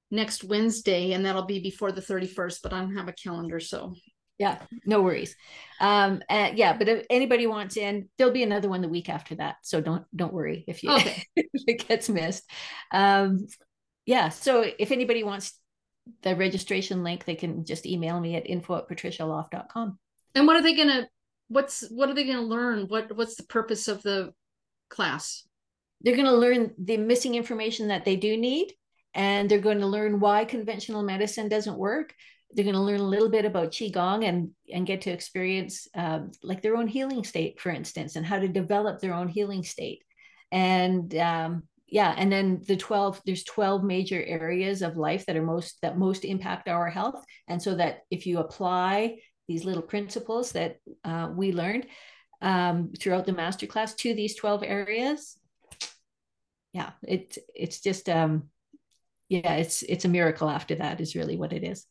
next 0.09 0.43
Wednesday 0.43 1.13
and 1.13 1.25
that'll 1.25 1.45
be 1.45 1.59
before 1.59 1.91
the 1.91 2.01
31st, 2.01 2.59
but 2.63 2.73
I 2.73 2.79
don't 2.79 2.95
have 2.95 3.07
a 3.07 3.13
calendar. 3.13 3.59
So 3.59 3.95
yeah, 4.37 4.57
no 4.85 5.01
worries. 5.01 5.35
Um, 5.79 6.23
uh, 6.29 6.51
yeah, 6.55 6.75
but 6.75 6.89
if 6.89 7.05
anybody 7.09 7.47
wants 7.47 7.77
in, 7.77 8.09
there'll 8.17 8.33
be 8.33 8.43
another 8.43 8.69
one 8.69 8.81
the 8.81 8.89
week 8.89 9.07
after 9.07 9.35
that. 9.35 9.57
So 9.61 9.81
don't, 9.81 10.05
don't 10.15 10.33
worry 10.33 10.63
if 10.67 10.83
you, 10.83 10.91
okay. 10.91 11.23
if 11.35 11.63
it 11.67 11.87
gets 11.87 12.09
missed. 12.09 12.49
Um, 12.91 13.45
yeah. 14.05 14.29
So 14.29 14.65
if 14.79 14.91
anybody 14.91 15.23
wants 15.23 15.53
the 16.23 16.35
registration 16.35 17.03
link, 17.03 17.25
they 17.25 17.35
can 17.35 17.65
just 17.65 17.85
email 17.85 18.19
me 18.19 18.35
at 18.35 18.49
info 18.49 18.77
at 18.77 18.89
patricialoff.com. 18.89 19.99
And 20.33 20.47
what 20.47 20.55
are 20.55 20.63
they 20.63 20.75
going 20.75 20.87
to 20.87 21.07
what's 21.51 21.87
what 21.89 22.09
are 22.09 22.13
they 22.13 22.23
going 22.23 22.37
to 22.37 22.43
learn? 22.43 22.85
What 22.87 23.15
what's 23.15 23.35
the 23.35 23.43
purpose 23.43 23.87
of 23.87 24.01
the 24.01 24.33
class? 24.89 25.43
They're 26.01 26.15
going 26.15 26.27
to 26.27 26.33
learn 26.33 26.73
the 26.77 26.97
missing 26.97 27.35
information 27.35 27.89
that 27.89 28.05
they 28.05 28.15
do 28.15 28.37
need 28.37 28.73
and 29.13 29.49
they're 29.49 29.59
going 29.59 29.81
to 29.81 29.87
learn 29.87 30.19
why 30.19 30.45
conventional 30.45 31.03
medicine 31.03 31.49
doesn't 31.49 31.77
work. 31.77 32.15
They're 32.53 32.65
going 32.65 32.75
to 32.75 32.81
learn 32.81 32.99
a 32.99 33.07
little 33.07 33.29
bit 33.29 33.45
about 33.45 33.71
qigong 33.71 34.27
and 34.27 34.51
and 34.73 34.87
get 34.87 35.01
to 35.01 35.11
experience 35.11 35.87
um, 35.93 36.31
like 36.41 36.61
their 36.61 36.77
own 36.77 36.87
healing 36.87 37.23
state 37.23 37.59
for 37.59 37.69
instance 37.69 38.15
and 38.15 38.25
how 38.25 38.39
to 38.39 38.47
develop 38.47 38.99
their 38.99 39.13
own 39.13 39.27
healing 39.27 39.63
state. 39.63 40.03
And 40.51 41.13
um, 41.15 41.63
yeah 41.87 42.13
and 42.17 42.31
then 42.31 42.61
the 42.67 42.77
12 42.77 43.21
there's 43.25 43.43
12 43.43 43.83
major 43.83 44.23
areas 44.23 44.81
of 44.81 44.95
life 44.95 45.25
that 45.25 45.35
are 45.35 45.43
most 45.43 45.77
that 45.81 45.97
most 45.97 46.23
impact 46.23 46.69
our 46.69 46.89
health. 46.89 47.23
And 47.47 47.61
so 47.61 47.75
that 47.75 48.03
if 48.09 48.25
you 48.25 48.39
apply 48.39 49.17
these 49.51 49.65
little 49.65 49.83
principles 49.83 50.53
that 50.53 50.79
uh, 51.03 51.29
we 51.35 51.51
learned 51.51 51.85
um, 52.41 52.91
throughout 52.97 53.25
the 53.25 53.33
masterclass 53.33 53.95
to 53.97 54.13
these 54.13 54.35
12 54.35 54.63
areas. 54.63 55.37
Yeah 56.71 56.91
it, 57.03 57.37
it's 57.53 57.81
just 57.81 58.07
um, 58.07 58.43
yeah 59.27 59.55
it's 59.55 59.83
it's 59.83 60.05
a 60.05 60.09
miracle 60.09 60.49
after 60.49 60.75
that 60.75 61.01
is 61.01 61.15
really 61.15 61.37
what 61.37 61.51
it 61.51 61.63
is. 61.63 61.85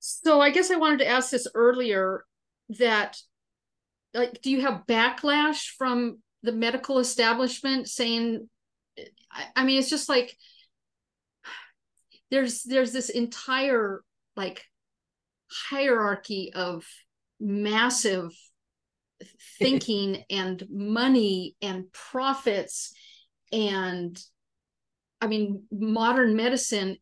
So 0.00 0.40
i 0.40 0.50
guess 0.50 0.70
i 0.70 0.76
wanted 0.76 0.98
to 0.98 1.06
ask 1.06 1.30
this 1.30 1.46
earlier 1.54 2.24
that 2.78 3.16
like 4.12 4.42
do 4.42 4.50
you 4.50 4.60
have 4.60 4.86
backlash 4.86 5.68
from 5.78 6.18
the 6.42 6.52
medical 6.52 6.98
establishment 6.98 7.88
saying 7.88 8.48
I, 9.30 9.44
I 9.56 9.64
mean 9.64 9.78
it's 9.78 9.90
just 9.90 10.08
like 10.08 10.36
there's 12.30 12.62
there's 12.62 12.92
this 12.92 13.10
entire 13.10 14.02
like 14.36 14.64
hierarchy 15.70 16.52
of 16.54 16.84
massive 17.40 18.30
thinking 19.58 20.24
and 20.30 20.64
money 20.70 21.56
and 21.62 21.92
profits 21.92 22.92
and 23.52 24.20
i 25.20 25.26
mean 25.26 25.64
modern 25.70 26.34
medicine 26.36 26.96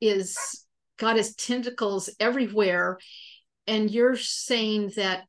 is 0.00 0.66
got 1.00 1.18
its 1.18 1.34
tentacles 1.34 2.10
everywhere. 2.20 2.98
And 3.66 3.90
you're 3.90 4.16
saying 4.16 4.92
that 4.96 5.24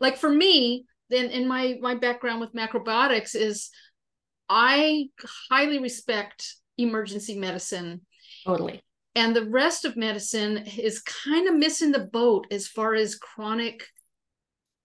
like 0.00 0.16
for 0.16 0.30
me 0.30 0.84
then 1.10 1.30
in 1.30 1.48
my 1.48 1.78
my 1.80 1.94
background 1.94 2.40
with 2.40 2.52
macrobiotics 2.52 3.34
is 3.34 3.70
i 4.48 5.06
highly 5.50 5.78
respect 5.78 6.56
emergency 6.76 7.38
medicine. 7.38 8.02
Totally 8.44 8.82
and 9.18 9.34
the 9.34 9.44
rest 9.44 9.84
of 9.84 9.96
medicine 9.96 10.58
is 10.78 11.00
kind 11.00 11.48
of 11.48 11.56
missing 11.56 11.90
the 11.90 11.98
boat 11.98 12.46
as 12.52 12.68
far 12.68 12.94
as 12.94 13.16
chronic 13.16 13.84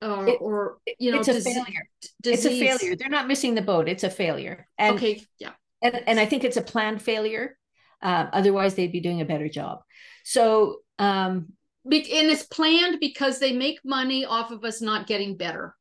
uh, 0.02 0.26
it, 0.28 0.38
or 0.42 0.80
you 1.00 1.12
know 1.12 1.20
it's 1.20 1.28
a 1.28 1.40
failure. 1.40 1.88
disease. 2.22 2.46
it's 2.46 2.46
a 2.46 2.60
failure. 2.60 2.96
They're 2.96 3.10
not 3.10 3.28
missing 3.28 3.54
the 3.54 3.62
boat. 3.62 3.88
It's 3.88 4.04
a 4.04 4.10
failure. 4.10 4.68
And, 4.78 4.96
okay 4.96 5.24
yeah. 5.40 5.52
and, 5.82 6.02
and 6.08 6.20
i 6.20 6.26
think 6.26 6.44
it's 6.44 6.58
a 6.58 6.62
planned 6.62 7.02
failure. 7.02 7.58
Uh, 8.02 8.28
otherwise 8.34 8.76
they'd 8.76 8.92
be 8.92 9.00
doing 9.00 9.22
a 9.22 9.26
better 9.26 9.48
job. 9.48 9.82
So 10.26 10.80
um 10.98 11.54
and 11.86 12.30
it's 12.34 12.44
planned 12.44 13.00
because 13.00 13.40
they 13.40 13.54
make 13.54 13.80
money 13.86 14.26
off 14.26 14.52
of 14.52 14.64
us 14.66 14.82
not 14.82 15.06
getting 15.06 15.38
better. 15.38 15.76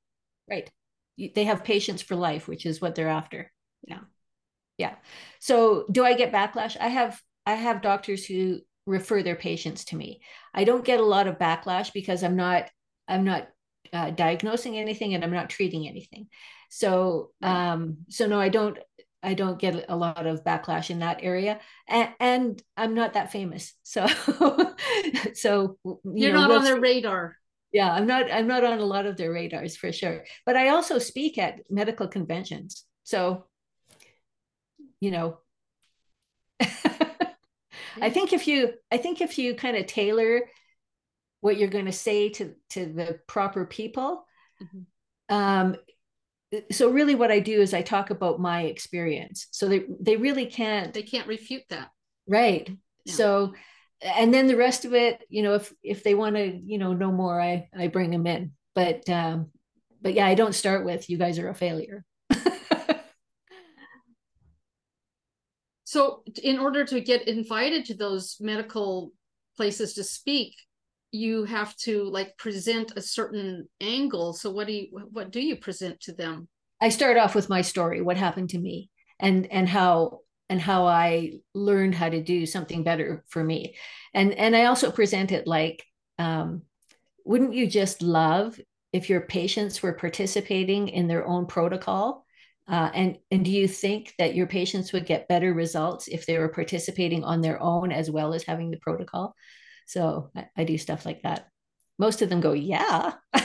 Right. 0.48 0.70
They 1.16 1.44
have 1.44 1.64
patients 1.64 2.02
for 2.02 2.16
life 2.16 2.46
which 2.46 2.66
is 2.66 2.80
what 2.82 2.94
they're 2.94 3.08
after. 3.08 3.50
Yeah. 3.88 4.00
Yeah. 4.76 4.94
So 5.40 5.86
do 5.90 6.04
i 6.04 6.12
get 6.14 6.32
backlash? 6.32 6.76
I 6.78 6.88
have 6.88 7.20
I 7.46 7.54
have 7.54 7.82
doctors 7.82 8.24
who 8.24 8.60
refer 8.86 9.22
their 9.22 9.36
patients 9.36 9.84
to 9.86 9.96
me. 9.96 10.20
I 10.54 10.64
don't 10.64 10.84
get 10.84 11.00
a 11.00 11.04
lot 11.04 11.26
of 11.26 11.38
backlash 11.38 11.92
because 11.92 12.22
I'm 12.22 12.36
not 12.36 12.70
I'm 13.08 13.24
not 13.24 13.48
uh, 13.92 14.10
diagnosing 14.10 14.78
anything 14.78 15.14
and 15.14 15.22
I'm 15.24 15.32
not 15.32 15.50
treating 15.50 15.88
anything. 15.88 16.28
So 16.70 17.30
um, 17.42 17.98
so 18.08 18.26
no, 18.26 18.40
I 18.40 18.48
don't 18.48 18.78
I 19.22 19.34
don't 19.34 19.58
get 19.58 19.84
a 19.88 19.96
lot 19.96 20.26
of 20.26 20.42
backlash 20.42 20.90
in 20.90 20.98
that 20.98 21.20
area, 21.22 21.60
and, 21.86 22.08
and 22.18 22.62
I'm 22.76 22.94
not 22.94 23.12
that 23.12 23.30
famous. 23.30 23.74
So 23.82 24.06
so 25.34 25.78
you 25.84 25.98
you're 26.14 26.32
know, 26.32 26.40
not 26.40 26.48
we'll, 26.48 26.58
on 26.58 26.64
their 26.64 26.80
radar. 26.80 27.36
Yeah, 27.72 27.92
I'm 27.92 28.06
not 28.06 28.32
I'm 28.32 28.46
not 28.46 28.64
on 28.64 28.78
a 28.78 28.84
lot 28.84 29.06
of 29.06 29.16
their 29.16 29.32
radars 29.32 29.76
for 29.76 29.92
sure. 29.92 30.24
But 30.44 30.56
I 30.56 30.70
also 30.70 30.98
speak 30.98 31.38
at 31.38 31.60
medical 31.70 32.08
conventions. 32.08 32.84
So 33.04 33.46
you 35.00 35.10
know 35.10 35.38
I 38.00 38.10
think 38.10 38.32
if 38.32 38.46
you 38.46 38.72
I 38.90 38.96
think 38.96 39.20
if 39.20 39.38
you 39.38 39.54
kind 39.54 39.76
of 39.76 39.86
tailor 39.86 40.42
what 41.40 41.56
you're 41.56 41.68
going 41.68 41.86
to 41.86 41.92
say 41.92 42.28
to 42.30 42.54
to 42.70 42.86
the 42.86 43.18
proper 43.26 43.66
people 43.66 44.24
mm-hmm. 44.62 45.34
um 45.34 45.76
so 46.70 46.90
really 46.90 47.14
what 47.14 47.30
I 47.30 47.40
do 47.40 47.60
is 47.60 47.72
I 47.72 47.82
talk 47.82 48.10
about 48.10 48.40
my 48.40 48.62
experience. 48.62 49.46
So 49.50 49.68
they 49.68 49.84
they 50.00 50.16
really 50.16 50.46
can't 50.46 50.92
they 50.92 51.02
can't 51.02 51.26
refute 51.26 51.62
that. 51.70 51.90
Right. 52.26 52.70
Yeah. 53.04 53.14
So 53.14 53.54
and 54.02 54.34
then 54.34 54.48
the 54.48 54.56
rest 54.56 54.84
of 54.84 54.94
it, 54.94 55.22
you 55.28 55.42
know, 55.42 55.54
if 55.54 55.72
if 55.82 56.02
they 56.02 56.14
want 56.14 56.36
to, 56.36 56.60
you 56.64 56.78
know, 56.78 56.92
know 56.92 57.12
more, 57.12 57.40
I 57.40 57.68
I 57.76 57.86
bring 57.88 58.10
them 58.10 58.26
in. 58.26 58.52
But 58.74 59.08
um 59.08 59.50
but 60.00 60.14
yeah, 60.14 60.26
I 60.26 60.34
don't 60.34 60.54
start 60.54 60.84
with 60.84 61.08
you 61.08 61.16
guys 61.16 61.38
are 61.38 61.48
a 61.48 61.54
failure. 61.54 62.04
So, 65.92 66.22
in 66.42 66.58
order 66.58 66.86
to 66.86 67.02
get 67.02 67.28
invited 67.28 67.84
to 67.84 67.94
those 67.94 68.38
medical 68.40 69.12
places 69.58 69.92
to 69.92 70.02
speak, 70.02 70.54
you 71.10 71.44
have 71.44 71.76
to 71.84 72.04
like 72.04 72.38
present 72.38 72.94
a 72.96 73.02
certain 73.02 73.68
angle. 73.78 74.32
So, 74.32 74.50
what 74.50 74.68
do 74.68 74.72
you 74.72 74.86
what 75.10 75.30
do 75.30 75.40
you 75.40 75.54
present 75.54 76.00
to 76.04 76.14
them? 76.14 76.48
I 76.80 76.88
start 76.88 77.18
off 77.18 77.34
with 77.34 77.50
my 77.50 77.60
story, 77.60 78.00
what 78.00 78.16
happened 78.16 78.48
to 78.50 78.58
me, 78.58 78.88
and 79.20 79.46
and 79.52 79.68
how 79.68 80.20
and 80.48 80.62
how 80.62 80.86
I 80.86 81.40
learned 81.52 81.94
how 81.94 82.08
to 82.08 82.22
do 82.22 82.46
something 82.46 82.82
better 82.84 83.22
for 83.28 83.44
me, 83.44 83.76
and 84.14 84.32
and 84.32 84.56
I 84.56 84.64
also 84.64 84.90
present 84.90 85.30
it 85.30 85.46
like, 85.46 85.84
um, 86.18 86.62
wouldn't 87.26 87.52
you 87.52 87.66
just 87.66 88.00
love 88.00 88.58
if 88.94 89.10
your 89.10 89.20
patients 89.20 89.82
were 89.82 89.92
participating 89.92 90.88
in 90.88 91.06
their 91.06 91.26
own 91.26 91.44
protocol 91.44 92.24
uh, 92.68 92.90
and 92.94 93.18
and 93.30 93.44
do 93.44 93.50
you 93.50 93.66
think 93.66 94.14
that 94.18 94.34
your 94.34 94.46
patients 94.46 94.92
would 94.92 95.06
get 95.06 95.28
better 95.28 95.52
results 95.52 96.08
if 96.08 96.26
they 96.26 96.38
were 96.38 96.48
participating 96.48 97.24
on 97.24 97.40
their 97.40 97.60
own 97.60 97.90
as 97.92 98.10
well 98.10 98.34
as 98.34 98.44
having 98.44 98.70
the 98.70 98.78
protocol? 98.78 99.34
So 99.86 100.30
I, 100.36 100.46
I 100.56 100.64
do 100.64 100.78
stuff 100.78 101.04
like 101.04 101.22
that. 101.22 101.48
Most 101.98 102.22
of 102.22 102.28
them 102.28 102.40
go, 102.40 102.52
yeah. 102.52 103.14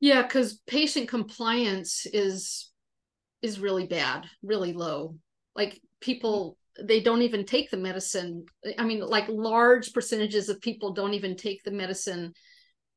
yeah, 0.00 0.22
because 0.22 0.60
patient 0.66 1.08
compliance 1.08 2.06
is 2.06 2.70
is 3.42 3.60
really 3.60 3.86
bad, 3.86 4.26
really 4.42 4.72
low. 4.72 5.16
Like 5.54 5.80
people 6.00 6.56
they 6.80 7.00
don't 7.00 7.22
even 7.22 7.44
take 7.44 7.70
the 7.70 7.76
medicine. 7.76 8.46
I 8.78 8.84
mean, 8.84 9.00
like 9.00 9.28
large 9.28 9.92
percentages 9.92 10.48
of 10.48 10.60
people 10.60 10.92
don't 10.92 11.14
even 11.14 11.36
take 11.36 11.62
the 11.64 11.70
medicine 11.70 12.32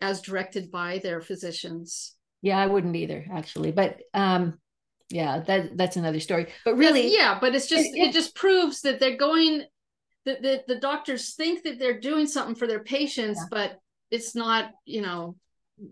as 0.02 0.22
directed 0.22 0.72
by 0.72 1.00
their 1.00 1.22
physicians. 1.22 2.15
Yeah, 2.46 2.60
I 2.60 2.68
wouldn't 2.68 2.96
either, 2.96 3.26
actually. 3.34 3.72
But 3.72 4.02
um, 4.14 4.60
yeah, 5.10 5.40
that 5.48 5.76
that's 5.76 5.96
another 5.98 6.20
story. 6.20 6.46
But 6.64 6.78
really, 6.78 7.12
yeah, 7.12 7.40
but 7.42 7.56
it's 7.56 7.66
just 7.66 7.88
it, 7.88 7.98
it, 7.98 8.08
it 8.10 8.14
just 8.14 8.36
proves 8.36 8.82
that 8.82 9.00
they're 9.00 9.18
going 9.18 9.64
that 10.26 10.44
the, 10.44 10.64
the 10.68 10.80
doctors 10.80 11.34
think 11.34 11.64
that 11.64 11.80
they're 11.80 12.00
doing 12.00 12.28
something 12.28 12.54
for 12.54 12.68
their 12.68 12.84
patients, 12.84 13.40
yeah. 13.42 13.48
but 13.50 13.80
it's 14.12 14.36
not, 14.36 14.70
you 14.86 15.02
know. 15.02 15.36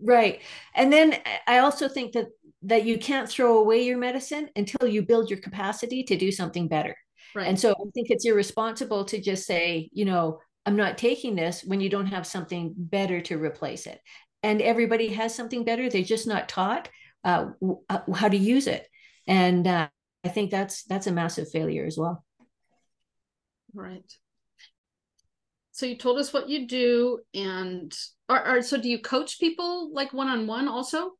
Right. 0.00 0.42
And 0.76 0.92
then 0.92 1.16
I 1.48 1.58
also 1.58 1.88
think 1.88 2.12
that 2.12 2.28
that 2.62 2.84
you 2.84 2.98
can't 2.98 3.28
throw 3.28 3.58
away 3.58 3.84
your 3.84 3.98
medicine 3.98 4.48
until 4.54 4.86
you 4.86 5.02
build 5.02 5.30
your 5.30 5.40
capacity 5.40 6.04
to 6.04 6.16
do 6.16 6.30
something 6.30 6.68
better. 6.68 6.96
Right. 7.34 7.48
And 7.48 7.58
so 7.58 7.72
I 7.72 7.90
think 7.94 8.10
it's 8.10 8.24
irresponsible 8.24 9.06
to 9.06 9.20
just 9.20 9.44
say, 9.44 9.90
you 9.92 10.04
know, 10.04 10.38
I'm 10.66 10.76
not 10.76 10.98
taking 10.98 11.34
this 11.34 11.64
when 11.64 11.80
you 11.80 11.90
don't 11.90 12.06
have 12.06 12.28
something 12.28 12.72
better 12.76 13.20
to 13.22 13.42
replace 13.42 13.86
it 13.86 14.00
and 14.44 14.60
everybody 14.60 15.08
has 15.08 15.34
something 15.34 15.64
better 15.64 15.88
they're 15.88 16.02
just 16.02 16.26
not 16.26 16.48
taught 16.48 16.88
uh, 17.24 17.46
uh, 17.88 18.00
how 18.14 18.28
to 18.28 18.36
use 18.36 18.66
it. 18.66 18.86
And 19.26 19.66
uh, 19.66 19.88
i 20.24 20.28
think 20.28 20.50
that's 20.50 20.84
that's 20.84 21.06
a 21.06 21.12
massive 21.12 21.50
failure 21.50 21.86
as 21.86 21.96
well. 21.98 22.24
Right. 23.72 24.10
So 25.72 25.86
you 25.86 25.96
told 25.96 26.18
us 26.18 26.32
what 26.32 26.48
you 26.48 26.68
do 26.68 27.18
and 27.34 27.92
are, 28.28 28.62
so 28.62 28.80
do 28.80 28.88
you 28.88 29.00
coach 29.00 29.40
people 29.40 29.92
like 29.92 30.12
one-on-one 30.12 30.68
also? 30.68 31.12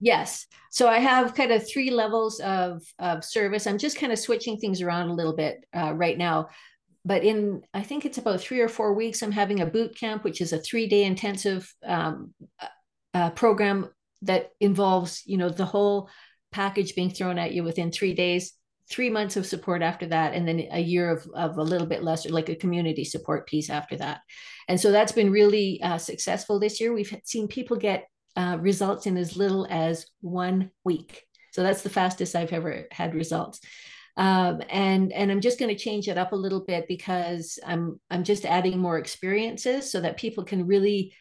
Yes. 0.00 0.46
So 0.70 0.88
i 0.88 0.98
have 0.98 1.34
kind 1.34 1.52
of 1.52 1.68
three 1.68 1.90
levels 1.90 2.40
of 2.40 2.82
of 2.98 3.24
service. 3.24 3.66
I'm 3.66 3.78
just 3.78 3.98
kind 3.98 4.12
of 4.12 4.18
switching 4.18 4.56
things 4.58 4.80
around 4.80 5.08
a 5.08 5.14
little 5.14 5.36
bit 5.36 5.64
uh, 5.74 5.92
right 5.92 6.16
now 6.16 6.48
but 7.08 7.24
in 7.24 7.62
I 7.72 7.82
think 7.82 8.04
it's 8.04 8.18
about 8.18 8.42
three 8.42 8.60
or 8.60 8.68
four 8.68 8.92
weeks, 8.92 9.22
I'm 9.22 9.32
having 9.32 9.60
a 9.60 9.66
boot 9.66 9.98
camp, 9.98 10.24
which 10.24 10.42
is 10.42 10.52
a 10.52 10.58
three 10.58 10.86
day 10.86 11.04
intensive 11.04 11.74
um, 11.84 12.34
uh, 13.14 13.30
program 13.30 13.88
that 14.22 14.50
involves 14.60 15.22
you 15.24 15.38
know 15.38 15.48
the 15.48 15.64
whole 15.64 16.10
package 16.52 16.94
being 16.94 17.10
thrown 17.10 17.38
at 17.38 17.52
you 17.52 17.64
within 17.64 17.90
three 17.90 18.14
days 18.14 18.52
three 18.90 19.10
months 19.10 19.36
of 19.36 19.44
support 19.44 19.82
after 19.82 20.06
that 20.06 20.32
and 20.32 20.48
then 20.48 20.66
a 20.72 20.80
year 20.80 21.10
of, 21.10 21.26
of 21.34 21.58
a 21.58 21.62
little 21.62 21.86
bit 21.86 22.02
less 22.02 22.24
or 22.24 22.30
like 22.30 22.48
a 22.48 22.56
community 22.56 23.04
support 23.04 23.46
piece 23.46 23.68
after 23.68 23.96
that. 23.96 24.20
And 24.66 24.80
so 24.80 24.90
that's 24.90 25.12
been 25.12 25.30
really 25.30 25.82
uh, 25.82 25.98
successful 25.98 26.58
this 26.58 26.80
year. 26.80 26.94
We've 26.94 27.14
seen 27.24 27.48
people 27.48 27.76
get 27.76 28.06
uh, 28.34 28.56
results 28.58 29.04
in 29.04 29.18
as 29.18 29.36
little 29.36 29.66
as 29.68 30.06
one 30.22 30.70
week. 30.84 31.22
So 31.52 31.62
that's 31.62 31.82
the 31.82 31.90
fastest 31.90 32.34
i've 32.34 32.52
ever 32.52 32.86
had 32.90 33.14
results 33.14 33.60
um, 34.18 34.60
and 34.68 35.12
and 35.12 35.30
I'm 35.30 35.40
just 35.40 35.60
going 35.60 35.74
to 35.74 35.80
change 35.80 36.08
it 36.08 36.18
up 36.18 36.32
a 36.32 36.36
little 36.36 36.64
bit 36.64 36.86
because 36.88 37.58
I'm 37.64 38.00
I'm 38.10 38.24
just 38.24 38.44
adding 38.44 38.78
more 38.78 38.98
experiences 38.98 39.90
so 39.90 40.00
that 40.00 40.18
people 40.18 40.44
can 40.44 40.66
really 40.66 41.14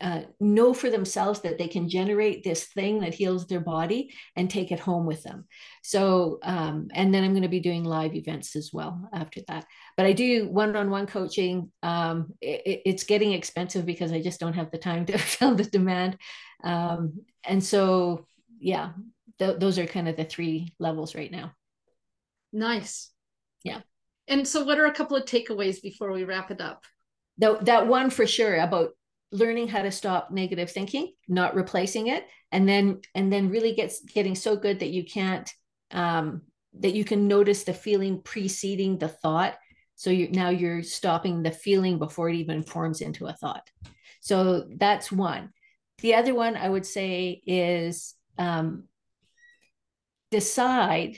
uh, 0.00 0.22
know 0.38 0.72
for 0.72 0.90
themselves 0.90 1.40
that 1.40 1.58
they 1.58 1.66
can 1.66 1.88
generate 1.88 2.44
this 2.44 2.64
thing 2.64 3.00
that 3.00 3.14
heals 3.14 3.46
their 3.46 3.60
body 3.60 4.12
and 4.36 4.48
take 4.48 4.70
it 4.70 4.78
home 4.78 5.06
with 5.06 5.22
them. 5.22 5.46
So, 5.82 6.38
um, 6.42 6.88
and 6.92 7.12
then 7.12 7.24
I'm 7.24 7.32
going 7.32 7.42
to 7.42 7.48
be 7.48 7.60
doing 7.60 7.84
live 7.84 8.14
events 8.14 8.54
as 8.54 8.70
well 8.72 9.08
after 9.12 9.40
that. 9.48 9.66
But 9.96 10.06
I 10.06 10.12
do 10.12 10.48
one 10.48 10.76
on 10.76 10.90
one 10.90 11.06
coaching. 11.06 11.72
Um, 11.82 12.34
it, 12.40 12.82
it's 12.84 13.04
getting 13.04 13.32
expensive 13.32 13.84
because 13.84 14.12
I 14.12 14.22
just 14.22 14.40
don't 14.40 14.54
have 14.54 14.70
the 14.70 14.78
time 14.78 15.06
to 15.06 15.18
fill 15.18 15.54
the 15.54 15.64
demand. 15.64 16.18
Um, 16.62 17.22
and 17.44 17.64
so, 17.64 18.26
yeah, 18.60 18.90
th- 19.38 19.58
those 19.58 19.78
are 19.78 19.86
kind 19.86 20.08
of 20.08 20.16
the 20.16 20.24
three 20.24 20.74
levels 20.78 21.14
right 21.14 21.32
now. 21.32 21.52
Nice. 22.52 23.10
Yeah. 23.64 23.80
And 24.28 24.46
so, 24.46 24.64
what 24.64 24.78
are 24.78 24.86
a 24.86 24.94
couple 24.94 25.16
of 25.16 25.24
takeaways 25.24 25.82
before 25.82 26.12
we 26.12 26.24
wrap 26.24 26.50
it 26.50 26.60
up? 26.60 26.84
That, 27.38 27.64
that 27.64 27.86
one 27.86 28.10
for 28.10 28.26
sure 28.26 28.56
about 28.56 28.90
learning 29.32 29.68
how 29.68 29.82
to 29.82 29.90
stop 29.90 30.30
negative 30.30 30.70
thinking, 30.70 31.12
not 31.28 31.54
replacing 31.54 32.08
it, 32.08 32.26
and 32.52 32.68
then 32.68 33.00
and 33.14 33.32
then 33.32 33.50
really 33.50 33.74
gets 33.74 34.00
getting 34.00 34.34
so 34.34 34.56
good 34.56 34.80
that 34.80 34.90
you 34.90 35.04
can't 35.04 35.50
um, 35.90 36.42
that 36.78 36.94
you 36.94 37.04
can 37.04 37.28
notice 37.28 37.64
the 37.64 37.74
feeling 37.74 38.22
preceding 38.22 38.98
the 38.98 39.08
thought. 39.08 39.56
So 39.96 40.10
you 40.10 40.30
now 40.30 40.50
you're 40.50 40.82
stopping 40.82 41.42
the 41.42 41.50
feeling 41.50 41.98
before 41.98 42.28
it 42.28 42.36
even 42.36 42.62
forms 42.62 43.00
into 43.00 43.26
a 43.26 43.32
thought. 43.32 43.68
So 44.20 44.66
that's 44.76 45.10
one. 45.12 45.50
The 45.98 46.14
other 46.14 46.34
one 46.34 46.56
I 46.56 46.68
would 46.68 46.86
say 46.86 47.42
is 47.46 48.14
um, 48.38 48.84
decide 50.30 51.16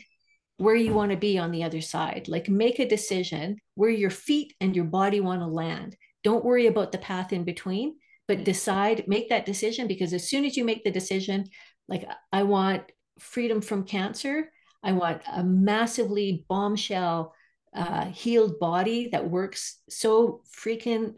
where 0.59 0.77
you 0.77 0.93
want 0.93 1.11
to 1.11 1.17
be 1.17 1.39
on 1.39 1.51
the 1.51 1.65
other 1.65 1.81
side. 1.81 2.29
Like 2.29 2.49
make 2.49 2.79
a 2.79 2.89
decision 2.89 3.57
where 3.75 3.91
your 3.91 4.11
feet 4.11 4.55
and 4.61 4.77
your 4.77 4.85
body 4.85 5.21
want 5.21 5.41
to 5.41 5.47
land. 5.47 5.97
Don't 6.23 6.45
worry 6.45 6.67
about 6.67 6.93
the 6.93 6.99
path 6.99 7.33
in 7.33 7.45
between, 7.45 7.97
but 8.29 8.45
decide, 8.45 9.09
make 9.09 9.29
that 9.31 9.47
decision 9.47 9.89
because 9.89 10.13
as 10.13 10.29
soon 10.29 10.45
as 10.45 10.57
you 10.57 10.65
make 10.65 10.85
the 10.85 10.91
decision, 10.91 11.47
like 11.89 12.07
I 12.33 12.45
want 12.45 12.83
freedom 13.19 13.61
from 13.61 13.85
cancer, 13.85 14.51
I 14.83 14.93
want 14.93 15.23
a 15.33 15.43
massively 15.43 16.45
bombshell 16.49 17.35
uh, 17.75 18.07
healed 18.07 18.59
body 18.59 19.09
that 19.13 19.31
works 19.31 19.79
so 19.89 20.43
freaking 20.57 21.15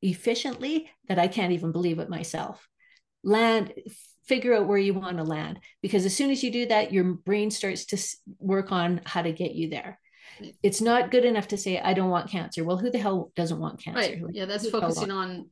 efficiently 0.00 0.90
that 1.08 1.18
I 1.18 1.28
can't 1.28 1.52
even 1.52 1.72
believe 1.72 1.98
it 1.98 2.08
myself. 2.08 2.68
Land, 3.22 3.72
figure 4.32 4.54
out 4.54 4.66
where 4.66 4.78
you 4.78 4.94
want 4.94 5.18
to 5.18 5.24
land 5.24 5.58
because 5.82 6.06
as 6.06 6.16
soon 6.16 6.30
as 6.30 6.42
you 6.42 6.50
do 6.50 6.66
that 6.66 6.90
your 6.92 7.04
brain 7.04 7.50
starts 7.50 7.84
to 7.84 7.98
work 8.38 8.72
on 8.72 9.00
how 9.04 9.20
to 9.20 9.30
get 9.32 9.54
you 9.54 9.68
there. 9.68 9.98
It's 10.62 10.80
not 10.80 11.10
good 11.10 11.26
enough 11.26 11.48
to 11.48 11.58
say 11.58 11.78
i 11.78 11.92
don't 11.92 12.08
want 12.08 12.30
cancer. 12.30 12.64
Well 12.64 12.78
who 12.78 12.90
the 12.90 12.98
hell 12.98 13.30
doesn't 13.36 13.60
want 13.60 13.82
cancer? 13.82 14.00
Right. 14.00 14.22
yeah 14.32 14.46
that's 14.46 14.70
focusing 14.70 15.10
on 15.10 15.50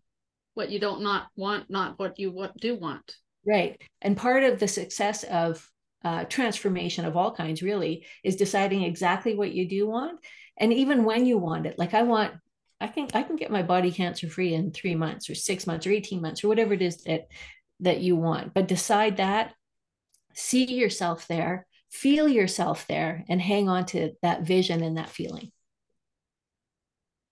what 0.54 0.70
you 0.70 0.80
don't 0.80 1.02
not 1.02 1.26
want 1.36 1.68
not 1.68 1.98
what 1.98 2.18
you 2.18 2.32
what 2.32 2.56
do 2.56 2.74
want. 2.74 3.14
Right. 3.46 3.80
And 4.00 4.16
part 4.16 4.44
of 4.44 4.58
the 4.58 4.68
success 4.68 5.24
of 5.24 5.68
uh, 6.02 6.24
transformation 6.24 7.04
of 7.04 7.16
all 7.16 7.32
kinds, 7.34 7.62
really, 7.62 8.06
is 8.24 8.36
deciding 8.36 8.82
exactly 8.82 9.34
what 9.34 9.52
you 9.52 9.68
do 9.68 9.86
want. 9.86 10.18
And 10.56 10.72
even 10.72 11.04
when 11.04 11.26
you 11.26 11.38
want 11.38 11.66
it, 11.66 11.78
like 11.78 11.94
I 11.94 12.02
want, 12.02 12.32
I 12.80 12.86
think 12.86 13.14
I 13.14 13.22
can 13.22 13.36
get 13.36 13.50
my 13.50 13.62
body 13.62 13.92
cancer 13.92 14.28
free 14.28 14.54
in 14.54 14.72
three 14.72 14.94
months 14.94 15.28
or 15.28 15.34
six 15.34 15.66
months 15.66 15.86
or 15.86 15.90
18 15.90 16.22
months 16.22 16.42
or 16.42 16.48
whatever 16.48 16.72
it 16.72 16.82
is 16.82 17.02
that 17.04 17.28
that 17.80 18.00
you 18.00 18.16
want. 18.16 18.54
But 18.54 18.68
decide 18.68 19.16
that, 19.18 19.54
see 20.34 20.64
yourself 20.64 21.26
there, 21.28 21.66
feel 21.90 22.28
yourself 22.28 22.86
there, 22.86 23.24
and 23.28 23.40
hang 23.40 23.68
on 23.68 23.86
to 23.86 24.12
that 24.22 24.42
vision 24.42 24.82
and 24.82 24.96
that 24.96 25.10
feeling. 25.10 25.50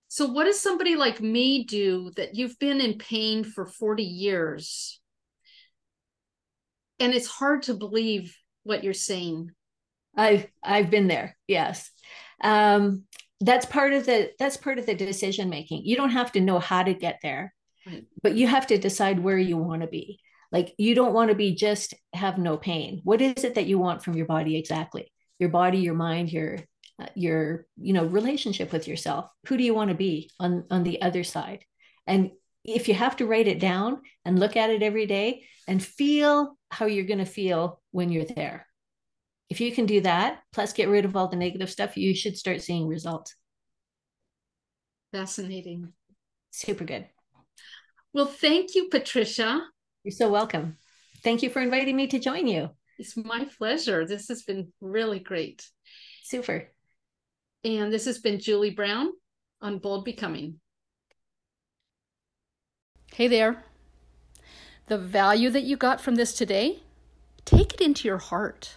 So, 0.09 0.27
what 0.27 0.45
does 0.45 0.61
somebody 0.61 0.97
like 0.97 1.21
me 1.21 1.65
do 1.65 2.11
that 2.17 2.35
you've 2.35 2.59
been 2.59 2.81
in 2.81 2.99
pain 2.99 3.45
for 3.45 3.67
40 3.67 4.03
years? 4.03 5.01
And 6.99 7.13
it's 7.13 7.29
hard 7.29 7.65
to 7.65 7.75
believe 7.75 8.37
what 8.65 8.83
you're 8.83 8.95
saying. 8.95 9.51
I've 10.17 10.47
I've 10.63 10.91
been 10.91 11.09
there. 11.09 11.37
Yes. 11.47 11.91
Um, 12.43 13.05
that's 13.41 13.67
part 13.67 13.93
of 13.93 14.07
the 14.07 14.33
that's 14.39 14.57
part 14.57 14.79
of 14.79 14.87
the 14.87 14.95
decision 14.95 15.49
making. 15.49 15.85
You 15.85 15.97
don't 15.97 16.11
have 16.11 16.33
to 16.33 16.41
know 16.41 16.59
how 16.59 16.83
to 16.83 16.95
get 16.95 17.21
there, 17.23 17.55
right. 17.87 18.05
but 18.23 18.35
you 18.35 18.47
have 18.47 18.67
to 18.69 18.79
decide 18.79 19.21
where 19.21 19.39
you 19.39 19.57
want 19.57 19.83
to 19.83 19.89
be. 19.89 20.21
Like 20.51 20.75
you 20.79 20.95
don't 20.95 21.13
want 21.13 21.31
to 21.31 21.37
be 21.37 21.55
just 21.55 21.95
have 22.13 22.39
no 22.39 22.57
pain. 22.57 23.01
What 23.05 23.21
is 23.21 23.45
it 23.45 23.55
that 23.57 23.67
you 23.67 23.79
want 23.79 24.03
from 24.03 24.15
your 24.17 24.27
body 24.27 24.57
exactly? 24.57 25.13
Your 25.39 25.51
body, 25.51 25.79
your 25.79 25.95
mind, 25.95 26.33
your 26.33 26.59
uh, 27.01 27.07
your 27.15 27.67
you 27.77 27.93
know 27.93 28.05
relationship 28.05 28.73
with 28.73 28.89
yourself. 28.89 29.27
Who 29.47 29.57
do 29.57 29.63
you 29.63 29.75
want 29.75 29.91
to 29.91 29.97
be 29.97 30.31
on 30.41 30.65
on 30.71 30.83
the 30.83 31.03
other 31.03 31.23
side? 31.23 31.65
And 32.07 32.31
if 32.65 32.89
you 32.89 32.95
have 32.95 33.17
to 33.17 33.27
write 33.27 33.49
it 33.49 33.61
down 33.61 34.03
and 34.25 34.39
look 34.39 34.57
at 34.57 34.71
it 34.71 34.83
every 34.83 35.07
day 35.07 35.45
and 35.67 35.83
feel 35.83 36.57
how 36.71 36.87
you're 36.87 37.07
going 37.07 37.19
to 37.19 37.25
feel 37.25 37.81
when 37.93 38.11
you're 38.11 38.25
there. 38.25 38.67
If 39.49 39.61
you 39.61 39.73
can 39.73 39.87
do 39.87 40.03
that 40.03 40.41
plus 40.53 40.73
get 40.73 40.89
rid 40.89 41.05
of 41.05 41.17
all 41.17 41.29
the 41.29 41.37
negative 41.37 41.71
stuff 41.71 41.97
you 41.97 42.15
should 42.15 42.37
start 42.37 42.63
seeing 42.63 42.87
results. 42.87 43.35
Fascinating. 45.13 45.93
Super 46.51 46.85
good. 46.85 47.07
Well 48.13 48.27
thank 48.27 48.75
you 48.75 48.89
patricia 48.89 49.63
you're 50.09 50.17
so 50.17 50.31
welcome 50.31 50.79
thank 51.23 51.43
you 51.43 51.51
for 51.51 51.61
inviting 51.61 51.95
me 51.95 52.07
to 52.07 52.19
join 52.19 52.47
you 52.47 52.71
it's 52.99 53.15
my 53.15 53.47
pleasure 53.59 54.07
this 54.07 54.29
has 54.29 54.43
been 54.43 54.73
really 54.81 55.19
great 55.19 55.69
super 56.25 56.67
and 57.65 57.93
this 57.93 58.05
has 58.05 58.19
been 58.19 58.39
Julie 58.39 58.71
Browne 58.71 59.11
on 59.61 59.79
Bold 59.79 60.05
Becoming. 60.05 60.61
Hey 63.13 63.27
there. 63.27 63.65
The 64.87 64.99
value 64.99 65.51
that 65.51 65.65
you 65.65 65.77
got 65.77 66.01
from 66.01 66.15
this 66.15 66.33
today, 66.33 66.81
take 67.45 67.75
it 67.75 67.81
into 67.81 68.07
your 68.07 68.19
heart. 68.19 68.77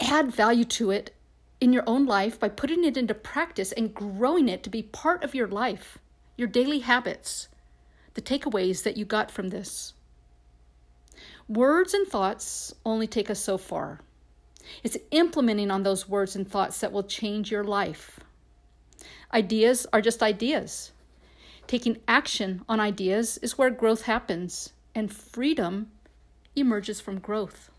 Add 0.00 0.32
value 0.32 0.64
to 0.64 0.90
it 0.90 1.12
in 1.60 1.72
your 1.72 1.84
own 1.86 2.06
life 2.06 2.38
by 2.38 2.48
putting 2.48 2.84
it 2.84 2.96
into 2.96 3.14
practice 3.14 3.72
and 3.72 3.92
growing 3.92 4.48
it 4.48 4.62
to 4.62 4.70
be 4.70 4.82
part 4.82 5.24
of 5.24 5.34
your 5.34 5.48
life, 5.48 5.98
your 6.36 6.48
daily 6.48 6.80
habits, 6.80 7.48
the 8.14 8.22
takeaways 8.22 8.84
that 8.84 8.96
you 8.96 9.04
got 9.04 9.30
from 9.30 9.48
this. 9.48 9.92
Words 11.48 11.94
and 11.94 12.06
thoughts 12.08 12.74
only 12.84 13.06
take 13.06 13.30
us 13.30 13.38
so 13.38 13.56
far. 13.56 14.00
It's 14.82 14.98
implementing 15.12 15.70
on 15.70 15.84
those 15.84 16.08
words 16.08 16.34
and 16.34 16.48
thoughts 16.48 16.80
that 16.80 16.90
will 16.90 17.04
change 17.04 17.52
your 17.52 17.62
life. 17.62 18.18
Ideas 19.32 19.86
are 19.92 20.00
just 20.00 20.24
ideas. 20.24 20.90
Taking 21.68 21.98
action 22.08 22.64
on 22.68 22.80
ideas 22.80 23.38
is 23.38 23.56
where 23.56 23.70
growth 23.70 24.02
happens, 24.02 24.72
and 24.94 25.12
freedom 25.12 25.90
emerges 26.56 27.00
from 27.00 27.20
growth. 27.20 27.70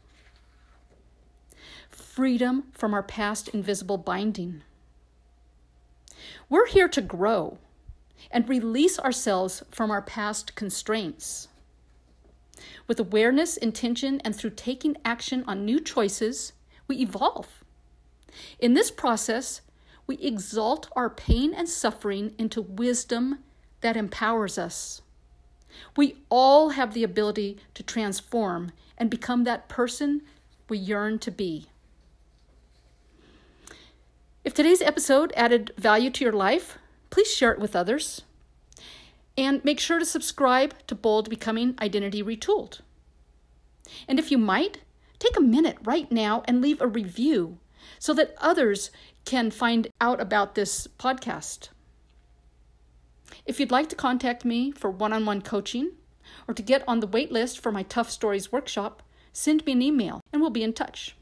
Freedom 1.89 2.65
from 2.71 2.93
our 2.93 3.03
past 3.03 3.49
invisible 3.49 3.97
binding. 3.97 4.61
We're 6.49 6.67
here 6.67 6.87
to 6.87 7.01
grow 7.01 7.57
and 8.31 8.47
release 8.47 8.97
ourselves 8.97 9.61
from 9.71 9.91
our 9.91 10.01
past 10.01 10.55
constraints. 10.55 11.49
With 12.87 12.99
awareness, 12.99 13.57
intention, 13.57 14.21
and 14.23 14.35
through 14.35 14.51
taking 14.51 14.97
action 15.03 15.43
on 15.47 15.65
new 15.65 15.79
choices, 15.79 16.53
we 16.87 16.97
evolve. 16.97 17.63
In 18.59 18.73
this 18.73 18.91
process, 18.91 19.61
we 20.05 20.17
exalt 20.17 20.89
our 20.95 21.09
pain 21.09 21.53
and 21.53 21.67
suffering 21.67 22.33
into 22.37 22.61
wisdom 22.61 23.39
that 23.81 23.97
empowers 23.97 24.57
us. 24.57 25.01
We 25.95 26.17
all 26.29 26.69
have 26.69 26.93
the 26.93 27.03
ability 27.03 27.57
to 27.73 27.83
transform 27.83 28.71
and 28.97 29.09
become 29.09 29.43
that 29.43 29.69
person 29.69 30.21
we 30.69 30.77
yearn 30.77 31.19
to 31.19 31.31
be. 31.31 31.67
If 34.43 34.53
today's 34.53 34.81
episode 34.81 35.33
added 35.35 35.71
value 35.77 36.09
to 36.09 36.23
your 36.23 36.33
life, 36.33 36.77
please 37.09 37.31
share 37.31 37.51
it 37.51 37.59
with 37.59 37.75
others. 37.75 38.21
And 39.37 39.63
make 39.63 39.79
sure 39.79 39.99
to 39.99 40.05
subscribe 40.05 40.73
to 40.87 40.95
Bold 40.95 41.29
Becoming 41.29 41.75
Identity 41.79 42.23
Retooled. 42.23 42.81
And 44.07 44.17
if 44.17 44.31
you 44.31 44.37
might, 44.37 44.79
take 45.19 45.37
a 45.37 45.41
minute 45.41 45.77
right 45.83 46.11
now 46.11 46.43
and 46.45 46.61
leave 46.61 46.81
a 46.81 46.87
review 46.87 47.59
so 47.99 48.13
that 48.15 48.35
others 48.39 48.89
can 49.25 49.51
find 49.51 49.89
out 50.01 50.19
about 50.19 50.55
this 50.55 50.87
podcast. 50.87 51.69
If 53.45 53.59
you'd 53.59 53.71
like 53.71 53.89
to 53.89 53.95
contact 53.95 54.43
me 54.43 54.71
for 54.71 54.89
one 54.89 55.13
on 55.13 55.25
one 55.25 55.41
coaching 55.41 55.91
or 56.47 56.53
to 56.53 56.61
get 56.61 56.83
on 56.87 56.99
the 56.99 57.07
wait 57.07 57.31
list 57.31 57.59
for 57.59 57.71
my 57.71 57.83
Tough 57.83 58.09
Stories 58.09 58.51
workshop, 58.51 59.03
send 59.33 59.65
me 59.65 59.73
an 59.73 59.81
email 59.81 60.21
and 60.33 60.41
we'll 60.41 60.49
be 60.49 60.63
in 60.63 60.73
touch. 60.73 61.15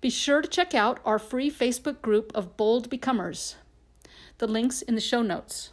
Be 0.00 0.10
sure 0.10 0.40
to 0.40 0.48
check 0.48 0.74
out 0.74 1.00
our 1.04 1.18
free 1.18 1.50
Facebook 1.50 2.00
group 2.00 2.32
of 2.34 2.56
Bold 2.56 2.90
Becomers. 2.90 3.56
The 4.38 4.48
link's 4.48 4.82
in 4.82 4.94
the 4.94 5.00
show 5.00 5.22
notes. 5.22 5.70